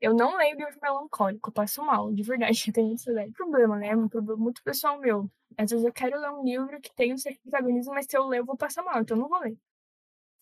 Eu 0.00 0.14
não 0.14 0.36
leio 0.36 0.56
livro 0.56 0.78
melancólico, 0.82 1.48
eu 1.48 1.52
passo 1.52 1.82
mal, 1.84 2.12
de 2.12 2.22
verdade. 2.22 2.56
Eu 2.66 2.72
tenho 2.72 2.94
esse 2.94 3.32
problema, 3.32 3.76
né? 3.76 3.94
Um 3.94 4.08
problema 4.08 4.42
muito 4.42 4.62
pessoal 4.62 4.98
meu. 4.98 5.30
Às 5.56 5.70
vezes 5.70 5.86
eu 5.86 5.92
quero 5.92 6.20
ler 6.20 6.30
um 6.30 6.44
livro 6.44 6.80
que 6.80 6.94
tem 6.94 7.14
um 7.14 7.18
certo 7.18 7.40
protagonismo, 7.42 7.94
mas 7.94 8.06
se 8.06 8.16
eu 8.16 8.26
ler, 8.26 8.40
eu 8.40 8.44
vou 8.44 8.56
passar 8.56 8.82
mal, 8.82 9.00
então 9.00 9.16
eu 9.16 9.20
não 9.22 9.28
vou 9.28 9.38
ler. 9.38 9.56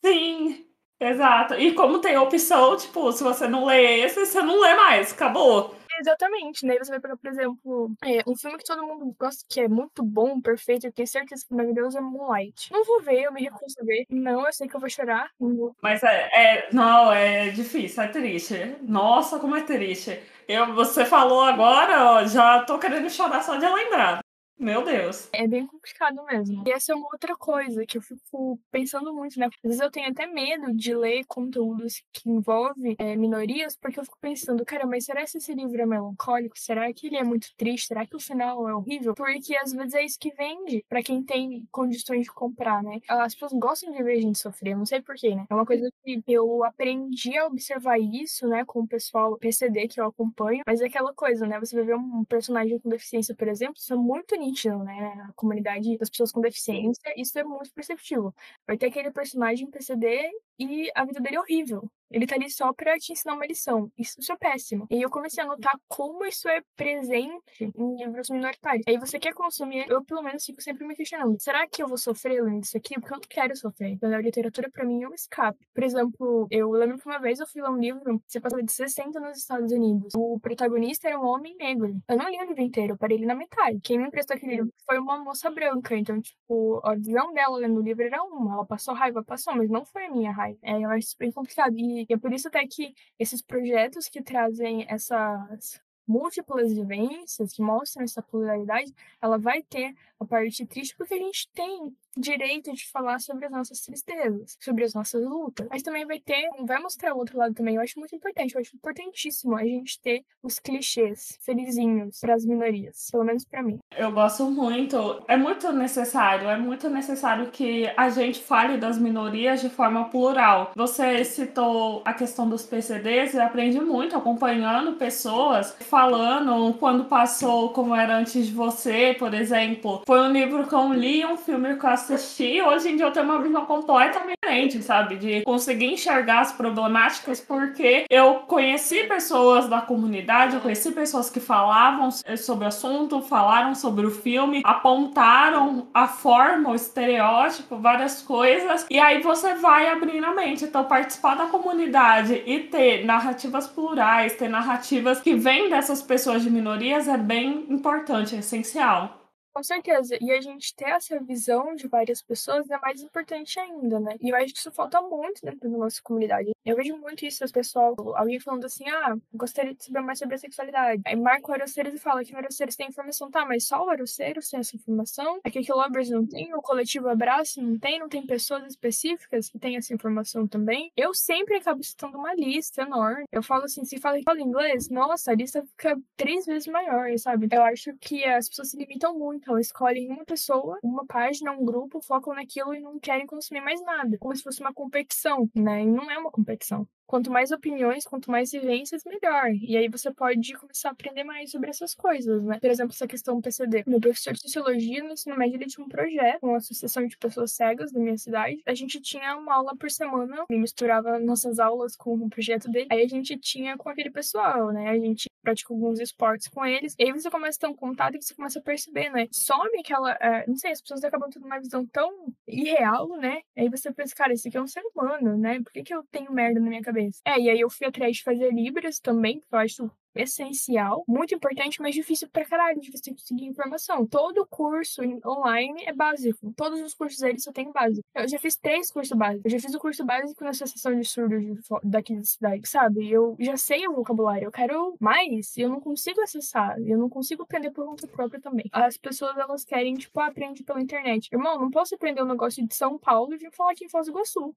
Sim, 0.05 0.67
exato. 0.99 1.55
E 1.55 1.73
como 1.75 2.01
tem 2.01 2.17
opção, 2.17 2.77
tipo, 2.77 3.13
se 3.13 3.23
você 3.23 3.47
não 3.47 3.65
lê 3.67 4.01
esse, 4.01 4.27
você 4.27 4.43
não 4.43 4.61
lê 4.61 4.75
mais, 4.75 5.13
acabou. 5.13 5.75
Exatamente, 6.01 6.67
né? 6.67 6.77
Você 6.79 6.91
vai 6.91 7.01
pegar, 7.01 7.17
por 7.17 7.31
exemplo, 7.31 7.93
é, 8.05 8.23
um 8.27 8.37
filme 8.37 8.59
que 8.59 8.65
todo 8.65 8.87
mundo 8.87 9.15
gosta, 9.19 9.45
que 9.49 9.61
é 9.61 9.69
muito 9.69 10.03
bom, 10.03 10.41
perfeito, 10.41 10.87
eu 10.87 10.93
tenho 10.93 11.07
certeza 11.07 11.45
que 11.47 11.55
maravilhoso 11.55 11.99
é 11.99 12.01
Moonlight. 12.01 12.73
Não 12.73 12.85
vou 12.85 13.01
ver, 13.01 13.23
eu 13.23 13.33
me 13.33 13.43
recuso 13.43 13.77
a 13.81 13.85
ver. 13.85 14.05
Não, 14.11 14.47
eu 14.47 14.53
sei 14.53 14.69
que 14.69 14.75
eu 14.75 14.81
vou 14.81 14.89
chorar. 14.89 15.31
Vou... 15.39 15.75
Mas 15.83 16.03
é, 16.03 16.29
é, 16.33 16.69
Não, 16.73 17.13
é 17.13 17.51
difícil, 17.51 18.03
é 18.03 18.09
triste. 18.09 18.77
Nossa, 18.83 19.39
como 19.39 19.57
é 19.57 19.63
triste. 19.63 20.21
Eu, 20.47 20.75
você 20.75 21.05
falou 21.05 21.43
agora, 21.43 22.13
ó, 22.13 22.27
já 22.27 22.63
tô 22.65 22.79
querendo 22.79 23.09
chorar 23.09 23.43
só 23.43 23.57
de 23.57 23.67
lembrar. 23.67 24.24
Meu 24.59 24.85
Deus. 24.85 25.29
É 25.33 25.47
bem 25.47 25.67
complicado 25.67 26.25
mesmo. 26.25 26.63
E 26.67 26.71
essa 26.71 26.93
é 26.93 26.95
uma 26.95 27.09
outra 27.13 27.35
coisa 27.37 27.85
que 27.85 27.99
eu 27.99 28.03
fico 28.03 28.59
pensando 28.71 29.13
muito, 29.13 29.39
né? 29.39 29.47
Às 29.47 29.63
vezes 29.63 29.81
eu 29.81 29.91
tenho 29.91 30.09
até 30.09 30.27
medo 30.27 30.73
de 30.75 30.95
ler 30.95 31.25
conteúdos 31.27 32.03
que 32.13 32.31
envolvem 32.31 32.95
é, 32.99 33.17
minorias, 33.17 33.77
porque 33.77 33.99
eu 33.99 34.05
fico 34.05 34.19
pensando, 34.21 34.65
cara, 34.65 34.87
mas 34.87 35.05
será 35.05 35.25
que 35.25 35.37
esse 35.37 35.55
livro 35.55 35.81
é 35.81 35.87
melancólico? 35.87 36.59
Será 36.59 36.93
que 36.93 37.09
ele 37.09 37.17
é 37.17 37.25
muito 37.25 37.49
triste? 37.57 37.89
Será 37.89 38.07
que 38.07 38.17
o 38.17 38.21
final 38.21 38.69
é 38.69 38.75
horrível? 38.75 39.15
Porque 39.15 39.57
às 39.57 39.73
vezes 39.73 39.95
é 39.95 40.05
isso 40.05 40.19
que 40.19 40.33
vende 40.35 40.85
para 40.89 41.03
quem 41.03 41.23
tem 41.23 41.67
condições 41.71 42.23
de 42.23 42.33
comprar, 42.33 42.83
né? 42.83 43.01
As 43.09 43.35
pessoas 43.35 43.53
gostam 43.55 43.93
de 43.93 44.03
ver 44.03 44.19
a 44.19 44.21
gente 44.21 44.39
sofrer, 44.39 44.77
não 44.77 44.87
sei 44.87 45.03
porquê, 45.03 45.35
né? 45.35 45.47
É 45.51 45.55
uma 45.55 45.67
coisa 45.67 45.91
que 46.05 46.23
eu 46.29 46.65
aprendi 46.65 47.37
a 47.37 47.47
observar 47.47 47.99
isso, 47.99 48.47
né, 48.47 48.65
com 48.65 48.81
o 48.81 48.87
pessoal 48.89 49.37
PCD 49.39 49.89
que 49.89 50.01
eu 50.01 50.07
acompanho, 50.07 50.63
mas 50.67 50.81
é 50.81 50.87
aquela 50.87 51.13
coisa, 51.13 51.47
né? 51.47 51.59
Você 51.59 51.75
vai 51.75 51.85
ver 51.85 51.97
um 51.97 52.25
personagem 52.25 52.79
com 52.79 52.89
deficiência, 52.89 53.35
por 53.35 53.49
exemplo, 53.49 53.75
isso 53.79 53.93
é 53.93 53.97
muito 53.97 54.35
nítido, 54.47 54.79
né? 54.85 55.13
A 55.29 55.33
comunidade 55.35 55.97
das 55.99 56.11
pessoas 56.11 56.33
com 56.33 56.41
deficiência, 56.41 57.13
isso 57.17 57.39
é 57.39 57.45
muito 57.45 57.73
perceptível. 57.75 58.35
Vai 58.67 58.77
ter 58.79 58.87
aquele 58.87 59.11
personagem 59.11 59.71
PCD 59.71 60.31
e 60.59 60.91
a 60.95 61.05
vida 61.05 61.21
dele 61.21 61.37
é 61.37 61.41
horrível. 61.41 61.91
Ele 62.15 62.27
tá 62.29 62.37
ali 62.37 62.49
só 62.49 62.73
pra 62.73 62.97
te 62.97 63.13
ensinar 63.13 63.35
uma 63.35 63.45
lição. 63.45 63.91
Isso, 63.99 64.15
isso 64.21 64.33
é 64.33 64.37
péssimo. 64.37 64.87
E 64.89 65.03
eu 65.03 65.11
comecei 65.11 65.43
a 65.43 65.47
notar 65.47 65.75
como 65.89 66.25
isso 66.25 66.49
é 66.49 66.63
presente 66.77 67.43
em 67.61 67.97
livros 67.97 68.31
minoritários. 68.31 68.85
Aí 68.87 68.97
você 68.97 69.19
quer 69.19 69.35
consumir, 69.35 69.85
eu 69.89 70.05
pelo 70.05 70.23
menos 70.23 70.45
fico 70.45 70.63
sempre 70.63 70.87
me 70.87 70.95
questionando: 70.95 71.37
será 71.41 71.67
que 71.67 71.83
eu 71.83 71.89
vou 71.89 71.99
sofrer 71.99 72.41
lendo 72.41 72.63
isso 72.63 72.77
aqui? 72.77 72.95
Porque 72.95 73.13
eu 73.13 73.17
não 73.17 73.23
quero 73.29 73.57
sofrer. 73.57 73.89
Então, 73.91 74.15
a 74.15 74.21
literatura 74.21 74.71
pra 74.71 74.85
mim 74.85 75.03
é 75.03 75.09
um 75.09 75.15
escape. 75.15 75.59
Por 75.75 75.83
exemplo, 75.83 76.47
eu 76.53 76.71
lembro 76.71 76.99
que 76.99 77.07
uma 77.07 77.19
vez 77.19 77.41
eu 77.41 77.49
fui 77.49 77.61
ler 77.61 77.71
um 77.71 77.79
livro, 77.79 78.23
você 78.27 78.41
passou 78.41 78.63
de 78.63 78.73
60 78.73 79.19
nos 79.19 79.37
Estados 79.39 79.73
Unidos. 79.73 80.13
O 80.15 80.39
protagonista 80.39 81.09
era 81.09 81.19
um 81.19 81.27
homem 81.27 81.57
negro. 81.57 81.97
Eu 82.09 82.17
não 82.17 82.31
li 82.31 82.39
o 82.39 82.47
livro 82.47 82.63
inteiro, 82.63 82.93
eu 82.93 82.97
parei 82.97 83.17
ele 83.17 83.27
na 83.27 83.35
metade. 83.35 83.81
Quem 83.83 83.99
me 83.99 84.07
emprestou 84.07 84.37
aquele 84.37 84.57
livro 84.57 84.73
foi 84.87 84.99
uma 84.99 85.19
moça 85.19 85.51
branca. 85.51 85.97
Então, 85.97 86.21
tipo, 86.21 86.81
a 86.85 86.95
visão 86.95 87.33
dela 87.33 87.57
lendo 87.57 87.81
o 87.81 87.83
livro 87.83 88.05
era 88.05 88.23
uma. 88.23 88.55
Ela 88.55 88.67
passou 88.67 88.95
raiva, 88.95 89.25
passou, 89.25 89.57
mas 89.57 89.69
não 89.69 89.85
foi 89.85 90.07
a 90.07 90.11
minha 90.11 90.31
raiva. 90.31 90.59
É, 90.63 90.79
eu 90.79 90.91
acho 90.91 91.17
bem 91.19 91.33
complicado. 91.33 91.75
E 91.77 92.04
é 92.13 92.17
por 92.17 92.33
isso 92.33 92.49
até 92.49 92.67
que 92.67 92.95
esses 93.19 93.41
projetos 93.41 94.09
que 94.09 94.23
trazem 94.23 94.85
essas 94.89 95.81
múltiplas 96.07 96.73
vivências, 96.73 97.53
que 97.53 97.63
mostram 97.63 98.05
essa 98.05 98.23
pluralidade, 98.23 98.93
ela 99.21 99.39
vai 99.39 99.63
ter 99.63 99.95
a 100.21 100.25
parte 100.25 100.67
triste 100.67 100.95
porque 100.97 101.15
a 101.15 101.19
gente 101.19 101.49
tem 101.55 101.95
direito 102.17 102.73
de 102.73 102.89
falar 102.91 103.19
sobre 103.19 103.47
as 103.47 103.53
nossas 103.53 103.81
tristezas, 103.81 104.57
sobre 104.61 104.85
as 104.85 104.95
nossas 104.95 105.25
lutas. 105.25 105.67
Mas 105.71 105.83
também 105.83 106.07
vai 106.07 106.21
ter, 106.21 106.49
vai 106.65 106.81
mostrar 106.81 107.15
o 107.15 107.19
outro 107.19 107.39
lado 107.39 107.55
também. 107.55 107.75
Eu 107.75 107.83
acho 107.83 107.99
muito 107.99 108.15
importante, 108.15 108.55
eu 108.55 108.61
acho 108.61 108.77
importantíssimo 108.77 109.57
a 109.57 109.65
gente 109.65 110.01
ter 110.01 110.25
os 110.43 110.59
clichês 110.59 111.39
felizinhos 111.43 112.21
para 112.21 112.35
as 112.35 112.45
minorias, 112.45 113.09
pelo 113.11 113.25
menos 113.25 113.45
para 113.45 113.63
mim. 113.63 113.79
Eu 113.97 114.13
gosto 114.13 114.45
muito, 114.51 115.25
é 115.29 115.37
muito 115.37 115.73
necessário, 115.73 116.49
é 116.49 116.57
muito 116.57 116.89
necessário 116.89 117.51
que 117.51 117.87
a 117.97 118.09
gente 118.11 118.41
fale 118.41 118.79
das 118.79 118.99
minorias 118.99 119.61
de 119.61 119.69
forma 119.69 120.09
plural. 120.09 120.73
Você 120.77 121.25
citou 121.25 122.03
a 122.05 122.15
questão 122.15 122.49
dos 122.49 122.65
PCDs 122.65 123.35
e 123.35 123.41
aprendi 123.41 123.81
muito 123.81 124.17
acompanhando 124.17 124.97
pessoas 124.97 125.77
falando 125.81 126.75
quando 126.75 127.05
passou 127.05 127.71
como 127.71 127.95
era 127.95 128.17
antes 128.17 128.47
de 128.47 128.53
você, 128.53 129.15
por 129.19 129.35
exemplo. 129.35 130.03
Foi 130.07 130.21
um 130.21 130.33
livro 130.33 130.67
que 130.67 130.75
eu 130.75 130.93
li, 130.93 131.25
um 131.25 131.37
filme 131.37 131.77
que 131.77 131.87
eu 131.87 131.91
assisti, 131.91 132.61
hoje 132.61 132.91
em 132.91 132.97
dia 132.97 133.07
eu 133.07 133.13
tenho 133.13 133.25
uma 133.25 133.41
visão 133.41 133.65
completamente 133.65 134.39
diferente, 134.43 134.83
sabe? 134.83 135.17
De 135.17 135.43
conseguir 135.43 135.87
enxergar 135.87 136.41
as 136.41 136.53
problemáticas, 136.53 137.41
porque 137.41 138.05
eu 138.11 138.35
conheci 138.47 139.05
pessoas 139.05 139.67
da 139.67 139.81
comunidade, 139.81 140.57
eu 140.57 140.61
conheci 140.61 140.93
pessoas 140.93 141.31
que 141.31 141.41
falavam 141.41 142.11
sobre 142.37 142.65
o 142.65 142.69
assunto, 142.69 143.23
falaram 143.23 143.75
sobre 143.75 144.07
o 144.07 144.11
filme, 144.11 144.61
apontaram 144.65 145.89
a 145.95 146.07
forma, 146.07 146.71
o 146.71 146.75
estereótipo, 146.75 147.77
várias 147.79 148.21
coisas, 148.21 148.87
e 148.91 148.99
aí 148.99 149.23
você 149.23 149.55
vai 149.55 149.89
abrindo 149.89 150.27
a 150.27 150.35
mente. 150.35 150.65
Então, 150.65 150.85
participar 150.85 151.35
da 151.35 151.47
comunidade 151.47 152.43
e 152.45 152.61
ter 152.61 153.07
narrativas 153.07 153.67
plurais, 153.67 154.37
ter 154.37 154.49
narrativas 154.49 155.21
que 155.21 155.35
vêm 155.35 155.71
dessas 155.71 156.03
pessoas 156.03 156.43
de 156.43 156.51
minorias 156.51 157.09
é 157.09 157.17
bem 157.17 157.65
importante, 157.71 158.37
é 158.37 158.41
essencial. 158.41 159.24
Com 159.55 159.63
certeza. 159.63 160.19
E 160.21 160.33
a 160.33 160.41
gente 160.41 160.75
ter 160.75 160.89
essa 160.89 161.19
visão 161.21 161.77
de 161.77 161.87
várias 161.87 162.21
pessoas 162.21 162.69
é 162.69 162.79
mais 162.79 163.01
importante 163.01 163.61
ainda, 163.61 164.01
né? 164.01 164.17
E 164.21 164.31
eu 164.31 164.37
acho 164.37 164.53
que 164.53 164.59
isso 164.59 164.73
falta 164.73 165.01
muito 165.01 165.41
dentro 165.43 165.71
da 165.71 165.79
nossa 165.79 166.03
comunidade. 166.03 166.51
Eu 166.65 166.75
vejo 166.75 166.97
muito 166.97 167.25
isso, 167.25 167.45
as 167.45 167.53
pessoas, 167.53 167.95
alguém 168.17 168.41
falando 168.41 168.65
assim, 168.65 168.89
ah, 168.89 169.17
gostaria 169.33 169.73
de 169.73 169.85
saber 169.85 170.01
mais 170.01 170.19
sobre 170.19 170.35
a 170.35 170.39
sexualidade. 170.39 171.03
Aí 171.07 171.15
marca 171.15 171.53
o 171.53 171.55
Aroceiros 171.55 171.95
e 171.95 171.99
fala 171.99 172.25
que 172.25 172.35
o 172.35 172.37
Aroceiros 172.37 172.75
tem 172.75 172.89
informação. 172.89 173.31
Tá, 173.31 173.47
mas 173.47 173.67
só 173.69 173.85
o 173.85 173.91
Aroceiros 173.91 174.49
tem 174.49 174.59
essa 174.59 174.75
informação? 174.75 175.39
É 175.45 175.51
que 175.51 175.61
o 175.61 175.77
Lovers 175.77 176.11
não 176.11 176.27
tem, 176.27 176.53
o 176.53 176.61
coletivo 176.61 177.09
Abraço 177.09 177.63
não 177.63 177.79
tem, 177.79 178.01
não 178.01 178.09
tem 178.09 178.27
pessoas 178.27 178.65
específicas 178.67 179.49
que 179.49 179.59
têm 179.59 179.77
essa 179.77 179.95
informação 179.95 180.49
também. 180.49 180.91
Eu 180.97 181.15
sempre 181.15 181.57
acabo 181.57 181.83
citando 181.83 182.19
uma 182.19 182.35
lista 182.35 182.83
enorme. 182.83 183.25
Eu 183.31 183.43
falo 183.43 183.65
assim, 183.65 183.85
se 183.85 184.01
fala, 184.01 184.19
fala 184.25 184.41
inglês, 184.41 184.89
nossa, 184.89 185.31
a 185.31 185.35
lista 185.35 185.65
fica 185.65 185.97
três 186.17 186.45
vezes 186.45 186.67
maior, 186.67 187.17
sabe? 187.19 187.47
Eu 187.53 187.63
acho 187.63 187.95
que 188.01 188.25
as 188.25 188.49
pessoas 188.49 188.71
se 188.71 188.77
limitam 188.77 189.17
muito 189.17 189.44
então, 189.45 189.59
escolhem 189.59 190.11
uma 190.11 190.25
pessoa, 190.25 190.79
uma 190.83 191.05
página, 191.05 191.53
um 191.53 191.63
grupo, 191.63 192.01
focam 192.01 192.35
naquilo 192.35 192.75
e 192.75 192.81
não 192.81 192.99
querem 192.99 193.27
consumir 193.27 193.61
mais 193.61 193.79
nada. 193.83 194.17
Como 194.19 194.35
se 194.35 194.43
fosse 194.43 194.61
uma 194.61 194.73
competição, 194.73 195.51
né? 195.55 195.83
E 195.83 195.87
não 195.87 196.11
é 196.11 196.17
uma 196.17 196.31
competição. 196.31 196.89
Quanto 197.07 197.31
mais 197.31 197.51
opiniões, 197.51 198.05
quanto 198.05 198.31
mais 198.31 198.51
vivências, 198.51 199.03
melhor. 199.05 199.51
E 199.55 199.77
aí 199.77 199.89
você 199.89 200.13
pode 200.13 200.53
começar 200.55 200.89
a 200.89 200.93
aprender 200.93 201.25
mais 201.25 201.51
sobre 201.51 201.71
essas 201.71 201.95
coisas, 201.95 202.43
né? 202.45 202.59
Por 202.61 202.71
exemplo, 202.71 202.93
essa 202.93 203.07
questão 203.07 203.37
do 203.37 203.43
PCD. 203.43 203.85
Meu 203.87 204.01
professor 204.01 204.33
de 204.33 204.41
Sociologia 204.41 205.03
no 205.03 205.13
ensino 205.13 205.37
médio, 205.37 205.57
ele 205.57 205.67
tinha 205.67 205.85
um 205.85 205.89
projeto 205.89 206.41
com 206.41 206.49
uma 206.49 206.59
associação 206.59 207.07
de 207.07 207.17
pessoas 207.19 207.53
cegas 207.53 207.93
da 207.93 208.01
minha 208.01 208.17
cidade. 208.17 208.63
A 208.67 208.75
gente 208.75 209.01
tinha 209.01 209.37
uma 209.37 209.55
aula 209.55 209.77
por 209.77 209.91
semana, 209.91 210.45
e 210.51 210.57
misturava 210.57 211.19
nossas 211.19 211.59
aulas 211.59 211.95
com 211.97 212.15
o 212.15 212.31
projeto 212.31 212.71
dele. 212.71 212.89
Aí 212.91 213.03
a 213.03 213.09
gente 213.09 213.37
tinha 213.37 213.77
com 213.77 213.89
aquele 213.89 214.11
pessoal, 214.11 214.73
né? 214.73 214.89
A 214.91 214.99
gente 214.99 215.29
pratica 215.43 215.75
alguns 215.75 216.01
esportes 216.01 216.49
com 216.49 216.65
eles. 216.65 216.95
E 216.99 217.05
aí 217.05 217.13
você 217.13 217.31
começa 217.31 217.59
a 217.59 217.61
ter 217.61 217.67
um 217.67 217.77
contato 217.77 218.17
e 218.17 218.23
você 218.23 218.35
começa 218.35 218.59
a 218.59 218.63
perceber, 218.63 219.11
né? 219.11 219.29
Some 219.31 219.79
aquela... 219.79 220.13
É, 220.21 220.47
não 220.47 220.57
sei, 220.57 220.73
as 220.73 220.81
pessoas 220.81 221.05
acabam 221.05 221.29
tendo 221.29 221.45
uma 221.45 221.61
visão 221.61 221.87
tão 221.87 222.33
irreal, 222.49 223.09
né? 223.19 223.41
Aí 223.57 223.69
você 223.69 223.93
pensa, 223.93 224.15
cara, 224.15 224.33
esse 224.33 224.49
aqui 224.49 224.57
é 224.57 224.63
um 224.63 224.67
ser 224.67 224.83
humano, 224.95 225.37
né? 225.37 225.61
Por 225.63 225.73
que, 225.73 225.83
que 225.83 225.95
eu 225.95 226.03
tenho 226.11 226.33
merda 226.33 226.61
na 226.61 226.69
minha 226.69 226.83
cabeça? 226.83 226.94
Cabeça. 226.95 227.21
É, 227.25 227.39
e 227.39 227.51
aí 227.51 227.61
eu 227.61 227.69
fui 227.71 227.87
atrás 227.87 228.17
de 228.17 228.23
fazer 228.23 228.53
Libras 228.53 229.01
também, 229.01 229.41
que 229.41 229.47
eu 229.51 229.59
acho 229.59 229.91
essencial, 230.15 231.05
muito 231.09 231.35
importante, 231.35 231.81
mas 231.83 231.95
difícil 231.95 232.29
pra 232.29 232.45
caralho 232.45 232.81
de 232.81 232.91
você 232.91 233.11
conseguir 233.11 233.47
informação. 233.47 234.07
Todo 234.07 234.47
curso 234.47 235.03
online 235.27 235.83
é 235.87 235.93
básico. 235.93 236.53
Todos 236.57 236.81
os 236.81 236.95
cursos 236.95 237.19
deles 237.19 237.43
só 237.43 237.53
tem 237.53 237.73
básico. 237.73 238.07
Eu 238.15 238.29
já 238.29 238.39
fiz 238.39 238.57
três 238.57 238.91
cursos 238.93 239.17
básicos. 239.17 239.45
Eu 239.45 239.59
já 239.59 239.67
fiz 239.67 239.75
o 239.75 239.79
curso 239.81 240.05
básico 240.05 240.45
na 240.45 240.51
Associação 240.51 240.99
de 240.99 241.05
Surdos 241.05 241.67
daqui 241.83 242.15
da 242.15 242.23
cidade, 242.23 242.69
sabe? 242.69 243.11
Eu 243.11 243.37
já 243.41 243.57
sei 243.57 243.89
o 243.89 243.95
vocabulário. 243.95 244.47
Eu 244.47 244.53
quero 244.53 244.97
mais. 245.01 245.57
Eu 245.57 245.69
não 245.69 245.81
consigo 245.81 246.21
acessar. 246.21 246.79
Eu 246.81 246.97
não 246.97 247.09
consigo 247.09 247.43
aprender 247.43 247.73
por 247.73 247.85
conta 247.85 248.07
própria 248.07 248.41
também. 248.41 248.67
As 248.73 248.97
pessoas, 248.97 249.37
elas 249.37 249.65
querem, 249.65 249.95
tipo, 249.95 250.21
ah, 250.21 250.27
aprende 250.27 250.63
pela 250.63 250.81
internet. 250.81 251.29
Irmão, 251.33 251.59
não 251.59 251.71
posso 251.71 251.95
aprender 251.95 252.23
um 252.23 252.27
negócio 252.27 252.65
de 252.65 252.75
São 252.75 252.97
Paulo 252.99 253.35
e 253.35 253.39
vir 253.39 253.51
falar 253.53 253.73
aqui 253.73 253.85
em 253.85 253.89
Foz 253.89 254.07
do 254.07 254.13
Iguaçu. 254.13 254.55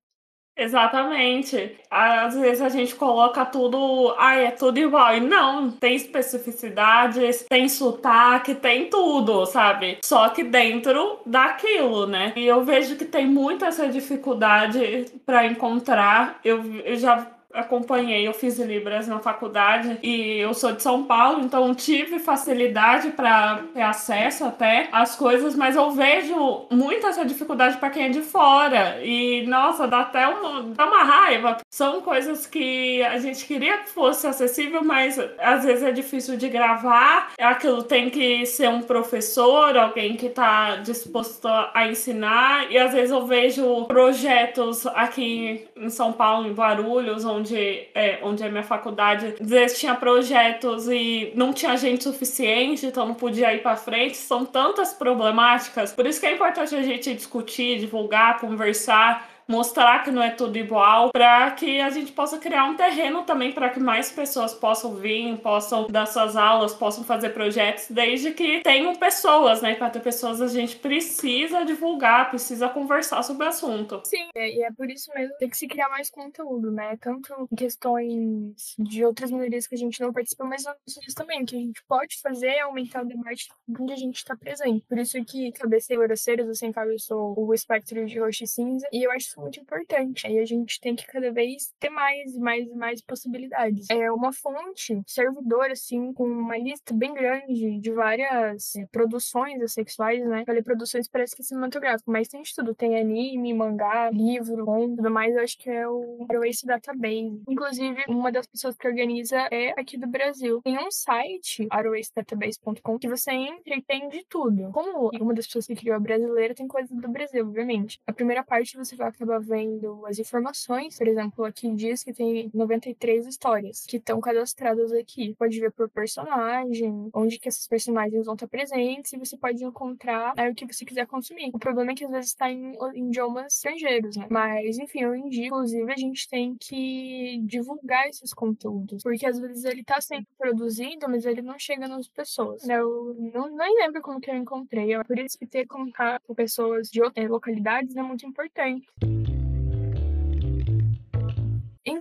Exatamente. 0.58 1.78
Às 1.89 2.36
vezes 2.36 2.62
a 2.62 2.70
gente 2.70 2.95
coloca 2.95 3.45
tudo, 3.45 4.16
ai, 4.18 4.47
é 4.47 4.51
tudo 4.51 4.80
igual. 4.80 5.16
E 5.16 5.20
não, 5.20 5.70
tem 5.70 5.95
especificidades, 5.95 7.45
tem 7.47 7.70
sotaque, 7.70 8.55
tem 8.55 8.89
tudo, 8.89 9.45
sabe? 9.45 9.99
Só 10.03 10.28
que 10.30 10.43
dentro 10.43 11.20
daquilo, 11.26 12.08
né? 12.08 12.34
E 12.36 12.45
eu 12.47 12.64
vejo 12.64 12.95
que 12.95 13.05
tem 13.05 13.28
muita 13.28 13.68
essa 13.68 13.88
dificuldade 13.88 15.05
para 15.26 15.45
encontrar. 15.45 16.39
Eu, 16.43 16.64
eu 16.84 16.97
já 16.97 17.36
acompanhei, 17.53 18.27
eu 18.27 18.33
fiz 18.33 18.59
Libras 18.59 19.07
na 19.07 19.19
faculdade 19.19 19.97
e 20.03 20.39
eu 20.39 20.53
sou 20.53 20.71
de 20.73 20.81
São 20.81 21.03
Paulo, 21.03 21.43
então 21.43 21.73
tive 21.73 22.19
facilidade 22.19 23.11
para 23.11 23.63
ter 23.73 23.81
acesso 23.81 24.45
até 24.45 24.89
às 24.91 25.15
coisas, 25.15 25.55
mas 25.55 25.75
eu 25.75 25.91
vejo 25.91 26.67
muito 26.71 27.07
essa 27.07 27.25
dificuldade 27.25 27.77
para 27.77 27.89
quem 27.89 28.05
é 28.05 28.09
de 28.09 28.21
fora. 28.21 28.99
E 29.03 29.45
nossa, 29.47 29.87
dá 29.87 30.01
até 30.01 30.27
uma, 30.27 30.63
dá 30.73 30.85
uma 30.85 31.03
raiva. 31.03 31.57
São 31.69 32.01
coisas 32.01 32.45
que 32.45 33.01
a 33.03 33.17
gente 33.17 33.45
queria 33.45 33.79
que 33.79 33.89
fosse 33.89 34.27
acessível, 34.27 34.83
mas 34.83 35.17
às 35.39 35.63
vezes 35.63 35.83
é 35.83 35.91
difícil 35.91 36.37
de 36.37 36.49
gravar. 36.49 37.31
Aquilo 37.39 37.83
tem 37.83 38.09
que 38.09 38.45
ser 38.45 38.69
um 38.69 38.81
professor, 38.81 39.77
alguém 39.77 40.15
que 40.15 40.27
está 40.27 40.77
disposto 40.77 41.47
a 41.47 41.87
ensinar. 41.87 42.71
E 42.71 42.77
às 42.77 42.93
vezes 42.93 43.11
eu 43.11 43.25
vejo 43.25 43.85
projetos 43.85 44.85
aqui 44.87 45.67
em 45.75 45.89
São 45.89 46.11
Paulo, 46.11 46.47
em 46.47 46.53
Guarulhos, 46.53 47.25
onde 47.25 47.46
onde 47.47 47.87
é, 47.95 48.19
onde 48.21 48.43
é 48.43 48.49
minha 48.49 48.63
faculdade, 48.63 49.35
às 49.39 49.49
vezes 49.49 49.79
tinha 49.79 49.95
projetos 49.95 50.87
e 50.87 51.31
não 51.35 51.53
tinha 51.53 51.75
gente 51.77 52.03
suficiente, 52.03 52.85
então 52.85 53.05
não 53.07 53.15
podia 53.15 53.53
ir 53.53 53.61
para 53.61 53.75
frente. 53.75 54.17
São 54.17 54.45
tantas 54.45 54.93
problemáticas. 54.93 55.93
Por 55.93 56.05
isso 56.05 56.19
que 56.19 56.25
é 56.25 56.33
importante 56.33 56.75
a 56.75 56.83
gente 56.83 57.13
discutir, 57.13 57.79
divulgar, 57.79 58.39
conversar 58.39 59.36
mostrar 59.47 60.03
que 60.03 60.11
não 60.11 60.21
é 60.21 60.31
tudo 60.31 60.57
igual, 60.57 61.11
para 61.11 61.51
que 61.51 61.79
a 61.79 61.89
gente 61.89 62.11
possa 62.11 62.37
criar 62.37 62.65
um 62.65 62.75
terreno 62.75 63.23
também 63.23 63.51
para 63.51 63.69
que 63.69 63.79
mais 63.79 64.11
pessoas 64.11 64.53
possam 64.53 64.95
vir, 64.95 65.37
possam 65.37 65.87
dar 65.87 66.05
suas 66.05 66.35
aulas, 66.35 66.73
possam 66.73 67.03
fazer 67.03 67.29
projetos, 67.29 67.87
desde 67.89 68.31
que 68.31 68.61
tenham 68.61 68.95
pessoas, 68.95 69.61
né? 69.61 69.75
Para 69.75 69.89
ter 69.89 70.01
pessoas 70.01 70.41
a 70.41 70.47
gente 70.47 70.75
precisa 70.75 71.63
divulgar, 71.63 72.29
precisa 72.29 72.69
conversar 72.69 73.23
sobre 73.23 73.45
o 73.45 73.49
assunto. 73.49 74.01
Sim, 74.05 74.27
é, 74.35 74.49
e 74.49 74.63
é 74.63 74.71
por 74.71 74.89
isso 74.89 75.11
mesmo 75.13 75.35
tem 75.37 75.49
que 75.49 75.57
se 75.57 75.67
criar 75.67 75.89
mais 75.89 76.09
conteúdo, 76.09 76.71
né? 76.71 76.97
Tanto 77.01 77.47
questões 77.55 78.75
de 78.77 79.05
outras 79.05 79.31
minorias 79.31 79.67
que 79.67 79.75
a 79.75 79.77
gente 79.77 79.99
não 80.01 80.11
participa, 80.11 80.43
mas 80.43 80.65
outras 80.65 81.13
também, 81.13 81.45
que 81.45 81.55
a 81.55 81.59
gente 81.59 81.83
pode 81.87 82.19
fazer 82.21 82.47
é 82.47 82.61
aumentar 82.61 83.03
o 83.03 83.07
debate 83.07 83.49
onde 83.79 83.93
a 83.93 83.95
gente 83.95 84.17
está 84.17 84.35
presente. 84.35 84.85
Por 84.87 84.97
isso 84.97 85.23
que 85.23 85.51
cabecei 85.51 85.97
o 85.97 86.01
Oroceiros, 86.01 86.49
assim, 86.49 86.71
cabeçou 86.71 87.33
o 87.37 87.53
espectro 87.53 88.05
de 88.05 88.19
roxo 88.19 88.43
e 88.43 88.47
cinza, 88.47 88.87
e 88.91 89.03
eu 89.03 89.11
acho 89.11 89.36
é 89.38 89.41
muito 89.41 89.59
importante. 89.59 90.25
Aí 90.27 90.39
a 90.39 90.45
gente 90.45 90.79
tem 90.81 90.95
que 90.95 91.05
cada 91.05 91.31
vez 91.31 91.73
ter 91.79 91.89
mais 91.89 92.33
e 92.33 92.39
mais 92.39 92.67
e 92.67 92.75
mais 92.75 93.01
possibilidades. 93.01 93.89
É 93.89 94.11
uma 94.11 94.33
fonte, 94.33 95.01
servidor, 95.05 95.69
assim, 95.69 96.11
com 96.13 96.25
uma 96.25 96.57
lista 96.57 96.93
bem 96.93 97.13
grande 97.13 97.79
de 97.79 97.91
várias 97.91 98.75
é, 98.75 98.85
produções 98.91 99.71
sexuais, 99.71 100.25
né? 100.25 100.43
Falei 100.45 100.63
produções 100.63 101.07
para 101.07 101.23
que 101.25 101.43
cinematográfico, 101.43 102.11
mas 102.11 102.27
tem 102.27 102.41
de 102.41 102.53
tudo. 102.53 102.73
Tem 102.73 102.99
anime, 102.99 103.53
mangá, 103.53 104.09
livro, 104.09 104.65
tudo 104.65 105.11
mais. 105.11 105.35
Eu 105.35 105.43
acho 105.43 105.57
que 105.57 105.69
é 105.69 105.88
o 105.88 106.25
Ace 106.43 106.65
Database. 106.65 107.41
Inclusive, 107.47 108.03
uma 108.07 108.31
das 108.31 108.47
pessoas 108.47 108.75
que 108.75 108.88
organiza 108.88 109.38
é 109.51 109.79
aqui 109.79 109.97
do 109.97 110.07
Brasil. 110.07 110.61
Tem 110.63 110.77
um 110.77 110.91
site, 110.91 111.67
aroacedatabase.com, 111.69 112.97
que 112.97 113.07
você 113.07 113.31
entra 113.31 113.75
e 113.75 113.81
tem 113.81 114.09
de 114.09 114.25
tudo. 114.27 114.71
Como 114.71 115.09
uma 115.19 115.33
das 115.33 115.45
pessoas 115.45 115.67
que 115.67 115.75
criou 115.75 115.95
a 115.95 115.99
brasileira, 115.99 116.55
tem 116.55 116.67
coisa 116.67 116.93
do 116.93 117.09
Brasil, 117.09 117.45
obviamente. 117.45 117.99
A 118.07 118.13
primeira 118.13 118.43
parte 118.43 118.77
você 118.77 118.95
vai 118.95 119.09
acabar 119.09 119.26
vendo 119.39 120.05
as 120.05 120.19
informações. 120.19 120.97
Por 120.97 121.07
exemplo, 121.07 121.45
aqui 121.45 121.71
diz 121.73 122.03
que 122.03 122.13
tem 122.13 122.49
93 122.53 123.28
histórias 123.28 123.86
que 123.86 123.97
estão 123.97 124.19
cadastradas 124.19 124.91
aqui. 124.93 125.36
Pode 125.38 125.59
ver 125.59 125.71
por 125.71 125.89
personagem, 125.89 127.09
onde 127.13 127.38
que 127.38 127.49
esses 127.49 127.67
personagens 127.67 128.25
vão 128.25 128.36
estar 128.36 128.47
presentes 128.47 129.13
e 129.13 129.17
você 129.17 129.38
pode 129.38 129.63
encontrar 129.63 130.34
aí, 130.38 130.51
o 130.51 130.55
que 130.55 130.65
você 130.65 130.86
quiser 130.86 131.05
consumir. 131.05 131.51
O 131.53 131.59
problema 131.59 131.91
é 131.91 131.95
que 131.95 132.05
às 132.05 132.11
vezes 132.11 132.30
está 132.30 132.49
em, 132.51 132.73
em 132.93 133.07
idiomas 133.07 133.55
estrangeiros, 133.55 134.15
né? 134.15 134.28
Mas, 134.30 134.78
enfim, 134.78 135.01
eu 135.01 135.15
indico, 135.15 135.57
inclusive, 135.57 135.91
a 135.91 135.97
gente 135.97 136.30
tem 136.30 136.55
que 136.59 137.41
divulgar 137.43 138.07
esses 138.07 138.34
conteúdos. 138.34 139.03
Porque 139.03 139.25
às 139.25 139.39
vezes 139.39 139.65
ele 139.65 139.82
está 139.82 139.99
sendo 139.99 140.25
produzido, 140.38 141.07
mas 141.09 141.25
ele 141.25 141.41
não 141.41 141.57
chega 141.57 141.88
nas 141.88 142.07
pessoas. 142.07 142.63
Né? 142.63 142.80
Eu 142.80 143.15
não, 143.34 143.55
nem 143.55 143.75
lembro 143.82 144.01
como 144.01 144.19
que 144.19 144.30
eu 144.30 144.36
encontrei. 144.36 144.93
É 144.93 145.03
por 145.03 145.17
isso 145.17 145.38
que 145.38 145.47
ter 145.47 145.65
contato 145.65 146.23
com 146.28 146.36
pessoas 146.36 146.89
de 146.89 147.01
outras 147.01 147.28
localidades 147.30 147.95
é 147.95 148.01
muito 148.01 148.25
importante. 148.25 148.88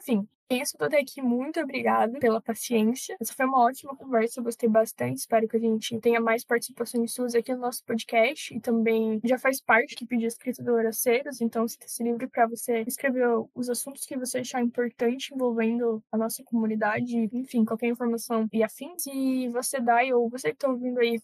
Enfim, 0.08 0.28
isso 0.48 0.76
tudo 0.78 0.94
aqui, 0.94 1.20
muito 1.20 1.58
obrigada 1.58 2.16
pela 2.20 2.40
paciência. 2.40 3.16
Essa 3.20 3.34
foi 3.34 3.46
uma 3.46 3.64
ótima 3.64 3.96
conversa, 3.96 4.38
eu 4.38 4.44
gostei 4.44 4.68
bastante. 4.68 5.18
Espero 5.18 5.48
que 5.48 5.56
a 5.56 5.60
gente 5.60 5.98
tenha 5.98 6.20
mais 6.20 6.44
participações 6.44 7.12
suas 7.12 7.34
aqui 7.34 7.52
no 7.52 7.60
nosso 7.60 7.84
podcast 7.84 8.54
e 8.54 8.60
também 8.60 9.20
já 9.24 9.38
faz 9.38 9.60
parte 9.60 9.96
que 9.96 10.06
pediu 10.06 10.28
escrita 10.28 10.62
do 10.62 10.72
Horaceiros, 10.72 11.40
então 11.40 11.66
sinta-se 11.66 12.00
livre 12.02 12.28
para 12.28 12.46
você 12.46 12.84
escrever 12.86 13.26
os 13.54 13.68
assuntos 13.68 14.06
que 14.06 14.16
você 14.16 14.38
achar 14.38 14.62
importante 14.62 15.34
envolvendo 15.34 16.00
a 16.12 16.16
nossa 16.16 16.44
comunidade, 16.44 17.28
enfim, 17.32 17.64
qualquer 17.64 17.88
informação 17.88 18.48
e 18.52 18.62
afins. 18.62 19.02
Se 19.02 19.48
você 19.48 19.80
dá 19.80 19.96
ou 20.14 20.30
você 20.30 20.50
que 20.50 20.56
está 20.56 20.68
ouvindo 20.68 21.00
aí 21.00 21.18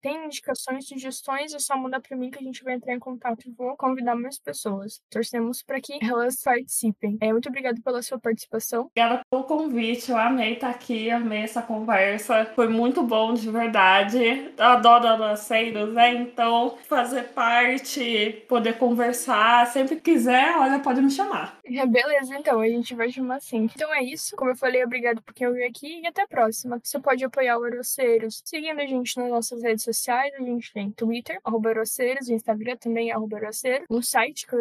tem 0.00 0.24
indicações, 0.24 0.86
sugestões, 0.86 1.52
é 1.52 1.58
só 1.58 1.76
mandar 1.76 2.00
para 2.00 2.16
mim 2.16 2.30
que 2.30 2.38
a 2.38 2.42
gente 2.42 2.64
vai 2.64 2.74
entrar 2.74 2.94
em 2.94 2.98
contato 2.98 3.46
e 3.46 3.50
vou 3.50 3.76
convidar 3.76 4.14
mais 4.14 4.38
pessoas. 4.38 5.02
Torcemos 5.10 5.62
para 5.62 5.80
que 5.80 5.98
elas 6.02 6.40
participem. 6.42 7.18
É, 7.20 7.32
muito 7.32 7.48
obrigada 7.48 7.78
pela 7.82 8.00
sua 8.00 8.18
participação 8.18 8.61
participação. 8.62 8.82
Obrigada 8.82 9.20
pelo 9.28 9.44
convite, 9.44 10.10
eu 10.10 10.16
amei 10.16 10.54
estar 10.54 10.70
aqui, 10.70 11.10
amei 11.10 11.42
essa 11.42 11.60
conversa. 11.60 12.46
Foi 12.54 12.68
muito 12.68 13.02
bom, 13.02 13.34
de 13.34 13.50
verdade. 13.50 14.52
Eu 14.56 14.64
adoro 14.64 15.06
adolescentes, 15.08 15.88
né? 15.92 16.14
Então, 16.14 16.76
fazer 16.88 17.24
parte, 17.34 18.44
poder 18.48 18.78
conversar, 18.78 19.66
sempre 19.66 19.96
que 19.96 20.12
quiser, 20.12 20.56
olha, 20.56 20.78
pode 20.78 21.02
me 21.02 21.10
chamar. 21.10 21.58
É, 21.64 21.86
beleza, 21.86 22.36
então, 22.36 22.60
a 22.60 22.68
gente 22.68 22.94
vai 22.94 23.10
chamar 23.10 23.36
assim. 23.36 23.68
Então 23.74 23.92
é 23.92 24.02
isso. 24.02 24.36
Como 24.36 24.50
eu 24.50 24.56
falei, 24.56 24.84
obrigado 24.84 25.22
por 25.22 25.34
quem 25.34 25.46
ouviu 25.46 25.66
aqui 25.66 26.00
e 26.00 26.06
até 26.06 26.22
a 26.22 26.28
próxima. 26.28 26.78
Você 26.82 26.98
pode 26.98 27.24
apoiar 27.24 27.58
o 27.58 27.64
Aroceiros 27.64 28.42
seguindo 28.44 28.78
a 28.78 28.86
gente 28.86 29.16
nas 29.18 29.30
nossas 29.30 29.62
redes 29.62 29.84
sociais. 29.84 30.32
A 30.34 30.42
gente 30.42 30.72
tem 30.72 30.90
Twitter, 30.90 31.38
arroba 31.44 31.70
Aroceiros, 31.70 32.28
Instagram 32.28 32.76
também, 32.76 33.10
arroba 33.10 33.38
Aroceiros. 33.38 33.86
No 33.88 34.02
site, 34.02 34.46
que 34.46 34.54
é 34.54 34.58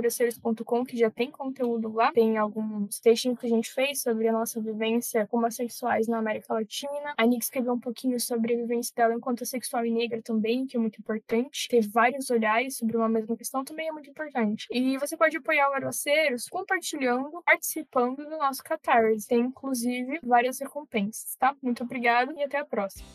que 0.85 0.97
já 0.97 1.09
tem 1.09 1.29
conteúdo 1.29 1.91
lá. 1.91 2.11
Tem 2.11 2.37
alguns 2.37 2.99
textinhos 2.99 3.39
que 3.39 3.45
a 3.45 3.49
gente 3.49 3.71
fez 3.71 3.90
sobre 3.95 4.27
a 4.27 4.31
nossa 4.31 4.59
vivência 4.61 5.27
como 5.27 5.45
assexuais 5.45 6.07
na 6.07 6.17
América 6.17 6.53
Latina. 6.53 7.13
A 7.17 7.25
Nick 7.25 7.43
escreveu 7.43 7.73
um 7.73 7.79
pouquinho 7.79 8.19
sobre 8.19 8.53
a 8.53 8.57
vivência 8.57 8.93
dela 8.95 9.13
enquanto 9.13 9.43
assexual 9.43 9.85
e 9.85 9.91
negra 9.91 10.21
também, 10.21 10.65
que 10.65 10.77
é 10.77 10.79
muito 10.79 10.99
importante. 10.99 11.67
Ter 11.69 11.87
vários 11.87 12.29
olhares 12.29 12.77
sobre 12.77 12.97
uma 12.97 13.09
mesma 13.09 13.35
questão 13.35 13.63
também 13.63 13.87
é 13.87 13.91
muito 13.91 14.09
importante. 14.09 14.67
E 14.71 14.97
você 14.97 15.15
pode 15.15 15.37
apoiar 15.37 15.69
o 15.69 15.73
Aroaceiros 15.73 16.47
compartilhando, 16.49 17.41
participando 17.45 18.17
do 18.17 18.37
nosso 18.37 18.63
Catarse. 18.63 19.27
Tem, 19.27 19.41
inclusive, 19.41 20.19
várias 20.23 20.59
recompensas, 20.59 21.35
tá? 21.35 21.55
Muito 21.61 21.83
obrigada 21.83 22.33
e 22.33 22.43
até 22.43 22.57
a 22.57 22.65
próxima. 22.65 23.07